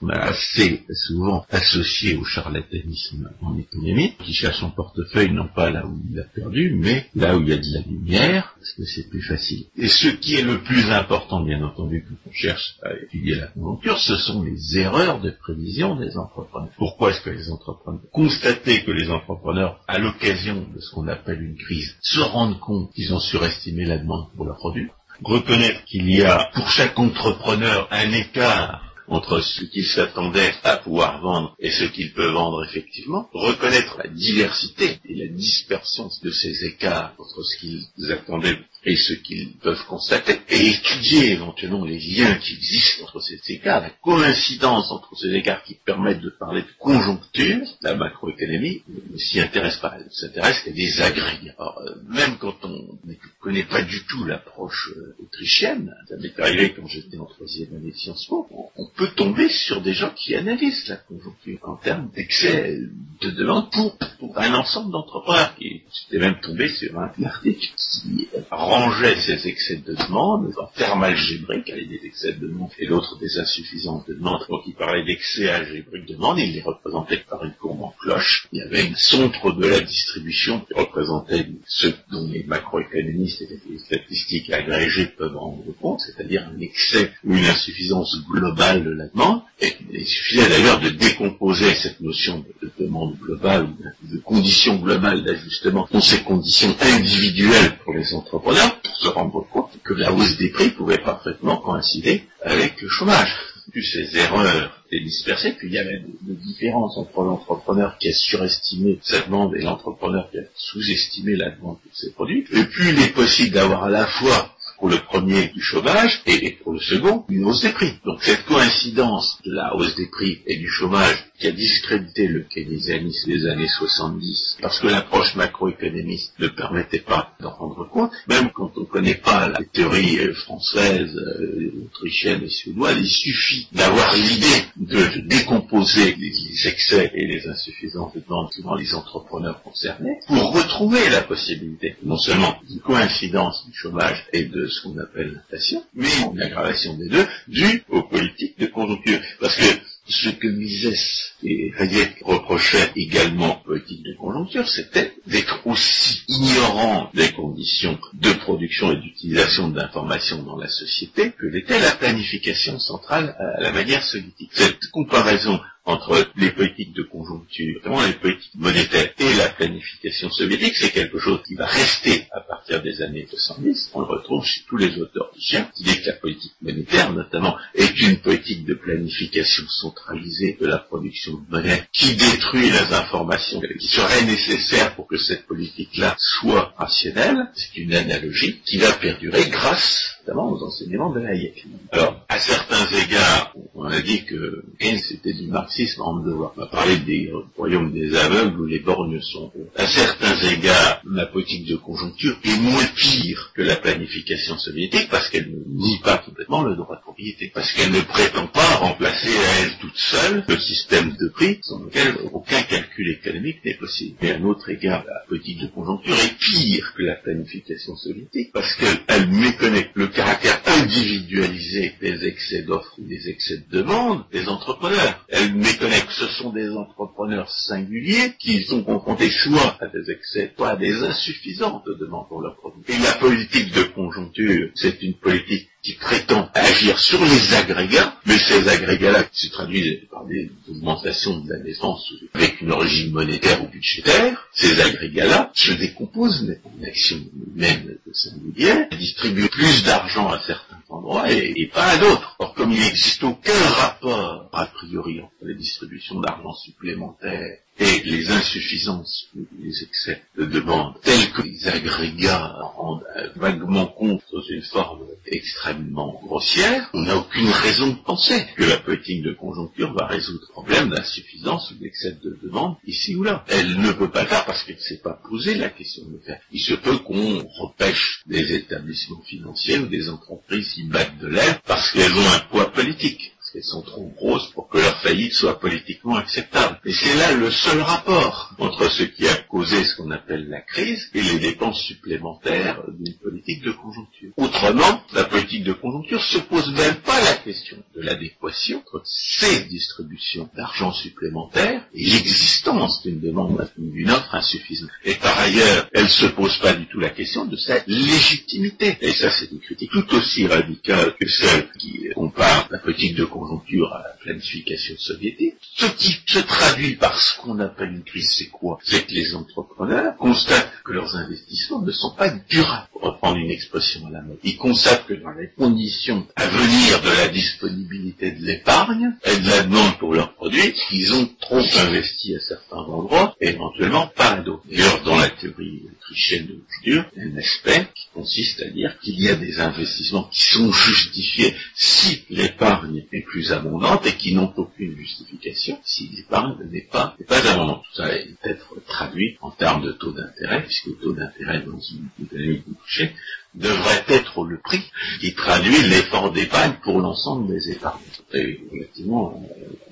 on 0.00 0.08
a 0.08 0.18
assez 0.18 0.84
souvent 0.92 1.44
associé 1.50 2.16
au 2.16 2.24
charlatanisme 2.24 3.30
en 3.40 3.56
économie, 3.56 4.14
qui 4.24 4.32
cherche 4.32 4.60
son 4.60 4.70
portefeuille 4.70 5.32
non 5.32 5.48
pas 5.48 5.70
là 5.70 5.86
où 5.86 5.98
il 6.10 6.18
a 6.18 6.24
perdu, 6.24 6.74
mais 6.78 7.06
là 7.14 7.36
où 7.36 7.42
il 7.42 7.48
y 7.48 7.52
a 7.52 7.58
de 7.58 7.74
la 7.74 7.80
lumière, 7.80 8.54
parce 8.58 8.72
que 8.72 8.84
c'est 8.84 9.08
plus 9.08 9.22
facile. 9.22 9.66
Et 9.76 9.88
ce 9.88 10.08
qui 10.08 10.36
est 10.36 10.42
le 10.42 10.62
plus 10.62 10.90
important, 10.90 11.44
bien 11.44 11.62
entendu, 11.62 12.04
quand 12.08 12.30
on 12.30 12.32
cherche 12.32 12.76
à 12.82 12.94
étudier 12.94 13.36
la 13.36 13.46
conjoncture, 13.48 13.98
ce 13.98 14.16
sont 14.16 14.42
les 14.42 14.78
erreurs 14.78 15.20
de 15.20 15.30
prévision 15.30 15.96
des 15.96 16.16
entrepreneurs. 16.16 16.72
Pourquoi 16.76 17.10
est-ce 17.10 17.20
que 17.22 17.30
les 17.30 17.50
entrepreneurs 17.50 18.02
constater 18.12 18.82
que 18.84 18.90
les 18.90 19.10
entrepreneurs, 19.10 19.80
à 19.88 19.98
l'occasion 19.98 20.66
de 20.74 20.80
ce 20.80 20.90
qu'on 20.94 21.08
appelle 21.08 21.42
une 21.42 21.56
crise, 21.56 21.96
se 22.02 22.20
rendent 22.20 22.60
compte 22.60 22.92
qu'ils 22.92 23.12
ont 23.14 23.20
surestimé 23.20 23.84
la 23.84 23.98
demande 23.98 24.30
pour 24.36 24.44
leurs 24.44 24.56
produits, 24.56 24.88
reconnaître 25.24 25.84
qu'il 25.84 26.10
y 26.10 26.22
a 26.22 26.50
pour 26.54 26.68
chaque 26.70 26.98
entrepreneur 26.98 27.88
un 27.90 28.12
écart 28.12 28.91
entre 29.12 29.40
ce 29.40 29.64
qu'ils 29.64 29.86
s'attendaient 29.86 30.54
à 30.64 30.78
pouvoir 30.78 31.20
vendre 31.20 31.54
et 31.58 31.70
ce 31.70 31.84
qu'ils 31.84 32.12
peuvent 32.14 32.32
vendre 32.32 32.64
effectivement, 32.64 33.28
reconnaître 33.32 33.98
la 33.98 34.08
diversité 34.08 34.98
et 35.04 35.14
la 35.14 35.28
dispersion 35.28 36.08
de 36.22 36.30
ces 36.30 36.64
écarts 36.64 37.12
entre 37.18 37.42
ce 37.42 37.58
qu'ils 37.58 38.12
attendaient 38.12 38.58
et 38.84 38.96
ce 38.96 39.14
qu'ils 39.14 39.56
peuvent 39.58 39.84
constater, 39.86 40.40
et 40.48 40.70
étudier 40.70 41.32
éventuellement 41.32 41.84
les 41.84 41.98
liens 41.98 42.34
qui 42.36 42.54
existent 42.54 43.04
entre 43.04 43.20
ces 43.20 43.40
écarts, 43.48 43.80
la 43.80 43.90
coïncidence 43.90 44.90
entre 44.90 45.16
ces 45.16 45.32
écarts 45.34 45.62
qui 45.62 45.74
permettent 45.74 46.20
de 46.20 46.30
parler 46.30 46.62
de 46.62 46.68
conjoncture, 46.78 47.66
la 47.82 47.94
macroéconomie 47.94 48.82
ne 48.88 49.18
s'y 49.18 49.40
intéresse 49.40 49.76
pas, 49.76 49.94
elle 49.98 50.10
s'intéresse 50.10 50.60
qu'à 50.64 50.72
des 50.72 51.00
agrégats. 51.00 51.54
Euh, 51.60 51.94
même 52.08 52.38
quand 52.38 52.56
on 52.64 52.98
ne 53.04 53.14
connaît 53.40 53.64
pas 53.64 53.82
du 53.82 54.02
tout 54.04 54.24
l'approche 54.24 54.90
euh, 54.96 55.16
autrichienne, 55.22 55.94
ça 56.08 56.16
m'est 56.16 56.38
arrivé 56.40 56.72
quand 56.72 56.86
j'étais 56.86 57.18
en 57.18 57.26
troisième 57.26 57.74
année 57.76 57.92
de 57.92 57.96
Sciences 57.96 58.26
Po, 58.26 58.48
on, 58.50 58.82
on, 58.82 58.88
peut 58.96 59.10
tomber 59.14 59.48
sur 59.48 59.80
des 59.80 59.92
gens 59.92 60.10
qui 60.10 60.34
analysent 60.34 60.88
la 60.88 60.96
conjoncture 60.96 61.58
en 61.62 61.76
termes 61.76 62.10
d'excès 62.14 62.80
de 63.20 63.30
demande 63.30 63.70
pour, 63.70 63.96
pour 64.18 64.38
un 64.38 64.54
ensemble 64.54 64.90
d'entrepreneurs, 64.90 65.54
qui 65.56 65.81
c'était 65.92 66.18
même 66.18 66.40
tombé 66.40 66.68
sur 66.68 66.98
un 66.98 67.12
article 67.24 67.68
qui 67.76 68.28
rangeait 68.50 69.20
ces 69.20 69.46
excès 69.46 69.76
de 69.76 69.94
demande 69.94 70.52
en 70.58 70.66
termes 70.66 71.04
algébriques, 71.04 71.68
avait 71.70 71.84
des 71.84 72.00
excès 72.04 72.32
de 72.32 72.46
demande 72.46 72.70
et 72.78 72.86
l'autre 72.86 73.18
des 73.18 73.38
insuffisances 73.38 74.06
de 74.06 74.14
demande. 74.14 74.40
Donc 74.48 74.62
il 74.66 74.74
parlait 74.74 75.04
d'excès 75.04 75.48
algébriques 75.50 76.06
de 76.06 76.14
demande, 76.14 76.38
il 76.38 76.54
les 76.54 76.62
représentait 76.62 77.18
par 77.28 77.44
une 77.44 77.52
courbe 77.52 77.82
en 77.82 77.94
cloche. 78.00 78.48
Il 78.52 78.58
y 78.58 78.62
avait 78.62 78.86
une 78.86 78.96
centre 78.96 79.52
de 79.52 79.66
la 79.66 79.80
distribution 79.80 80.60
qui 80.60 80.74
représentait 80.74 81.46
ce 81.66 81.88
dont 82.10 82.26
les 82.32 82.44
macroéconomistes 82.44 83.42
et 83.42 83.60
les 83.68 83.78
statistiques 83.78 84.50
agrégées 84.50 85.06
peuvent 85.06 85.36
rendre 85.36 85.64
compte, 85.80 86.00
c'est-à-dire 86.00 86.48
un 86.54 86.58
excès 86.60 87.12
ou 87.24 87.34
une 87.34 87.44
insuffisance 87.44 88.16
globale 88.30 88.84
de 88.84 88.90
la 88.90 89.08
demande. 89.08 89.42
Et 89.60 89.72
il 89.92 90.06
suffisait 90.06 90.48
d'ailleurs 90.48 90.80
de 90.80 90.88
décomposer 90.88 91.74
cette 91.74 92.00
notion 92.00 92.38
de, 92.38 92.66
de 92.66 92.72
demande 92.78 93.16
globale 93.18 93.64
ou 93.64 94.08
de, 94.12 94.18
conditions 94.18 94.76
globales 94.76 95.24
d'ajustement 95.24 95.81
dans 95.90 96.00
ces 96.00 96.22
conditions 96.22 96.74
individuelles 96.80 97.78
pour 97.84 97.94
les 97.94 98.14
entrepreneurs 98.14 98.80
pour 98.80 98.96
se 98.96 99.08
rendre 99.08 99.46
compte 99.50 99.70
que 99.82 99.94
la 99.94 100.12
hausse 100.12 100.36
des 100.38 100.50
prix 100.50 100.70
pouvait 100.70 100.98
parfaitement 100.98 101.56
coïncider 101.56 102.24
avec 102.42 102.80
le 102.80 102.88
chômage. 102.88 103.34
Plus 103.70 103.84
ces 103.84 104.18
erreurs 104.18 104.82
étaient 104.86 105.04
dispersées, 105.04 105.52
puis 105.52 105.68
il 105.68 105.74
y 105.74 105.78
avait 105.78 106.02
des 106.22 106.34
différences 106.34 106.98
entre 106.98 107.22
l'entrepreneur 107.22 107.96
qui 107.98 108.08
a 108.08 108.12
surestimé 108.12 108.98
sa 109.02 109.20
demande 109.20 109.54
et 109.54 109.62
l'entrepreneur 109.62 110.30
qui 110.30 110.38
a 110.38 110.42
sous-estimé 110.56 111.36
la 111.36 111.50
demande 111.50 111.78
de 111.84 111.90
ses 111.94 112.10
produits. 112.10 112.44
Et 112.52 112.64
puis 112.64 112.90
il 112.90 113.00
est 113.00 113.14
possible 113.14 113.54
d'avoir 113.54 113.84
à 113.84 113.90
la 113.90 114.06
fois 114.06 114.52
pour 114.78 114.88
le 114.88 114.98
premier 114.98 115.46
du 115.54 115.62
chômage 115.62 116.22
et 116.26 116.58
pour 116.62 116.72
le 116.72 116.80
second 116.80 117.24
une 117.28 117.44
hausse 117.44 117.62
des 117.62 117.70
prix. 117.70 117.92
Donc 118.04 118.22
cette 118.22 118.44
coïncidence 118.46 119.38
de 119.44 119.52
la 119.52 119.76
hausse 119.76 119.94
des 119.94 120.08
prix 120.08 120.40
et 120.46 120.56
du 120.56 120.68
chômage 120.68 121.24
qui 121.42 121.48
a 121.48 121.52
discrédité 121.52 122.28
le 122.28 122.42
keynésianisme 122.42 123.32
des 123.32 123.46
années 123.48 123.66
70 123.66 124.58
parce 124.62 124.78
que 124.78 124.86
l'approche 124.86 125.34
macroéconomiste 125.34 126.32
ne 126.38 126.46
permettait 126.46 127.00
pas 127.00 127.34
d'en 127.40 127.50
rendre 127.50 127.88
compte, 127.90 128.12
même 128.28 128.50
quand 128.52 128.70
on 128.76 128.82
ne 128.82 128.86
connaît 128.86 129.16
pas 129.16 129.48
la 129.48 129.58
théorie 129.72 130.18
française, 130.34 131.10
euh, 131.16 131.84
autrichienne 131.86 132.44
et 132.44 132.48
suédoise, 132.48 132.96
il 132.96 133.08
suffit 133.08 133.66
d'avoir 133.72 134.14
l'idée 134.14 134.62
de 134.76 135.26
décomposer 135.26 136.14
les 136.14 136.68
excès 136.68 137.10
et 137.12 137.26
les 137.26 137.48
insuffisances 137.48 138.12
demande 138.14 138.50
dans 138.62 138.76
les 138.76 138.94
entrepreneurs 138.94 139.64
concernés 139.64 140.20
pour 140.28 140.52
retrouver 140.52 141.10
la 141.10 141.22
possibilité 141.22 141.96
non 142.04 142.18
seulement 142.18 142.54
d'une 142.68 142.78
coïncidence 142.78 143.66
du 143.66 143.74
chômage 143.74 144.24
et 144.32 144.44
de 144.44 144.68
ce 144.68 144.82
qu'on 144.82 144.96
appelle 144.98 145.32
l'inflation, 145.32 145.82
mais 145.94 146.08
une 146.32 146.40
aggravation 146.40 146.94
des 146.94 147.08
deux, 147.08 147.26
due 147.48 147.82
aux 147.88 148.02
politiques 148.04 148.60
de 148.60 148.66
conjoncture. 148.66 149.18
Parce 149.40 149.56
que 149.56 149.91
ce 150.08 150.28
que 150.30 150.48
Mises 150.48 151.32
et 151.44 151.72
Hayek 151.78 152.22
reprochaient 152.24 152.90
également 152.96 153.60
aux 153.60 153.64
politiques 153.64 154.02
de 154.02 154.14
conjoncture, 154.14 154.68
c'était 154.68 155.14
d'être 155.26 155.66
aussi 155.66 156.22
ignorant 156.28 157.10
des 157.14 157.30
conditions 157.32 157.98
de 158.14 158.32
production 158.32 158.92
et 158.92 158.96
d'utilisation 158.96 159.68
d'informations 159.68 160.42
dans 160.42 160.56
la 160.56 160.68
société 160.68 161.32
que 161.32 161.46
l'était 161.46 161.80
la 161.80 161.92
planification 161.92 162.78
centrale 162.78 163.34
à 163.38 163.60
la 163.60 163.72
manière 163.72 164.02
soviétique. 164.02 164.50
Cette 164.52 164.84
comparaison 164.90 165.60
entre 165.84 166.30
les 166.36 166.50
politiques 166.50 166.92
de 166.94 167.02
conjoncture, 167.02 167.74
notamment 167.74 168.06
les 168.06 168.12
politiques 168.12 168.54
monétaires 168.54 169.10
et 169.18 169.34
la 169.34 169.48
planification 169.48 170.30
soviétique, 170.30 170.76
c'est 170.76 170.92
quelque 170.92 171.18
chose 171.18 171.40
qui 171.46 171.54
va 171.54 171.66
rester 171.66 172.26
à 172.32 172.40
partir 172.40 172.82
des 172.82 173.02
années 173.02 173.26
70. 173.28 173.90
On 173.94 174.00
le 174.00 174.06
retrouve 174.06 174.44
chez 174.44 174.62
tous 174.68 174.76
les 174.76 174.96
auteurs 174.98 175.30
autrichiens 175.30 175.68
qui 175.74 175.84
disent 175.84 176.00
que 176.02 176.06
la 176.10 176.16
politique 176.16 176.54
monétaire, 176.62 177.12
notamment, 177.12 177.56
est 177.74 178.00
une 178.00 178.18
politique 178.18 178.64
de 178.64 178.74
planification 178.74 179.64
centralisée 179.68 180.56
de 180.60 180.66
la 180.66 180.78
production 180.78 181.32
de 181.32 181.50
monnaie 181.50 181.84
qui 181.92 182.14
détruit 182.14 182.70
les 182.70 182.94
informations 182.94 183.60
qui 183.60 183.88
seraient 183.88 184.24
nécessaires 184.24 184.94
pour 184.94 185.08
que 185.08 185.16
cette 185.16 185.46
politique-là 185.46 186.14
soit 186.18 186.74
rationnelle. 186.76 187.50
C'est 187.54 187.76
une 187.80 187.94
analogie 187.94 188.60
qui 188.64 188.78
va 188.78 188.92
perdurer 188.92 189.48
grâce 189.48 190.16
notamment 190.22 190.52
aux 190.52 190.62
enseignements 190.62 191.12
de 191.12 191.20
Hayek. 191.20 191.66
Alors, 191.90 192.24
à 192.28 192.38
certains 192.38 192.86
égards, 193.04 193.54
on 193.74 193.84
a 193.84 194.00
dit 194.00 194.24
que 194.24 194.64
Keynes 194.78 195.00
était 195.10 195.32
du 195.32 195.48
marxisme 195.48 196.02
en 196.02 196.20
devoir. 196.20 196.52
On 196.56 196.62
a 196.62 196.66
parlé 196.66 196.98
des 196.98 197.32
royaumes 197.56 197.92
des 197.92 198.14
aveugles 198.14 198.60
où 198.60 198.66
les 198.66 198.78
borgnes 198.78 199.20
sont. 199.20 199.52
À 199.76 199.86
certains 199.86 200.36
égards, 200.50 201.02
la 201.10 201.26
politique 201.26 201.68
de 201.68 201.76
conjoncture 201.76 202.36
est 202.44 202.60
moins 202.60 202.86
pire 202.96 203.52
que 203.54 203.62
la 203.62 203.76
planification 203.76 204.56
soviétique 204.58 205.08
parce 205.10 205.28
qu'elle 205.28 205.50
ne 205.50 205.64
nie 205.66 205.98
pas 206.00 206.18
complètement 206.18 206.62
le 206.62 206.76
droit 206.76 206.96
de 206.96 207.02
propriété, 207.02 207.50
parce 207.52 207.72
qu'elle 207.72 207.92
ne 207.92 208.00
prétend 208.00 208.46
pas 208.46 208.76
remplacer 208.76 209.28
à 209.28 209.62
elle 209.62 209.78
toute 209.80 209.96
seule 209.96 210.44
le 210.46 210.56
système 210.58 211.16
de 211.20 211.28
prix 211.28 211.58
sans 211.62 211.82
lequel 211.82 212.14
aucun 212.32 212.62
calcul 212.62 213.10
économique 213.10 213.64
n'est 213.64 213.74
possible. 213.74 214.16
Et 214.22 214.30
à 214.30 214.36
un 214.36 214.44
autre 214.44 214.68
égard, 214.70 215.04
la 215.06 215.26
politique 215.28 215.60
de 215.60 215.66
conjoncture 215.66 216.14
est 216.14 216.38
pire 216.38 216.94
que 216.96 217.02
la 217.02 217.16
planification 217.16 217.96
soviétique 217.96 218.52
parce 218.52 218.74
qu'elle 218.76 219.28
méconnaît 219.28 219.90
le 219.94 220.11
caractère 220.12 220.60
individualisé 220.66 221.94
des 222.00 222.26
excès 222.26 222.62
d'offres 222.62 222.94
ou 222.98 223.06
des 223.06 223.28
excès 223.28 223.58
de 223.58 223.78
demande 223.78 224.24
des 224.32 224.48
entrepreneurs. 224.48 225.24
Elle 225.28 225.54
méconnaît 225.54 226.00
que 226.00 226.12
ce 226.12 226.26
sont 226.28 226.52
des 226.52 226.70
entrepreneurs 226.70 227.50
singuliers 227.50 228.34
qui 228.38 228.62
sont 228.64 228.82
confrontés 228.82 229.30
soit 229.30 229.76
à 229.80 229.88
des 229.88 230.10
excès, 230.10 230.52
soit 230.56 230.70
à 230.70 230.76
des 230.76 231.02
insuffisances 231.02 231.84
de 231.84 231.94
demande 231.94 232.28
pour 232.28 232.40
leurs 232.40 232.56
produits. 232.56 232.82
Et 232.88 232.98
la 232.98 233.14
politique 233.14 233.72
de 233.74 233.82
conjoncture, 233.82 234.70
c'est 234.74 235.02
une 235.02 235.14
politique 235.14 235.68
qui 235.82 235.94
prétend 235.94 236.48
agir 236.54 236.96
sur 237.00 237.24
les 237.24 237.54
agrégats, 237.54 238.14
mais 238.24 238.38
ces 238.38 238.68
agrégats-là 238.68 239.24
qui 239.24 239.46
se 239.46 239.52
traduisent 239.52 239.98
par 240.12 240.24
des 240.26 240.48
augmentations 240.68 241.40
de 241.40 241.50
la 241.52 241.58
défense 241.58 242.12
avec 242.34 242.60
une 242.60 242.70
origine 242.70 243.10
monétaire 243.10 243.62
ou 243.64 243.66
budgétaire, 243.66 244.48
ces 244.54 244.80
agrégats-là 244.80 245.50
se 245.54 245.72
décomposent, 245.72 246.56
en 246.64 246.84
action 246.84 247.18
même 247.56 247.96
de 248.06 248.12
singulière, 248.12 248.88
distribuent 248.96 249.48
plus 249.48 249.82
d'argent 249.82 250.28
à 250.28 250.40
certains 250.46 250.78
endroits 250.88 251.30
et 251.32 251.68
pas 251.74 251.86
à 251.86 251.98
d'autres. 251.98 252.36
Comme 252.56 252.72
il 252.72 252.80
n'existe 252.80 253.22
aucun 253.24 253.52
rapport, 253.52 254.48
a 254.52 254.66
priori, 254.66 255.20
entre 255.20 255.32
la 255.42 255.54
distribution 255.54 256.20
d'argent 256.20 256.52
supplémentaire 256.54 257.58
et 257.78 258.02
les 258.04 258.30
insuffisances, 258.30 259.28
les 259.58 259.82
excès 259.82 260.22
de 260.36 260.44
demande, 260.44 260.94
tels 261.02 261.32
que 261.32 261.42
les 261.42 261.66
agrégats 261.68 262.54
rendent 262.76 263.04
vaguement 263.36 263.86
compte 263.86 264.22
dans 264.32 264.42
une 264.42 264.62
forme 264.62 265.06
extrêmement 265.26 266.20
grossière, 266.22 266.90
on 266.92 267.00
n'a 267.02 267.16
aucune 267.16 267.48
raison 267.48 267.88
de 267.88 267.96
penser 268.04 268.44
que 268.56 268.64
la 268.64 268.76
politique 268.76 269.22
de 269.22 269.32
conjoncture 269.32 269.94
va 269.94 270.06
résoudre 270.06 270.40
le 270.42 270.52
problème 270.52 270.90
d'insuffisance 270.90 271.70
ou 271.70 271.74
d'excès 271.76 272.18
de 272.22 272.38
demande 272.42 272.76
ici 272.86 273.16
ou 273.16 273.22
là. 273.22 273.44
Elle 273.48 273.80
ne 273.80 273.92
peut 273.92 274.10
pas 274.10 274.22
le 274.22 274.28
faire 274.28 274.44
parce 274.44 274.62
qu'elle 274.64 274.76
ne 274.76 274.80
s'est 274.80 275.00
pas 275.02 275.18
posé 275.28 275.54
la 275.54 275.70
question 275.70 276.04
de 276.06 276.12
le 276.12 276.20
faire. 276.20 276.40
Il 276.52 276.60
se 276.60 276.74
peut 276.74 276.98
qu'on 276.98 277.38
repêche 277.58 278.22
des 278.26 278.52
établissements 278.54 279.22
financiers 279.22 279.78
ou 279.78 279.86
des 279.86 280.10
entreprises 280.10 280.72
qui 280.74 280.84
battent 280.84 281.18
de 281.18 281.28
l'air 281.28 281.62
parce 281.62 281.90
qu'elles 281.92 282.12
ont 282.12 282.32
un 282.34 282.41
poids 282.50 282.70
politique 282.72 283.32
elles 283.54 283.64
sont 283.64 283.82
trop 283.82 284.10
grosses 284.16 284.50
pour 284.52 284.68
que 284.68 284.78
leur 284.78 284.98
faillite 285.02 285.34
soit 285.34 285.60
politiquement 285.60 286.16
acceptable. 286.16 286.80
Et 286.84 286.92
c'est 286.92 287.16
là 287.16 287.32
le 287.32 287.50
seul 287.50 287.80
rapport 287.80 288.54
entre 288.58 288.90
ce 288.90 289.02
qui 289.02 289.28
a 289.28 289.34
causé 289.34 289.84
ce 289.84 289.96
qu'on 289.96 290.10
appelle 290.10 290.48
la 290.48 290.60
crise 290.60 291.10
et 291.14 291.22
les 291.22 291.38
dépenses 291.38 291.80
supplémentaires 291.82 292.80
d'une 292.88 293.14
politique 293.18 293.62
de 293.62 293.72
conjoncture. 293.72 294.32
Autrement, 294.36 295.02
la 295.12 295.24
politique 295.24 295.64
de 295.64 295.72
conjoncture 295.72 296.22
se 296.22 296.38
pose 296.38 296.72
même 296.72 296.96
pas 296.96 297.20
la 297.20 297.34
question 297.34 297.76
de 297.94 298.02
l'adéquation 298.02 298.78
entre 298.78 299.02
ces 299.04 299.64
distributions 299.64 300.48
d'argent 300.56 300.92
supplémentaire 300.92 301.86
et 301.94 302.04
l'existence 302.04 303.02
d'une 303.02 303.20
demande 303.20 303.70
d'une 303.76 304.10
offre 304.10 304.34
insuffisante. 304.34 304.90
Et 305.04 305.14
par 305.14 305.38
ailleurs, 305.38 305.88
elle 305.92 306.08
se 306.08 306.26
pose 306.26 306.56
pas 306.58 306.74
du 306.74 306.86
tout 306.86 307.00
la 307.00 307.10
question 307.10 307.44
de 307.44 307.56
sa 307.56 307.78
légitimité. 307.86 308.96
Et 309.00 309.12
ça, 309.12 309.30
c'est 309.30 309.50
une 309.50 309.60
critique 309.60 309.90
tout 309.90 310.14
aussi 310.14 310.46
radicale 310.46 311.14
que 311.20 311.28
celle 311.28 311.68
qui 311.78 312.08
compare 312.14 312.68
la 312.70 312.78
politique 312.78 313.14
de 313.14 313.24
conjoncture 313.24 313.41
conjoncture 313.42 313.92
à 313.92 313.98
la 313.98 314.14
planification 314.20 314.94
soviétique. 314.98 315.54
Ce 315.76 315.86
qui 315.86 316.16
se 316.26 316.38
traduit 316.38 316.96
par 316.96 317.20
ce 317.20 317.40
qu'on 317.40 317.58
appelle 317.58 317.90
une 317.92 318.04
crise, 318.04 318.30
c'est 318.38 318.48
quoi? 318.48 318.78
C'est 318.84 319.06
que 319.06 319.12
les 319.12 319.34
entrepreneurs 319.34 320.16
constatent 320.16 320.70
que 320.84 320.92
leurs 320.92 321.16
investissements 321.16 321.82
ne 321.82 321.92
sont 321.92 322.14
pas 322.14 322.28
durables, 322.48 322.88
pour 322.92 323.02
reprendre 323.02 323.38
une 323.38 323.50
expression 323.50 324.06
à 324.06 324.10
la 324.10 324.22
mode. 324.22 324.38
Ils 324.44 324.56
constatent 324.56 325.06
que 325.06 325.14
dans 325.14 325.32
les 325.32 325.50
conditions 325.56 326.26
à 326.36 326.46
venir 326.46 327.00
de 327.02 327.08
la 327.08 327.28
disponibilité 327.28 328.32
de 328.32 328.44
l'épargne 328.44 329.12
et 329.24 329.38
de 329.38 329.48
la 329.48 329.62
demande 329.64 329.98
pour 329.98 330.14
leurs 330.14 330.34
produits, 330.34 330.74
ils 330.92 331.12
ont 331.14 331.28
trop 331.40 331.58
investi 331.86 332.34
à 332.36 332.40
certains 332.40 332.76
endroits 332.76 333.34
et 333.40 333.48
éventuellement 333.48 334.06
pas 334.08 334.32
à 334.32 334.40
d'autres. 334.40 334.62
D'ailleurs, 334.70 335.02
dans 335.02 335.16
la 335.16 335.30
théorie 335.30 335.82
autrichienne 335.92 336.46
de 336.46 336.98
a 336.98 337.06
un 337.16 337.36
aspect 337.36 337.86
qui 337.94 338.06
consiste 338.12 338.60
à 338.62 338.68
dire 338.68 338.98
qu'il 339.00 339.20
y 339.20 339.28
a 339.28 339.34
des 339.34 339.60
investissements 339.60 340.28
qui 340.32 340.42
sont 340.42 340.72
justifiés 340.72 341.54
si 341.74 342.24
l'épargne 342.30 343.04
est 343.12 343.22
plus 343.32 343.50
abondantes 343.50 344.04
et 344.06 344.14
qui 344.14 344.34
n'ont 344.34 344.52
aucune 344.56 344.94
justification 344.94 345.78
si 345.84 346.06
l'épargne 346.14 346.54
n'est 346.70 346.86
pas, 346.92 347.16
pas 347.26 347.50
abondante. 347.50 347.82
Tout 347.84 347.96
ça 347.96 348.14
est 348.14 348.28
être 348.44 348.74
traduit 348.86 349.38
en 349.40 349.50
termes 349.50 349.82
de 349.82 349.92
taux 349.92 350.12
d'intérêt, 350.12 350.62
puisque 350.62 350.86
le 350.86 350.96
taux 350.96 351.14
d'intérêt 351.14 351.62
dans 351.62 351.80
une 351.80 352.08
économie 352.22 352.62
de 352.66 352.74
marché 352.74 353.14
devrait 353.54 354.04
être 354.08 354.44
le 354.44 354.58
prix 354.58 354.82
qui 355.20 355.34
traduit 355.34 355.82
l'effort 355.88 356.32
d'épargne 356.32 356.74
pour 356.82 357.00
l'ensemble 357.00 357.48
des 357.48 357.70
épargnants. 357.70 358.00
Et 358.34 358.60
relativement 358.72 359.42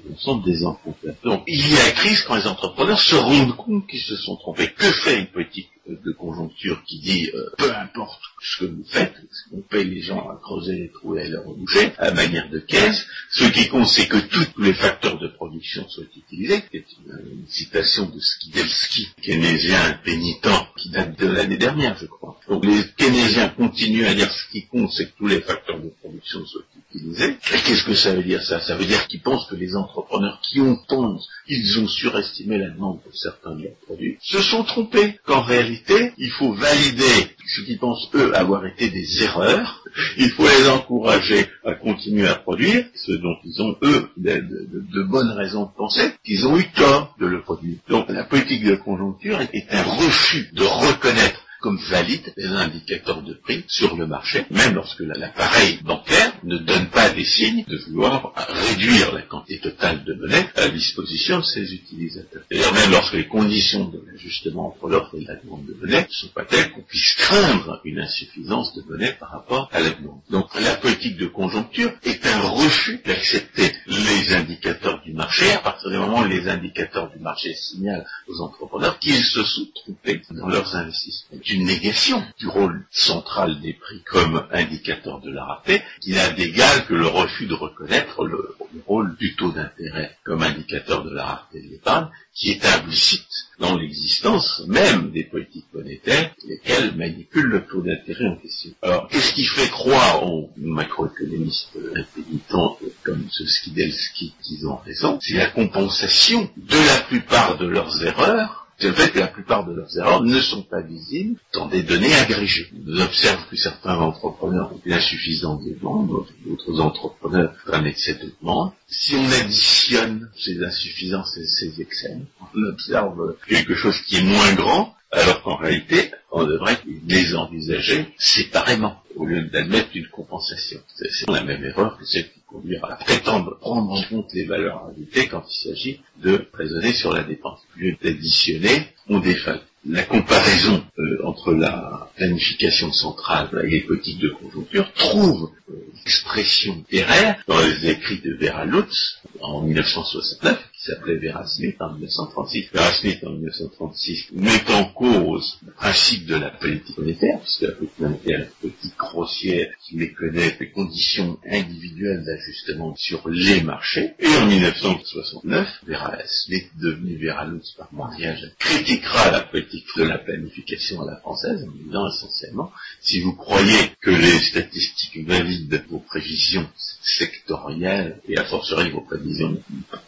l'ensemble 0.09 0.45
des 0.45 0.65
emprunteurs. 0.65 1.15
Donc 1.25 1.43
il 1.47 1.71
y 1.71 1.77
a 1.77 1.91
crise 1.91 2.23
quand 2.23 2.37
les 2.37 2.47
entrepreneurs 2.47 3.01
se 3.01 3.17
rendent 3.17 3.57
compte 3.57 3.87
qu'ils 3.87 4.01
se 4.01 4.17
sont 4.17 4.37
trompés. 4.37 4.73
Que 4.73 4.91
fait 4.91 5.21
une 5.21 5.27
politique 5.27 5.69
de 5.87 6.13
conjoncture 6.13 6.83
qui 6.87 7.01
dit 7.01 7.31
euh, 7.35 7.51
peu 7.59 7.75
importe 7.75 8.21
ce 8.43 8.65
que 8.65 8.71
vous 8.71 8.85
faites, 8.87 9.15
on 9.53 9.61
paye 9.61 9.85
les 9.85 10.01
gens 10.01 10.29
à 10.29 10.39
creuser 10.41 10.77
les 10.77 10.91
trous 10.91 11.17
et 11.17 11.23
à 11.23 11.29
les 11.29 11.37
reboucher, 11.37 11.93
à 11.99 12.13
manière 12.13 12.49
de 12.49 12.59
caisse, 12.59 13.07
ce 13.31 13.45
qui 13.45 13.69
compte 13.69 13.89
c'est 13.89 14.07
que 14.07 14.19
tous 14.19 14.63
les 14.63 14.73
facteurs 14.73 15.19
de 15.19 15.29
production 15.29 15.89
soient 15.89 16.05
utilisés. 16.17 16.63
C'est 16.71 16.85
une, 16.99 17.41
une, 17.41 17.49
citation 17.49 18.07
de 18.07 18.21
Skidelsky, 18.21 19.09
keynésien 19.23 19.99
pénitent, 20.05 20.49
qui 20.77 20.91
date 20.91 21.19
de 21.19 21.27
l'année 21.27 21.59
dernière, 21.59 21.97
je 21.99 22.07
crois. 22.07 22.39
Donc 22.49 22.65
les 22.65 22.85
keynésiens 22.97 23.49
continuent 23.57 24.07
à 24.07 24.15
dire 24.15 24.31
ce 24.33 24.51
qui 24.51 24.67
compte 24.67 24.93
c'est 24.93 25.07
que 25.07 25.17
tous 25.19 25.27
les 25.27 25.41
facteurs 25.41 25.81
de 25.81 25.89
production 26.01 26.45
soient 26.47 26.63
utilisés. 26.95 27.31
Et 27.55 27.59
qu'est-ce 27.65 27.85
que 27.85 27.95
ça 27.95 28.15
veut 28.15 28.23
dire 28.23 28.43
ça? 28.43 28.61
Ça 28.61 28.77
veut 28.77 28.85
dire 28.85 29.07
qu'ils 29.07 29.21
pensent 29.21 29.47
que 29.47 29.57
les 29.57 29.77
entrepreneurs 29.77 30.41
qui 30.43 30.61
ont 30.61 30.77
pensé 30.89 31.27
qu'ils 31.47 31.79
ont 31.81 31.89
surestimé 31.89 32.59
la 32.59 32.71
demande 32.71 33.03
pour 33.03 33.15
certains 33.15 33.55
de 33.57 33.65
leurs 33.65 33.77
produits 33.87 34.17
se 34.21 34.41
sont 34.41 34.65
trompés, 34.65 35.19
qu'en 35.25 35.43
réalité, 35.43 36.13
il 36.19 36.31
faut 36.31 36.53
valider 36.53 37.31
ce 37.47 37.63
qu'ils 37.63 37.79
pensent 37.79 38.09
eux 38.15 38.35
avoir 38.37 38.65
été 38.67 38.91
des 38.91 39.23
erreurs, 39.23 39.85
il 40.17 40.31
faut 40.31 40.47
les 40.47 40.69
encourager 40.69 41.47
à 41.65 41.75
continuer 41.75 42.29
à 42.29 42.37
produire 42.37 42.85
ce 42.95 43.13
dont 43.13 43.37
ils 43.45 43.61
ont 43.63 43.77
eux 43.83 44.09
de, 44.17 44.33
de, 44.35 44.85
de 44.95 45.03
bonnes 45.03 45.31
raisons 45.33 45.65
de 45.67 45.77
penser 45.77 46.13
qu'ils 46.25 46.47
ont 46.47 46.57
eu 46.59 46.71
tort 46.73 47.17
de 47.21 47.27
le 47.27 47.43
produire. 47.43 47.79
Donc 47.89 48.09
la 48.09 48.25
politique 48.25 48.65
de 48.65 48.77
conjoncture 48.77 49.41
est 49.41 49.67
un 49.71 49.83
refus 49.83 50.49
de 50.53 50.63
reconnaître 50.65 51.41
comme 51.61 51.79
valide 51.91 52.33
les 52.37 52.47
indicateurs 52.47 53.23
de 53.23 53.35
prix 53.35 53.65
sur 53.69 53.97
le 53.97 54.07
marché, 54.07 54.47
même 54.51 54.75
lorsque 54.75 55.01
l'appareil 55.01 55.79
bancaire 55.83 56.33
ne 56.43 56.59
donne 56.59 56.87
pas 56.87 57.11
des 57.11 57.25
signes 57.25 57.65
de 57.69 57.77
vouloir 57.77 58.33
réduire 58.49 59.13
la 59.13 59.23
quantité 59.23 59.61
totale 59.61 60.05
de 60.05 60.15
monnaie 60.15 60.49
à 60.57 60.69
disposition 60.69 61.39
de 61.39 61.45
ses 61.45 61.73
utilisateurs. 61.75 62.43
D'ailleurs, 62.51 62.73
même 62.73 62.91
lorsque 62.91 63.15
les 63.15 63.27
conditions 63.27 63.87
de 63.89 64.03
l'ajustement 64.07 64.69
entre 64.69 64.89
l'offre 64.89 65.15
et 65.17 65.25
la 65.25 65.37
demande 65.37 65.67
de 65.67 65.75
monnaie 65.75 66.07
ne 66.09 66.13
sont 66.13 66.29
pas 66.29 66.45
telles 66.45 66.71
qu'on 66.73 66.83
puisse 66.83 67.15
craindre 67.15 67.81
une 67.85 68.01
insuffisance 68.01 68.75
de 68.75 68.83
monnaie 68.83 69.13
par 69.19 69.31
rapport 69.31 69.69
à 69.73 69.81
la 69.81 69.91
demande. 69.91 70.21
Donc 70.31 70.49
la 70.61 70.77
politique 70.77 71.17
de 71.19 71.27
conjoncture 71.27 71.93
est 72.05 72.27
un 72.27 72.41
refus 72.49 73.01
d'accepter 73.05 73.73
les 73.87 74.35
indicateurs 74.35 75.03
du 75.03 75.13
marché 75.13 75.51
à 75.53 75.59
partir 75.59 75.91
du 75.91 75.99
moment 75.99 76.21
où 76.21 76.25
les 76.25 76.49
indicateurs 76.49 77.11
du 77.11 77.19
marché 77.19 77.55
signalent 77.55 78.07
aux 78.29 78.41
entrepreneurs 78.41 78.99
qu'ils 78.99 79.23
se 79.25 79.43
sont 79.45 79.67
trompés 79.75 80.23
dans 80.31 80.49
leurs 80.49 80.75
investissements 80.75 81.39
une 81.51 81.65
négation 81.65 82.23
du 82.39 82.47
rôle 82.47 82.85
central 82.91 83.61
des 83.61 83.73
prix 83.73 84.03
comme 84.05 84.47
indicateur 84.53 85.21
de 85.21 85.31
la 85.31 85.45
rareté, 85.45 85.83
qui 86.01 86.13
n'a 86.13 86.31
d'égal 86.31 86.87
que 86.87 86.95
le 86.95 87.07
refus 87.07 87.47
de 87.47 87.55
reconnaître 87.55 88.25
le, 88.25 88.55
le 88.73 88.83
rôle 88.87 89.17
du 89.17 89.35
taux 89.35 89.51
d'intérêt 89.51 90.17
comme 90.25 90.43
indicateur 90.43 91.05
de 91.05 91.11
la 91.11 91.25
rareté 91.25 91.61
de 91.63 91.69
l'épargne, 91.69 92.09
qui 92.35 92.53
est 92.53 92.65
implicite 92.65 93.27
dans 93.59 93.77
l'existence 93.77 94.63
même 94.67 95.11
des 95.11 95.25
politiques 95.25 95.67
monétaires, 95.75 96.31
lesquelles 96.49 96.95
manipulent 96.97 97.51
le 97.51 97.67
taux 97.67 97.83
d'intérêt 97.83 98.27
en 98.27 98.37
question. 98.37 98.71
Alors, 98.83 99.09
qu'est-ce 99.09 99.35
qui 99.35 99.45
fait 99.45 99.69
croire 99.69 100.23
aux 100.27 100.51
macroéconomistes 100.57 101.77
impénitents 101.95 102.79
comme 103.03 103.27
ce 103.31 103.45
Skidelsky 103.45 104.35
qu'ils 104.43 104.67
ont 104.67 104.77
raison? 104.77 105.19
C'est 105.21 105.35
la 105.37 105.51
compensation 105.51 106.49
de 106.57 106.77
la 106.77 107.01
plupart 107.03 107.59
de 107.59 107.67
leurs 107.67 108.03
erreurs 108.05 108.67
c'est 108.81 108.89
le 108.89 108.95
fait 108.95 109.11
que 109.11 109.19
la 109.19 109.27
plupart 109.27 109.67
de 109.67 109.75
leurs 109.75 109.99
erreurs 109.99 110.23
ne 110.23 110.41
sont 110.41 110.63
pas 110.63 110.81
visibles 110.81 111.39
dans 111.53 111.67
des 111.67 111.83
données 111.83 112.15
agrégées. 112.15 112.71
On 112.89 113.01
observe 113.01 113.47
que 113.51 113.57
certains 113.57 113.99
entrepreneurs 113.99 114.73
ont 114.73 114.81
une 114.85 114.95
insuffisance 114.95 115.63
de 115.65 115.75
demande, 115.75 116.09
d'autres 116.47 116.81
entrepreneurs 116.81 117.53
un 117.71 117.85
excès 117.85 118.15
de 118.15 118.33
demande. 118.41 118.73
Si 118.89 119.15
on 119.17 119.31
additionne 119.33 120.31
ces 120.39 120.63
insuffisances 120.65 121.37
et 121.37 121.47
ces 121.47 121.81
excès, 121.81 122.17
on 122.55 122.63
observe 122.71 123.37
quelque 123.47 123.75
chose 123.75 124.01
qui 124.07 124.17
est 124.17 124.23
moins 124.25 124.55
grand, 124.55 124.95
alors 125.13 125.43
qu'en 125.43 125.57
réalité, 125.57 126.13
on 126.31 126.45
devrait 126.45 126.79
les 127.07 127.35
envisager 127.35 128.09
séparément, 128.19 129.03
au 129.21 129.27
lieu 129.27 129.43
d'admettre 129.43 129.91
une 129.95 130.09
compensation. 130.09 130.81
C'est 130.97 131.31
la 131.31 131.45
même 131.45 131.63
erreur 131.63 131.99
que 131.99 132.07
celle 132.07 132.31
qui 132.33 132.41
conduit 132.47 132.77
à 132.77 132.97
prétendre 132.97 133.59
prendre 133.61 133.93
en 133.93 134.03
compte 134.05 134.33
les 134.33 134.47
valeurs 134.47 134.91
ajoutées 134.91 135.29
quand 135.29 135.45
il 135.47 135.69
s'agit 135.69 136.01
de 136.23 136.49
raisonner 136.55 136.93
sur 136.93 137.13
la 137.13 137.23
dépense. 137.23 137.61
Au 137.77 137.81
lieu 137.81 137.97
d'additionner, 138.03 138.89
on 139.09 139.21
défale. 139.21 139.61
La 139.87 140.05
comparaison 140.05 140.83
euh, 140.99 141.25
entre 141.25 141.53
la 141.53 142.11
planification 142.17 142.93
centrale 142.93 143.49
et 143.65 143.71
les 143.71 143.81
politiques 143.83 144.19
de 144.19 144.29
conjoncture 144.29 144.91
trouve 144.93 145.51
euh, 145.71 145.75
expression 146.05 146.75
littéraire 146.77 147.43
dans 147.47 147.61
les 147.61 147.91
écrits 147.91 148.21
de 148.21 148.35
Vera 148.35 148.65
Lutz 148.65 149.21
en 149.41 149.63
1969, 149.63 150.70
qui 150.81 150.87
s'appelait 150.87 151.17
Vera 151.17 151.47
Smith 151.47 151.77
en 151.81 151.93
1936. 151.93 152.71
Vera 152.73 152.91
Smith 152.93 153.19
en 153.25 153.31
1936 153.33 154.29
met 154.33 154.71
en 154.71 154.85
cause 154.85 155.59
le 155.67 155.73
principe 155.73 156.27
de 156.27 156.37
la 156.37 156.51
politique 156.51 156.97
monétaire, 156.97 157.39
puisque 157.41 157.63
la 157.63 157.73
politique 157.73 157.99
monétaire 157.99 158.41
est 158.41 158.45
une 158.45 158.71
politique 158.71 158.97
grossière 158.97 159.69
qui 159.83 159.97
méconnaît 159.97 160.57
les 160.59 160.71
conditions 160.71 161.39
individuelles 161.47 162.25
d'ajustement 162.25 162.95
sur 162.97 163.29
les 163.29 163.61
marchés. 163.61 164.15
Et 164.19 164.29
en 164.29 164.47
1969, 164.47 165.69
Vera 165.87 166.17
Smith, 166.27 166.71
devenue 166.81 167.19
Vera 167.23 167.45
Lutz 167.45 167.73
par 167.73 167.93
mariage, 167.93 168.51
critiquera 168.59 169.31
la 169.31 169.41
politique 169.41 169.87
de 169.97 170.05
la 170.05 170.19
planification 170.19 171.03
à 171.03 171.11
la 171.11 171.17
française 171.19 171.63
en 171.63 171.85
disant 171.85 172.09
essentiellement, 172.09 172.73
si 173.03 173.21
vous 173.21 173.35
croyez 173.35 173.93
que 174.01 174.11
les 174.11 174.39
statistiques 174.39 175.27
valident 175.27 175.83
vos 175.91 175.99
prévisions 175.99 176.69
sectorielles 177.03 178.21
et 178.29 178.39
a 178.39 178.45
fortiori 178.45 178.91
vos 178.91 179.01
prévisions 179.01 179.57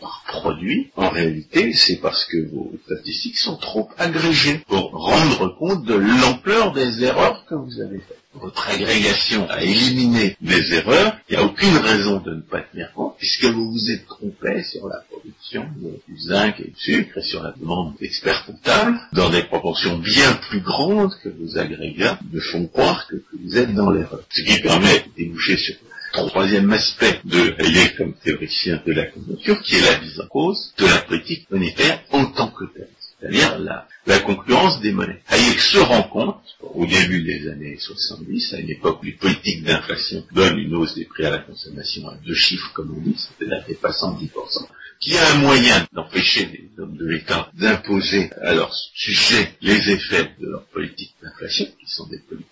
par 0.01 0.23
produit, 0.27 0.91
en 0.97 1.11
réalité, 1.11 1.73
c'est 1.73 2.01
parce 2.01 2.25
que 2.27 2.51
vos 2.53 2.73
statistiques 2.85 3.39
sont 3.39 3.57
trop 3.57 3.89
agrégées 3.99 4.61
pour 4.67 4.91
rendre 4.91 5.57
compte 5.59 5.85
de 5.85 5.95
l'ampleur 5.95 6.73
des 6.73 7.05
erreurs 7.05 7.45
que 7.47 7.55
vous 7.55 7.81
avez 7.81 7.99
faites. 7.99 8.19
Votre 8.35 8.71
agrégation 8.71 9.47
a 9.51 9.63
éliminé 9.63 10.37
des 10.41 10.73
erreurs, 10.73 11.19
il 11.29 11.37
n'y 11.37 11.43
a 11.43 11.45
aucune 11.45 11.77
raison 11.77 12.19
de 12.21 12.35
ne 12.35 12.41
pas 12.41 12.63
tenir 12.63 12.91
compte, 12.95 13.15
puisque 13.19 13.45
vous 13.45 13.71
vous 13.71 13.91
êtes 13.91 14.07
trompé 14.07 14.63
sur 14.63 14.89
la 14.89 15.05
production 15.11 15.67
du 16.09 16.19
zinc 16.19 16.59
et 16.61 16.71
du 16.71 16.75
sucre 16.77 17.19
et 17.19 17.23
sur 17.23 17.43
la 17.43 17.53
demande 17.53 17.95
d'experts 18.01 18.47
comptables, 18.47 18.99
dans 19.13 19.29
des 19.29 19.43
proportions 19.43 19.99
bien 19.99 20.33
plus 20.49 20.61
grandes 20.61 21.15
que 21.23 21.29
vos 21.29 21.59
agrégats 21.59 22.19
me 22.33 22.41
font 22.41 22.67
croire 22.67 23.07
que 23.07 23.17
vous 23.39 23.59
êtes 23.59 23.75
dans 23.75 23.91
l'erreur. 23.91 24.23
Ce 24.31 24.41
qui 24.41 24.63
permet 24.63 25.01
de 25.01 25.25
déboucher 25.25 25.59
sur 25.59 25.75
troisième 26.13 26.71
aspect 26.73 27.21
de 27.25 27.55
Hayek 27.59 27.97
comme 27.97 28.15
théoricien 28.15 28.83
de 28.87 28.93
la 28.93 29.07
conjoncture, 29.07 29.61
qui 29.63 29.77
est 29.77 29.81
la 29.81 30.01
mise 30.01 30.21
en 30.21 30.27
cause 30.27 30.73
de 30.79 30.87
la 30.87 30.99
politique 30.99 31.51
monétaire 31.51 32.03
en 32.11 32.27
tant 32.27 32.51
que 32.51 32.65
telle, 32.75 32.91
c'est-à-dire 33.19 33.59
la, 33.59 34.19
concurrence 34.21 34.81
des 34.81 34.93
monnaies. 34.93 35.23
Hayek 35.29 35.59
se 35.59 35.79
rend 35.79 36.03
compte, 36.05 36.43
au 36.61 36.87
début 36.87 37.23
des 37.23 37.49
années 37.49 37.77
70, 37.79 38.55
à 38.55 38.59
une 38.59 38.71
époque 38.71 39.03
où 39.03 39.07
les 39.07 39.13
politiques 39.13 39.65
d'inflation 39.65 40.25
donnent 40.33 40.59
une 40.59 40.75
hausse 40.75 40.95
des 40.95 41.05
prix 41.05 41.25
à 41.25 41.31
la 41.31 41.39
consommation 41.39 42.09
à 42.09 42.17
deux 42.17 42.35
chiffres, 42.35 42.71
comme 42.75 42.95
on 42.97 43.01
dit, 43.01 43.17
c'est-à-dire 43.17 43.65
dépassant 43.67 44.17
10%, 44.17 44.29
qu'il 45.01 45.15
y 45.15 45.19
a 45.19 45.33
un 45.33 45.39
moyen 45.39 45.87
d'empêcher 45.93 46.47
les 46.47 46.83
hommes 46.83 46.97
de 46.97 47.07
l'État 47.07 47.51
d'imposer 47.55 48.31
à 48.41 48.55
leur 48.55 48.73
sujet 48.95 49.53
les 49.61 49.91
effets 49.91 50.31
de 50.39 50.47
leur 50.47 50.65
politique 50.67 51.15
d'inflation, 51.23 51.67
qui 51.67 51.87
sont 51.87 52.07
des 52.07 52.19
politiques 52.19 52.52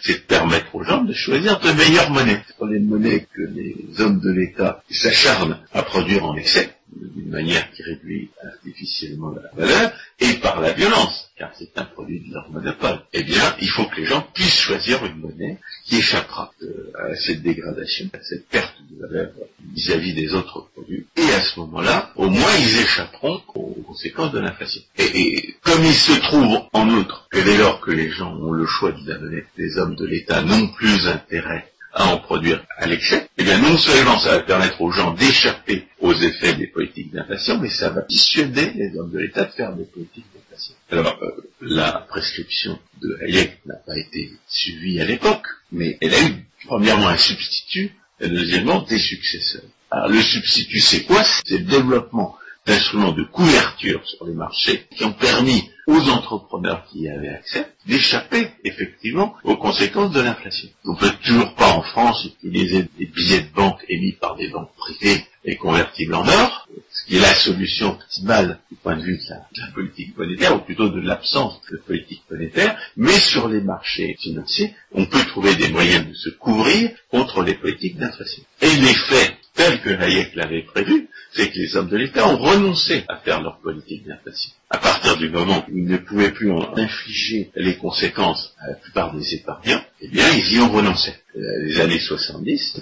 c'est 0.00 0.12
de 0.12 0.26
permettre 0.26 0.74
aux 0.74 0.82
gens 0.82 1.04
de 1.04 1.12
choisir 1.12 1.60
de 1.60 1.70
meilleures 1.72 2.10
monnaies. 2.10 2.42
Ce 2.58 2.64
les 2.66 2.80
monnaies 2.80 3.26
que 3.34 3.42
les 3.42 4.00
hommes 4.00 4.20
de 4.20 4.30
l'État 4.30 4.82
s'acharnent 4.90 5.58
à 5.72 5.82
produire 5.82 6.24
en 6.24 6.36
excès, 6.36 6.70
d'une 6.96 7.30
manière 7.30 7.70
qui 7.72 7.82
réduit 7.82 8.30
artificiellement 8.44 9.30
la 9.30 9.64
valeur, 9.64 9.92
et 10.18 10.34
par 10.34 10.60
la 10.60 10.72
violence, 10.72 11.30
car 11.36 11.50
c'est 11.58 11.76
un 11.78 11.84
produit 11.84 12.20
de 12.20 12.34
leur 12.34 12.50
monopole. 12.50 13.00
Eh 13.12 13.22
bien, 13.22 13.56
il 13.60 13.68
faut 13.68 13.84
que 13.86 13.96
les 13.96 14.06
gens 14.06 14.26
puissent 14.34 14.60
choisir 14.60 15.04
une 15.04 15.16
monnaie 15.16 15.58
qui 15.86 15.96
échappera 15.98 16.52
euh, 16.62 16.92
à 16.98 17.14
cette 17.16 17.42
dégradation, 17.42 18.10
à 18.12 18.22
cette 18.22 18.48
perte 18.48 18.74
de 18.90 19.06
valeur 19.06 19.30
vis-à-vis 19.74 20.14
des 20.14 20.34
autres 20.34 20.68
produits. 20.74 21.06
Et 21.16 21.32
à 21.32 21.40
ce 21.40 21.60
moment-là, 21.60 22.12
au 22.16 22.28
moins, 22.28 22.56
ils 22.58 22.80
échapperont 22.80 23.40
aux 23.54 23.82
conséquences 23.86 24.32
de 24.32 24.40
l'inflation. 24.40 24.82
Et, 24.98 25.04
et, 25.04 25.56
comme 25.62 25.84
il 25.84 25.94
se 25.94 26.18
trouve, 26.20 26.60
en 26.72 26.88
outre, 26.90 27.28
que 27.30 27.38
dès 27.38 27.56
lors 27.56 27.80
que 27.80 27.90
les 27.90 28.10
gens 28.10 28.34
ont 28.36 28.52
le 28.52 28.66
choix 28.66 28.92
de 28.92 29.08
la 29.08 29.18
monnaie, 29.18 29.46
les 29.56 29.78
hommes 29.78 29.96
de 29.96 30.06
l'État 30.06 30.42
n'ont 30.42 30.68
plus 30.68 31.06
intérêt 31.06 31.70
à 31.92 32.06
en 32.06 32.18
produire 32.18 32.64
à 32.78 32.86
l'excès, 32.86 33.28
eh 33.36 33.42
bien 33.42 33.58
non 33.58 33.76
seulement 33.76 34.18
ça 34.18 34.36
va 34.36 34.40
permettre 34.40 34.80
aux 34.80 34.92
gens 34.92 35.12
d'échapper 35.14 35.86
aux 36.00 36.14
effets 36.14 36.54
des 36.54 36.68
politiques 36.68 37.12
d'inflation, 37.12 37.58
mais 37.58 37.70
ça 37.70 37.90
va 37.90 38.02
dissuader 38.08 38.72
les 38.74 38.96
hommes 38.96 39.10
de 39.10 39.18
l'État 39.18 39.44
de 39.44 39.52
faire 39.52 39.74
des 39.74 39.84
politiques 39.84 40.26
d'inflation. 40.34 40.74
Alors, 40.90 41.18
euh, 41.22 41.50
la 41.60 42.06
prescription 42.08 42.78
de 43.02 43.18
Hayek 43.22 43.60
n'a 43.66 43.76
pas 43.86 43.98
été 43.98 44.30
suivie 44.48 45.00
à 45.00 45.04
l'époque, 45.04 45.46
mais 45.72 45.98
elle 46.00 46.14
a 46.14 46.22
eu 46.22 46.46
premièrement 46.66 47.08
un 47.08 47.16
substitut, 47.16 47.92
et 48.20 48.28
deuxièmement 48.28 48.82
des 48.82 48.98
successeurs. 48.98 49.62
Alors 49.90 50.08
le 50.08 50.22
substitut 50.22 50.80
c'est 50.80 51.04
quoi? 51.04 51.24
C'est 51.44 51.58
le 51.58 51.64
développement 51.64 52.36
d'instruments 52.66 53.12
de 53.12 53.24
couverture 53.24 54.06
sur 54.06 54.26
les 54.26 54.34
marchés 54.34 54.86
qui 54.96 55.04
ont 55.04 55.12
permis 55.12 55.70
aux 55.90 56.08
entrepreneurs 56.08 56.84
qui 56.88 57.00
y 57.00 57.08
avaient 57.08 57.28
accès 57.28 57.66
d'échapper 57.86 58.48
effectivement 58.64 59.34
aux 59.42 59.56
conséquences 59.56 60.12
de 60.12 60.20
l'inflation. 60.20 60.68
On 60.84 60.92
ne 60.92 60.98
peut 60.98 61.12
toujours 61.24 61.54
pas 61.54 61.70
en 61.70 61.82
France 61.82 62.26
utiliser 62.26 62.86
des 62.98 63.06
billets 63.06 63.40
de 63.40 63.52
banque 63.54 63.84
émis 63.88 64.12
par 64.12 64.36
des 64.36 64.48
banques 64.48 64.72
privées 64.76 65.24
et 65.44 65.56
convertibles 65.56 66.14
en 66.14 66.28
or, 66.28 66.68
ce 66.92 67.06
qui 67.06 67.16
est 67.16 67.20
la 67.20 67.34
solution 67.34 67.90
optimale 67.90 68.60
du 68.70 68.76
point 68.76 68.96
de 68.96 69.02
vue 69.02 69.16
de 69.16 69.60
la, 69.60 69.72
politique 69.72 70.16
monétaire, 70.16 70.54
ou 70.54 70.60
plutôt 70.60 70.90
de 70.90 71.00
l'absence 71.00 71.60
de 71.72 71.78
politique 71.78 72.22
monétaire, 72.30 72.78
mais 72.96 73.18
sur 73.18 73.48
les 73.48 73.62
marchés 73.62 74.16
financiers, 74.20 74.74
on 74.92 75.06
peut 75.06 75.24
trouver 75.24 75.56
des 75.56 75.70
moyens 75.70 76.06
de 76.06 76.14
se 76.14 76.30
couvrir 76.30 76.90
contre 77.10 77.42
les 77.42 77.54
politiques 77.54 77.96
d'inflation. 77.96 78.42
Et 78.60 78.76
l'effet 78.76 79.39
tel 79.60 79.82
que 79.82 79.90
Hayek 79.90 80.34
l'avait 80.36 80.62
prévu, 80.62 81.08
c'est 81.32 81.50
que 81.50 81.58
les 81.58 81.76
hommes 81.76 81.90
de 81.90 81.96
l'État 81.98 82.26
ont 82.26 82.38
renoncé 82.38 83.04
à 83.08 83.16
faire 83.18 83.42
leur 83.42 83.58
politique 83.60 84.06
d'inflation. 84.06 84.52
À 84.70 84.78
partir 84.78 85.18
du 85.18 85.28
moment 85.28 85.66
où 85.68 85.76
ils 85.76 85.84
ne 85.84 85.98
pouvaient 85.98 86.30
plus 86.30 86.50
en 86.50 86.74
infliger 86.78 87.50
les 87.54 87.76
conséquences 87.76 88.54
à 88.58 88.68
la 88.68 88.74
plupart 88.76 89.14
des 89.14 89.34
épargnants, 89.34 89.84
eh 90.00 90.08
bien, 90.08 90.24
ils 90.32 90.54
y 90.54 90.60
ont 90.60 90.72
renoncé. 90.72 91.12
Les 91.34 91.78
années 91.78 91.98
70 91.98 92.80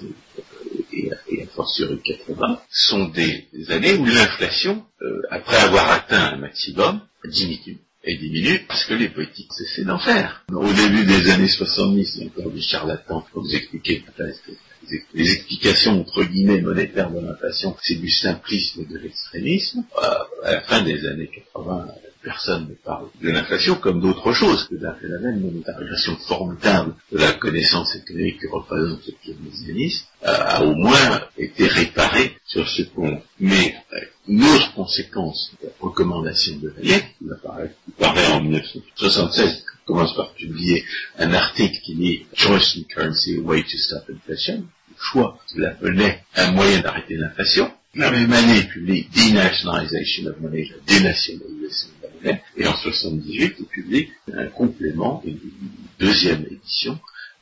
et, 0.93 1.11
et 1.29 1.43
à 1.43 1.47
fortiori 1.47 1.99
80 2.01 2.61
sont 2.69 3.09
des, 3.09 3.47
années 3.67 3.95
où 3.95 4.05
l'inflation, 4.05 4.85
euh, 5.01 5.21
après 5.31 5.57
avoir 5.57 5.91
atteint 5.91 6.33
un 6.33 6.37
maximum, 6.37 7.01
diminue 7.25 7.79
et 8.05 8.15
diminue 8.15 8.59
parce 8.69 8.85
que 8.85 8.93
les 8.93 9.09
politiques 9.09 9.51
cessaient 9.51 9.83
d'en 9.83 9.99
faire. 9.99 10.45
Au 10.53 10.71
début 10.71 11.03
des 11.03 11.29
années 11.29 11.49
70, 11.49 12.15
il 12.15 12.21
y 12.21 12.25
a 12.25 12.29
encore 12.29 12.51
des 12.53 12.61
charlatans 12.61 13.25
pour 13.33 13.43
vous 13.43 13.53
expliquer 13.53 14.01
les 15.13 15.31
explications 15.31 15.99
entre 16.01 16.23
guillemets 16.23 16.61
monétaires 16.61 17.11
de 17.11 17.19
l'inflation, 17.19 17.75
c'est 17.81 17.95
du 17.95 18.09
simplisme 18.09 18.81
et 18.81 18.85
de 18.85 18.97
l'extrémisme. 18.97 19.83
Euh, 20.01 20.07
à 20.43 20.51
la 20.53 20.61
fin 20.61 20.81
des 20.83 21.05
années 21.05 21.29
80, 21.53 21.87
personne 22.21 22.67
ne 22.69 22.75
parle 22.75 23.07
de 23.21 23.29
l'inflation 23.29 23.75
comme 23.75 24.01
d'autre 24.01 24.33
chose 24.33 24.67
que 24.69 24.75
d'un 24.75 24.93
phénomène 24.93 25.39
monétarisation 25.39 26.15
formidable 26.17 26.95
de 27.11 27.17
la 27.17 27.31
connaissance 27.33 27.95
économique 27.95 28.39
que 28.39 28.47
représente 28.49 29.05
le 29.07 29.13
keynesianisme 29.23 30.05
a 30.23 30.63
au 30.63 30.75
moins 30.75 31.21
été 31.37 31.67
réparé 31.67 32.37
sur 32.45 32.67
ce 32.67 32.83
point. 32.83 33.19
Mais 33.39 33.75
euh, 33.93 33.99
une 34.27 34.43
autre 34.43 34.73
conséquence 34.73 35.51
de 35.61 35.67
la 35.67 35.73
recommandation 35.79 36.57
de 36.57 36.73
Hayek, 36.77 37.15
qui 37.17 37.25
apparaît, 37.31 38.31
en 38.33 38.41
1976, 38.41 39.63
commence 39.85 40.15
par 40.15 40.33
publier 40.33 40.83
un 41.17 41.33
article 41.33 41.79
qui 41.83 41.95
dit 41.95 42.25
Choice 42.33 42.77
in 42.77 42.83
Currency, 42.83 43.37
a 43.37 43.41
Way 43.41 43.63
to 43.63 43.77
Stop 43.77 44.03
Inflation, 44.09 44.65
choix 44.99 45.39
la 45.55 45.75
monnaie, 45.81 46.23
un 46.35 46.51
moyen 46.51 46.79
d'arrêter 46.79 47.15
l'inflation. 47.15 47.71
La 47.95 48.11
même 48.11 48.31
année, 48.31 48.59
il 48.59 48.67
publie 48.67 49.07
Denationalization 49.15 50.27
of 50.27 50.39
Money, 50.39 50.69
la 50.69 50.95
dénationalisation 50.95 51.89
de 52.01 52.07
la 52.07 52.13
monnaie, 52.13 52.43
et 52.57 52.67
en 52.67 52.75
78, 52.75 53.55
il 53.59 53.65
publie 53.65 54.09
un 54.33 54.47
complément, 54.47 55.23
une 55.25 55.39
deuxième 55.99 56.45
édition, 56.51 56.99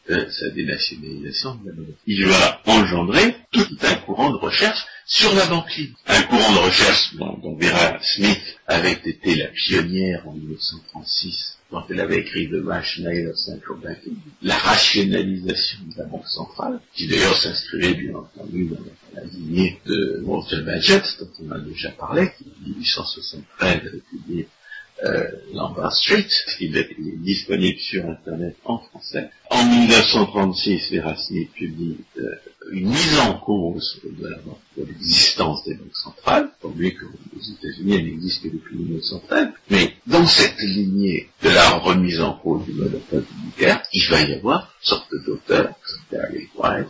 de 0.08 0.30
sa 0.30 0.49
dénationalisation 0.51 1.55
de 1.55 1.70
la 1.70 1.76
monnaie. 1.76 1.97
Il 2.05 2.26
va 2.26 2.62
engendrer 2.66 3.36
tout 3.51 3.68
un 3.82 3.95
courant 3.95 4.32
de 4.32 4.38
recherche 4.38 4.86
sur 5.05 5.34
la 5.36 5.45
banque 5.47 5.76
libre. 5.76 5.97
Un 6.08 6.22
courant 6.24 6.53
de 6.53 6.60
recherche 6.60 7.16
dont, 7.16 7.38
dont 7.39 7.58
Vera 7.58 7.97
Smith 8.01 8.41
avait 8.68 8.93
été 8.93 9.36
la 9.36 9.47
pionnière 9.47 10.28
en 10.28 10.34
1936 10.34 11.57
quand 11.70 11.84
elle 11.89 11.99
avait 11.99 12.20
écrit 12.20 12.49
of 12.53 13.36
Central 13.36 13.78
Banking, 13.84 14.15
la 14.41 14.57
rationalisation 14.57 15.80
de 15.93 15.97
la 15.97 16.05
Banque 16.05 16.28
centrale, 16.28 16.80
qui 16.93 17.07
d'ailleurs 17.07 17.38
s'inscrivait 17.38 17.93
bien 17.93 18.15
entendu 18.15 18.68
dans 18.68 18.78
la, 19.13 19.24
lignée 19.26 19.80
de 19.86 20.22
Walter 20.24 20.61
Bagehot, 20.61 21.01
dont 21.20 21.30
on 21.45 21.51
a 21.51 21.59
déjà 21.59 21.91
parlé, 21.91 22.30
qui 22.38 22.45
en 22.45 22.68
1873 22.70 23.88
avait 23.88 24.01
publié 24.09 24.47
euh, 25.03 25.28
Lombard 25.53 25.93
Street, 25.93 26.28
il 26.59 26.76
est, 26.76 26.89
disponible 27.18 27.78
sur 27.80 28.05
Internet 28.09 28.55
en 28.65 28.80
français. 28.80 29.30
En 29.51 29.63
1936, 29.63 30.91
Vera 30.91 31.15
Smith 31.15 31.51
publie 31.53 31.97
euh, 32.18 32.36
une 32.72 32.89
mise 32.89 33.20
en 33.20 33.39
cause 33.39 33.99
de 34.03 34.28
de 34.78 34.86
l'existence 34.86 35.63
des 35.65 35.74
banques 35.74 35.95
centrales, 35.95 36.49
lui 36.76 36.93
qu'aux 36.93 37.39
États-Unis, 37.39 37.95
elle 37.95 38.05
n'existe 38.05 38.43
que 38.43 38.49
depuis 38.49 38.78
1913, 38.78 39.47
mais 39.70 39.93
dans 40.05 40.26
cette 40.28 40.59
lignée 40.59 41.30
de 41.41 41.49
la 41.49 41.72
remise 41.78 42.22
en 42.22 42.34
cause 42.34 42.63
du 42.65 42.74
monopole 42.74 43.26
bancaire, 43.43 43.82
il 43.93 44.07
va 44.09 44.22
y 44.22 44.34
avoir 44.34 44.74
sorte 44.82 45.11
d'auteurs, 45.26 45.74
Barry 46.11 46.47
White, 46.55 46.88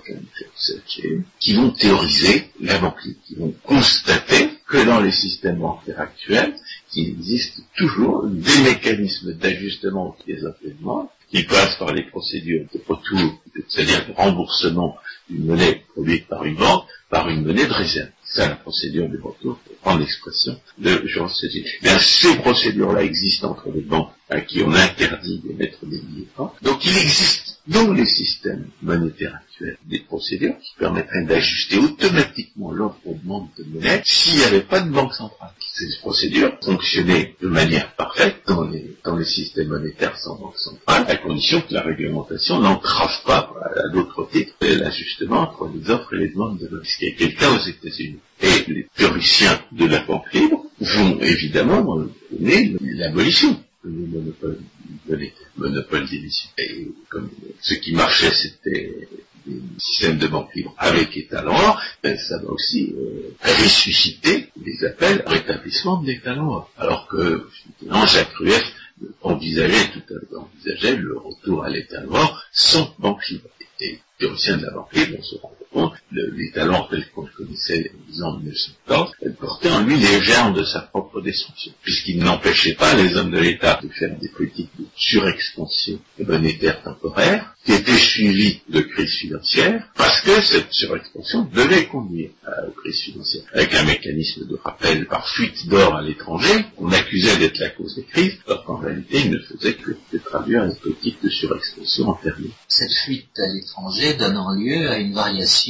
Phil 0.88 1.24
qui 1.40 1.54
vont 1.54 1.72
théoriser 1.72 2.50
la 2.60 2.78
banque 2.80 3.02
qui 3.26 3.36
vont 3.36 3.54
constater 3.64 4.50
que 4.68 4.86
dans 4.86 5.00
les 5.00 5.12
systèmes 5.12 5.60
bancaires 5.60 6.02
actuels, 6.02 6.56
il 6.96 7.10
existe 7.10 7.62
toujours 7.76 8.28
des 8.28 8.62
mécanismes 8.64 9.34
d'ajustement 9.34 10.16
des 10.26 10.46
entraînements 10.46 11.12
qui 11.32 11.44
passent 11.44 11.78
par 11.78 11.94
les 11.94 12.04
procédures 12.04 12.66
de 12.74 12.82
retour, 12.88 13.42
c'est-à-dire 13.68 14.08
de 14.08 14.14
remboursement 14.14 14.98
d'une 15.30 15.46
monnaie 15.46 15.84
produite 15.94 16.28
par 16.28 16.46
une 16.46 16.56
banque, 16.56 16.86
par 17.10 17.30
une 17.30 17.46
monnaie 17.46 17.66
de 17.66 17.74
réserve. 17.74 18.10
C'est 18.24 18.48
la 18.48 18.56
procédure 18.56 19.10
du 19.10 19.18
retour, 19.18 19.58
pour 19.58 19.76
prendre 19.78 20.00
l'expression 20.00 20.60
de 20.78 21.02
Jean 21.06 21.28
Cécile. 21.30 21.66
Bien, 21.82 21.98
ces 21.98 22.36
procédures-là 22.38 23.04
existent 23.04 23.52
entre 23.52 23.70
les 23.72 23.82
banques 23.82 24.12
à 24.30 24.42
qui 24.42 24.62
on 24.62 24.74
interdit 24.74 25.40
d'émettre 25.40 25.86
des 25.86 26.00
billets 26.00 26.28
Donc 26.62 26.86
il 26.86 26.98
existe 26.98 27.47
dans 27.68 27.92
les 27.92 28.06
systèmes 28.06 28.68
monétaires 28.82 29.36
actuels 29.36 29.78
des 29.86 30.00
procédures 30.00 30.58
qui 30.60 30.74
permettraient 30.78 31.26
d'ajuster 31.26 31.78
automatiquement 31.78 32.72
l'offre 32.72 33.00
aux 33.06 33.16
demandes 33.16 33.50
de 33.58 33.66
monnaie 33.66 34.02
s'il 34.06 34.38
n'y 34.38 34.44
avait 34.44 34.62
pas 34.62 34.80
de 34.80 34.90
banque 34.90 35.14
centrale. 35.14 35.52
Ces 35.60 35.98
procédures 36.00 36.58
fonctionnaient 36.64 37.36
de 37.42 37.48
manière 37.48 37.94
parfaite 37.96 38.42
dans 38.48 38.68
les, 38.68 38.96
systèmes 39.26 39.68
monétaires 39.68 40.18
sans 40.18 40.40
banque 40.40 40.58
centrale, 40.58 41.06
à 41.08 41.18
condition 41.18 41.62
que 41.62 41.74
la 41.74 41.82
réglementation 41.82 42.60
n'entrave 42.60 43.24
pas 43.26 43.52
à 43.76 43.90
d'autres 43.90 44.28
titres 44.32 44.54
l'ajustement 44.62 45.42
entre 45.42 45.70
les 45.74 45.90
offres 45.90 46.14
et 46.14 46.20
les 46.20 46.30
demandes 46.30 46.60
de 46.60 46.68
monnaie. 46.70 46.86
Ce 46.86 46.98
qui 46.98 47.26
le 47.26 47.32
cas 47.32 47.52
aux 47.52 47.68
États-Unis. 47.68 48.20
Et 48.42 48.72
les 48.72 48.88
théoriciens 48.96 49.60
de 49.72 49.86
la 49.86 50.02
banque 50.02 50.32
libre 50.34 50.64
vont 50.80 51.20
évidemment 51.22 51.84
donner 52.32 52.76
l'abolition 52.82 53.60
de 53.88 55.32
monopole 55.58 56.08
d'émission. 56.08 56.50
Et 56.58 56.88
comme 57.10 57.30
ce 57.62 57.74
qui 57.76 57.94
marchait, 57.94 58.32
c'était 58.32 59.08
des 59.46 59.62
systèmes 59.80 60.18
de 60.18 60.28
banque 60.28 60.54
libre 60.56 60.74
avec 60.78 61.16
étalon 61.16 61.56
ben, 62.04 62.18
ça 62.18 62.38
va 62.40 62.50
aussi 62.50 62.94
euh, 62.98 63.34
ressusciter 63.42 64.50
des 64.58 64.86
appels 64.86 65.24
au 65.26 65.30
rétablissement 65.30 66.02
de 66.02 66.08
l'étalon 66.08 66.66
Alors 66.78 67.08
que, 67.08 67.48
finalement, 67.80 68.06
Jacques 68.06 68.34
Rueff 68.36 68.74
envisageait 69.22 69.92
tout 69.94 70.14
à 70.14 70.14
l'heure, 70.14 70.50
envisageait 70.54 70.96
le 70.96 71.18
retour 71.18 71.64
à 71.64 71.70
l'étalon 71.70 72.30
sans 72.52 72.94
banque 73.00 73.28
libre. 73.30 73.50
Et 73.80 74.00
théoriciens 74.18 74.58
de 74.58 74.66
la 74.66 74.72
banque 74.72 74.94
libre, 74.94 75.18
on 75.20 75.24
se 75.24 75.36
rend 75.36 75.54
compte, 75.78 75.94
l'étalon 76.12 76.88
tel 76.90 77.06
qu'on 77.12 77.22
le 77.22 77.32
connaissait 77.38 77.92
en 78.24 78.38
1914, 78.38 79.12
elle 79.22 79.36
portait 79.36 79.70
en 79.70 79.84
lui 79.84 79.96
les 79.96 80.22
germes 80.22 80.56
de 80.56 80.64
sa 80.64 80.82
propre 80.82 81.22
destruction, 81.22 81.72
puisqu'il 81.84 82.18
n'empêchait 82.18 82.74
pas 82.74 82.96
les 82.96 83.16
hommes 83.16 83.32
de 83.32 83.38
l'État 83.38 83.80
de 83.84 83.90
faire 83.90 84.18
des 84.18 84.30
politiques 84.30 84.72
de 84.80 84.86
surexpansion 84.96 86.00
monétaire 86.26 86.82
temporaire, 86.82 87.56
qui 87.64 87.74
étaient 87.74 87.98
suivies 87.98 88.62
de 88.70 88.80
crises 88.82 89.16
financières, 89.16 89.88
parce 89.96 90.22
que 90.22 90.42
cette 90.42 90.72
surexpansion 90.72 91.48
devait 91.54 91.86
conduire 91.86 92.32
aux 92.68 92.72
crises 92.72 93.02
financières, 93.02 93.44
avec 93.54 93.74
un 93.76 93.84
mécanisme 93.84 94.48
de 94.48 94.58
rappel 94.64 95.06
par 95.06 95.30
fuite 95.30 95.68
d'or 95.68 95.96
à 95.96 96.02
l'étranger, 96.02 96.66
on 96.78 96.92
accusait 96.92 97.38
d'être 97.38 97.60
la 97.60 97.70
cause 97.70 97.96
des 97.96 98.04
crises, 98.04 98.38
alors 98.48 98.64
qu'en 98.66 98.78
réalité 98.78 99.22
il 99.26 99.32
ne 99.32 99.40
faisait 99.40 99.76
que, 99.76 99.92
de 100.14 100.18
traduire 100.18 100.64
une 100.64 100.76
politique 100.76 101.22
de 101.24 101.30
surexpansion 101.30 102.10
antérieure. 102.10 102.52
Cette 102.68 102.94
fuite 103.06 103.38
à 103.38 103.54
l'étranger 103.54 104.14
donnant 104.16 104.54
lieu 104.54 104.90
à 104.90 104.98
une 104.98 105.14
variation 105.14 105.67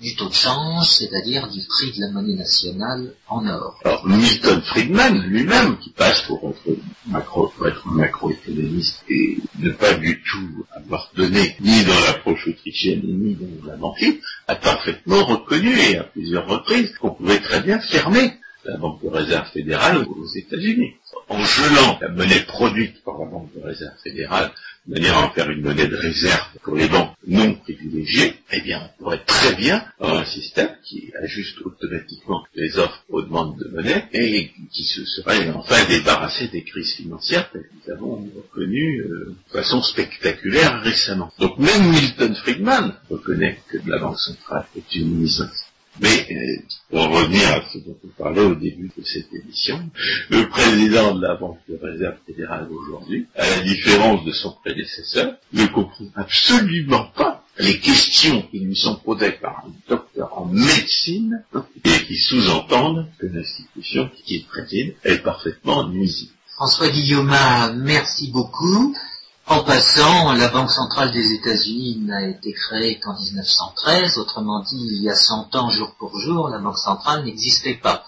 du 0.00 0.16
taux 0.16 0.28
de 0.28 0.34
change, 0.34 0.88
c'est-à-dire 0.88 1.48
du 1.48 1.60
prix 1.66 1.92
de 1.92 2.00
la 2.00 2.10
monnaie 2.10 2.34
nationale 2.34 3.12
en 3.28 3.46
or. 3.46 3.78
Alors 3.84 4.06
Milton 4.06 4.60
Friedman 4.62 5.22
lui-même, 5.22 5.78
qui 5.78 5.90
passe 5.90 6.22
pour 6.22 6.50
être, 6.50 6.78
macro, 7.06 7.52
être 7.66 7.86
macroéconomiste 7.86 9.02
et 9.08 9.38
ne 9.58 9.70
pas 9.70 9.94
du 9.94 10.22
tout 10.22 10.64
avoir 10.74 11.10
donné 11.14 11.56
ni 11.60 11.84
dans 11.84 12.00
l'approche 12.06 12.48
autrichienne 12.48 13.02
ni 13.04 13.34
dans 13.34 13.66
la 13.66 13.76
banquier, 13.76 14.20
a 14.46 14.56
parfaitement 14.56 15.24
reconnu 15.24 15.78
et 15.78 15.98
à 15.98 16.04
plusieurs 16.04 16.46
reprises 16.46 16.92
qu'on 16.98 17.10
pouvait 17.10 17.40
très 17.40 17.60
bien 17.60 17.78
fermer 17.78 18.32
la 18.64 18.76
Banque 18.76 19.02
de 19.02 19.08
réserve 19.08 19.48
fédérale 19.52 20.04
aux 20.06 20.26
États-Unis. 20.34 20.92
En 21.28 21.42
gelant 21.42 21.98
la 22.00 22.08
monnaie 22.08 22.42
produite 22.46 23.02
par 23.04 23.18
la 23.18 23.26
Banque 23.26 23.54
de 23.54 23.62
réserve 23.62 23.96
fédérale 24.02 24.50
de 24.86 24.94
manière 24.94 25.18
à 25.18 25.26
en 25.26 25.30
faire 25.30 25.50
une 25.50 25.62
monnaie 25.62 25.86
de 25.86 25.96
réserve 25.96 26.48
pour 26.62 26.74
les 26.74 26.88
banques 26.88 27.14
non 27.26 27.54
privilégiées, 27.54 28.34
eh 28.52 28.60
bien, 28.60 28.80
on 28.82 29.02
pourrait 29.02 29.22
très 29.24 29.54
bien 29.54 29.84
avoir 30.00 30.20
un 30.20 30.24
système 30.24 30.70
qui 30.84 31.12
ajuste 31.22 31.60
automatiquement 31.64 32.44
les 32.54 32.78
offres 32.78 33.04
aux 33.08 33.22
demandes 33.22 33.58
de 33.58 33.68
monnaie 33.68 34.08
et 34.12 34.50
qui 34.72 34.84
se 34.84 35.04
serait 35.04 35.50
enfin 35.50 35.84
débarrassé 35.88 36.48
des 36.48 36.62
crises 36.62 36.94
financières 36.94 37.50
que 37.52 37.58
nous 37.58 37.92
avons 37.92 38.28
reconnues 38.36 39.02
euh, 39.02 39.36
de 39.46 39.52
façon 39.52 39.82
spectaculaire 39.82 40.80
récemment. 40.82 41.32
Donc 41.38 41.58
même 41.58 41.90
Milton 41.90 42.34
Friedman 42.34 42.94
reconnaît 43.08 43.60
que 43.68 43.78
la 43.86 43.98
Banque 43.98 44.18
centrale 44.18 44.66
est 44.76 44.94
une 44.96 45.18
mise 45.18 45.46
mais 46.00 46.26
euh, 46.30 46.62
pour 46.90 47.08
revenir 47.08 47.46
à 47.48 47.62
ce 47.72 47.78
dont 47.78 47.96
on 48.04 48.22
parlait 48.22 48.42
au 48.42 48.54
début 48.54 48.90
de 48.96 49.04
cette 49.04 49.32
émission, 49.32 49.90
le 50.30 50.48
président 50.48 51.14
de 51.14 51.22
la 51.22 51.36
Banque 51.36 51.58
de 51.68 51.78
réserve 51.80 52.16
fédérale 52.26 52.68
aujourd'hui, 52.70 53.26
à 53.36 53.48
la 53.48 53.60
différence 53.60 54.24
de 54.24 54.32
son 54.32 54.52
prédécesseur, 54.64 55.34
ne 55.52 55.66
comprend 55.66 56.06
absolument 56.16 57.04
pas 57.14 57.44
les 57.58 57.78
questions 57.78 58.42
qui 58.50 58.60
lui 58.60 58.76
sont 58.76 58.96
posées 58.96 59.32
par 59.32 59.64
un 59.66 59.70
docteur 59.88 60.38
en 60.38 60.46
médecine 60.46 61.44
et 61.84 62.04
qui 62.06 62.16
sous-entendent 62.16 63.06
que 63.18 63.26
l'institution 63.26 64.10
qui 64.24 64.40
préside 64.40 64.94
est 65.04 65.18
parfaitement 65.18 65.88
nuisible. 65.88 66.32
François 66.54 66.88
Guillaume, 66.90 67.34
merci 67.76 68.30
beaucoup. 68.30 68.94
En 69.50 69.64
passant, 69.64 70.32
la 70.34 70.48
Banque 70.48 70.70
centrale 70.70 71.10
des 71.10 71.32
États-Unis 71.32 71.98
n'a 72.06 72.28
été 72.28 72.52
créée 72.52 73.00
qu'en 73.00 73.18
1913, 73.18 74.16
autrement 74.18 74.62
dit, 74.62 74.78
il 74.78 75.02
y 75.02 75.10
a 75.10 75.16
100 75.16 75.56
ans, 75.56 75.70
jour 75.70 75.92
pour 75.98 76.16
jour, 76.20 76.48
la 76.50 76.58
Banque 76.58 76.78
centrale 76.78 77.24
n'existait 77.24 77.74
pas. 77.74 78.04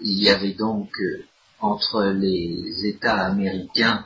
Il 0.00 0.22
y 0.22 0.30
avait 0.30 0.52
donc 0.52 0.90
euh, 1.00 1.24
entre 1.60 2.04
les 2.04 2.86
États 2.86 3.26
américains 3.26 4.04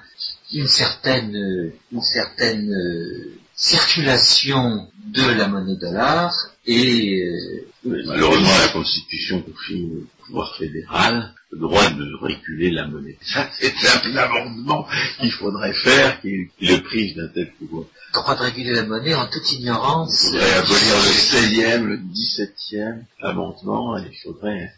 une 0.50 0.66
certaine, 0.66 1.72
une 1.92 2.00
certaine 2.00 2.72
euh, 2.72 3.38
circulation 3.54 4.88
de 5.08 5.30
la 5.36 5.46
monnaie 5.46 5.76
dollar 5.76 6.32
et 6.64 7.22
euh, 7.22 7.68
malheureusement 7.84 8.58
la 8.62 8.68
Constitution 8.68 9.42
confie 9.42 9.90
au 9.92 10.24
pouvoir 10.24 10.56
fédéral 10.56 11.34
le 11.50 11.58
droit 11.60 11.88
de 11.90 12.14
réguler 12.22 12.70
la 12.70 12.86
monnaie. 12.86 13.18
Ça, 13.22 13.48
c'est 13.58 13.72
un 14.06 14.16
amendement 14.16 14.86
qu'il 15.18 15.32
faudrait 15.32 15.72
faire, 15.72 16.20
qui, 16.20 16.50
le 16.60 16.76
prive 16.82 17.16
d'un 17.16 17.28
tel 17.28 17.52
pouvoir. 17.54 17.86
Droit 18.12 18.36
de 18.36 18.42
réguler 18.42 18.74
la 18.74 18.84
monnaie 18.84 19.14
en 19.14 19.26
toute 19.26 19.50
ignorance. 19.52 20.24
Il 20.24 20.38
faudrait 20.38 20.54
abolir 20.54 20.96
le 20.96 21.10
16e, 21.10 21.84
le 21.84 21.96
17e 21.98 23.04
amendement, 23.22 23.98
et 23.98 24.02
il 24.10 24.18
faudrait, 24.18 24.72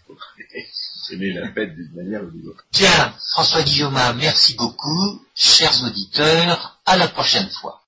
aimer 1.13 1.33
la 1.33 1.53
fête 1.53 1.75
d'une 1.75 1.93
manière 1.95 2.23
ou 2.23 2.31
d'une 2.31 2.49
autre. 2.49 2.65
Bien, 2.73 3.15
François 3.33 3.63
Guillaume, 3.63 3.99
merci 4.19 4.55
beaucoup. 4.55 5.23
Chers 5.35 5.85
auditeurs, 5.85 6.79
à 6.87 6.97
la 6.97 7.09
prochaine 7.09 7.49
fois. 7.51 7.80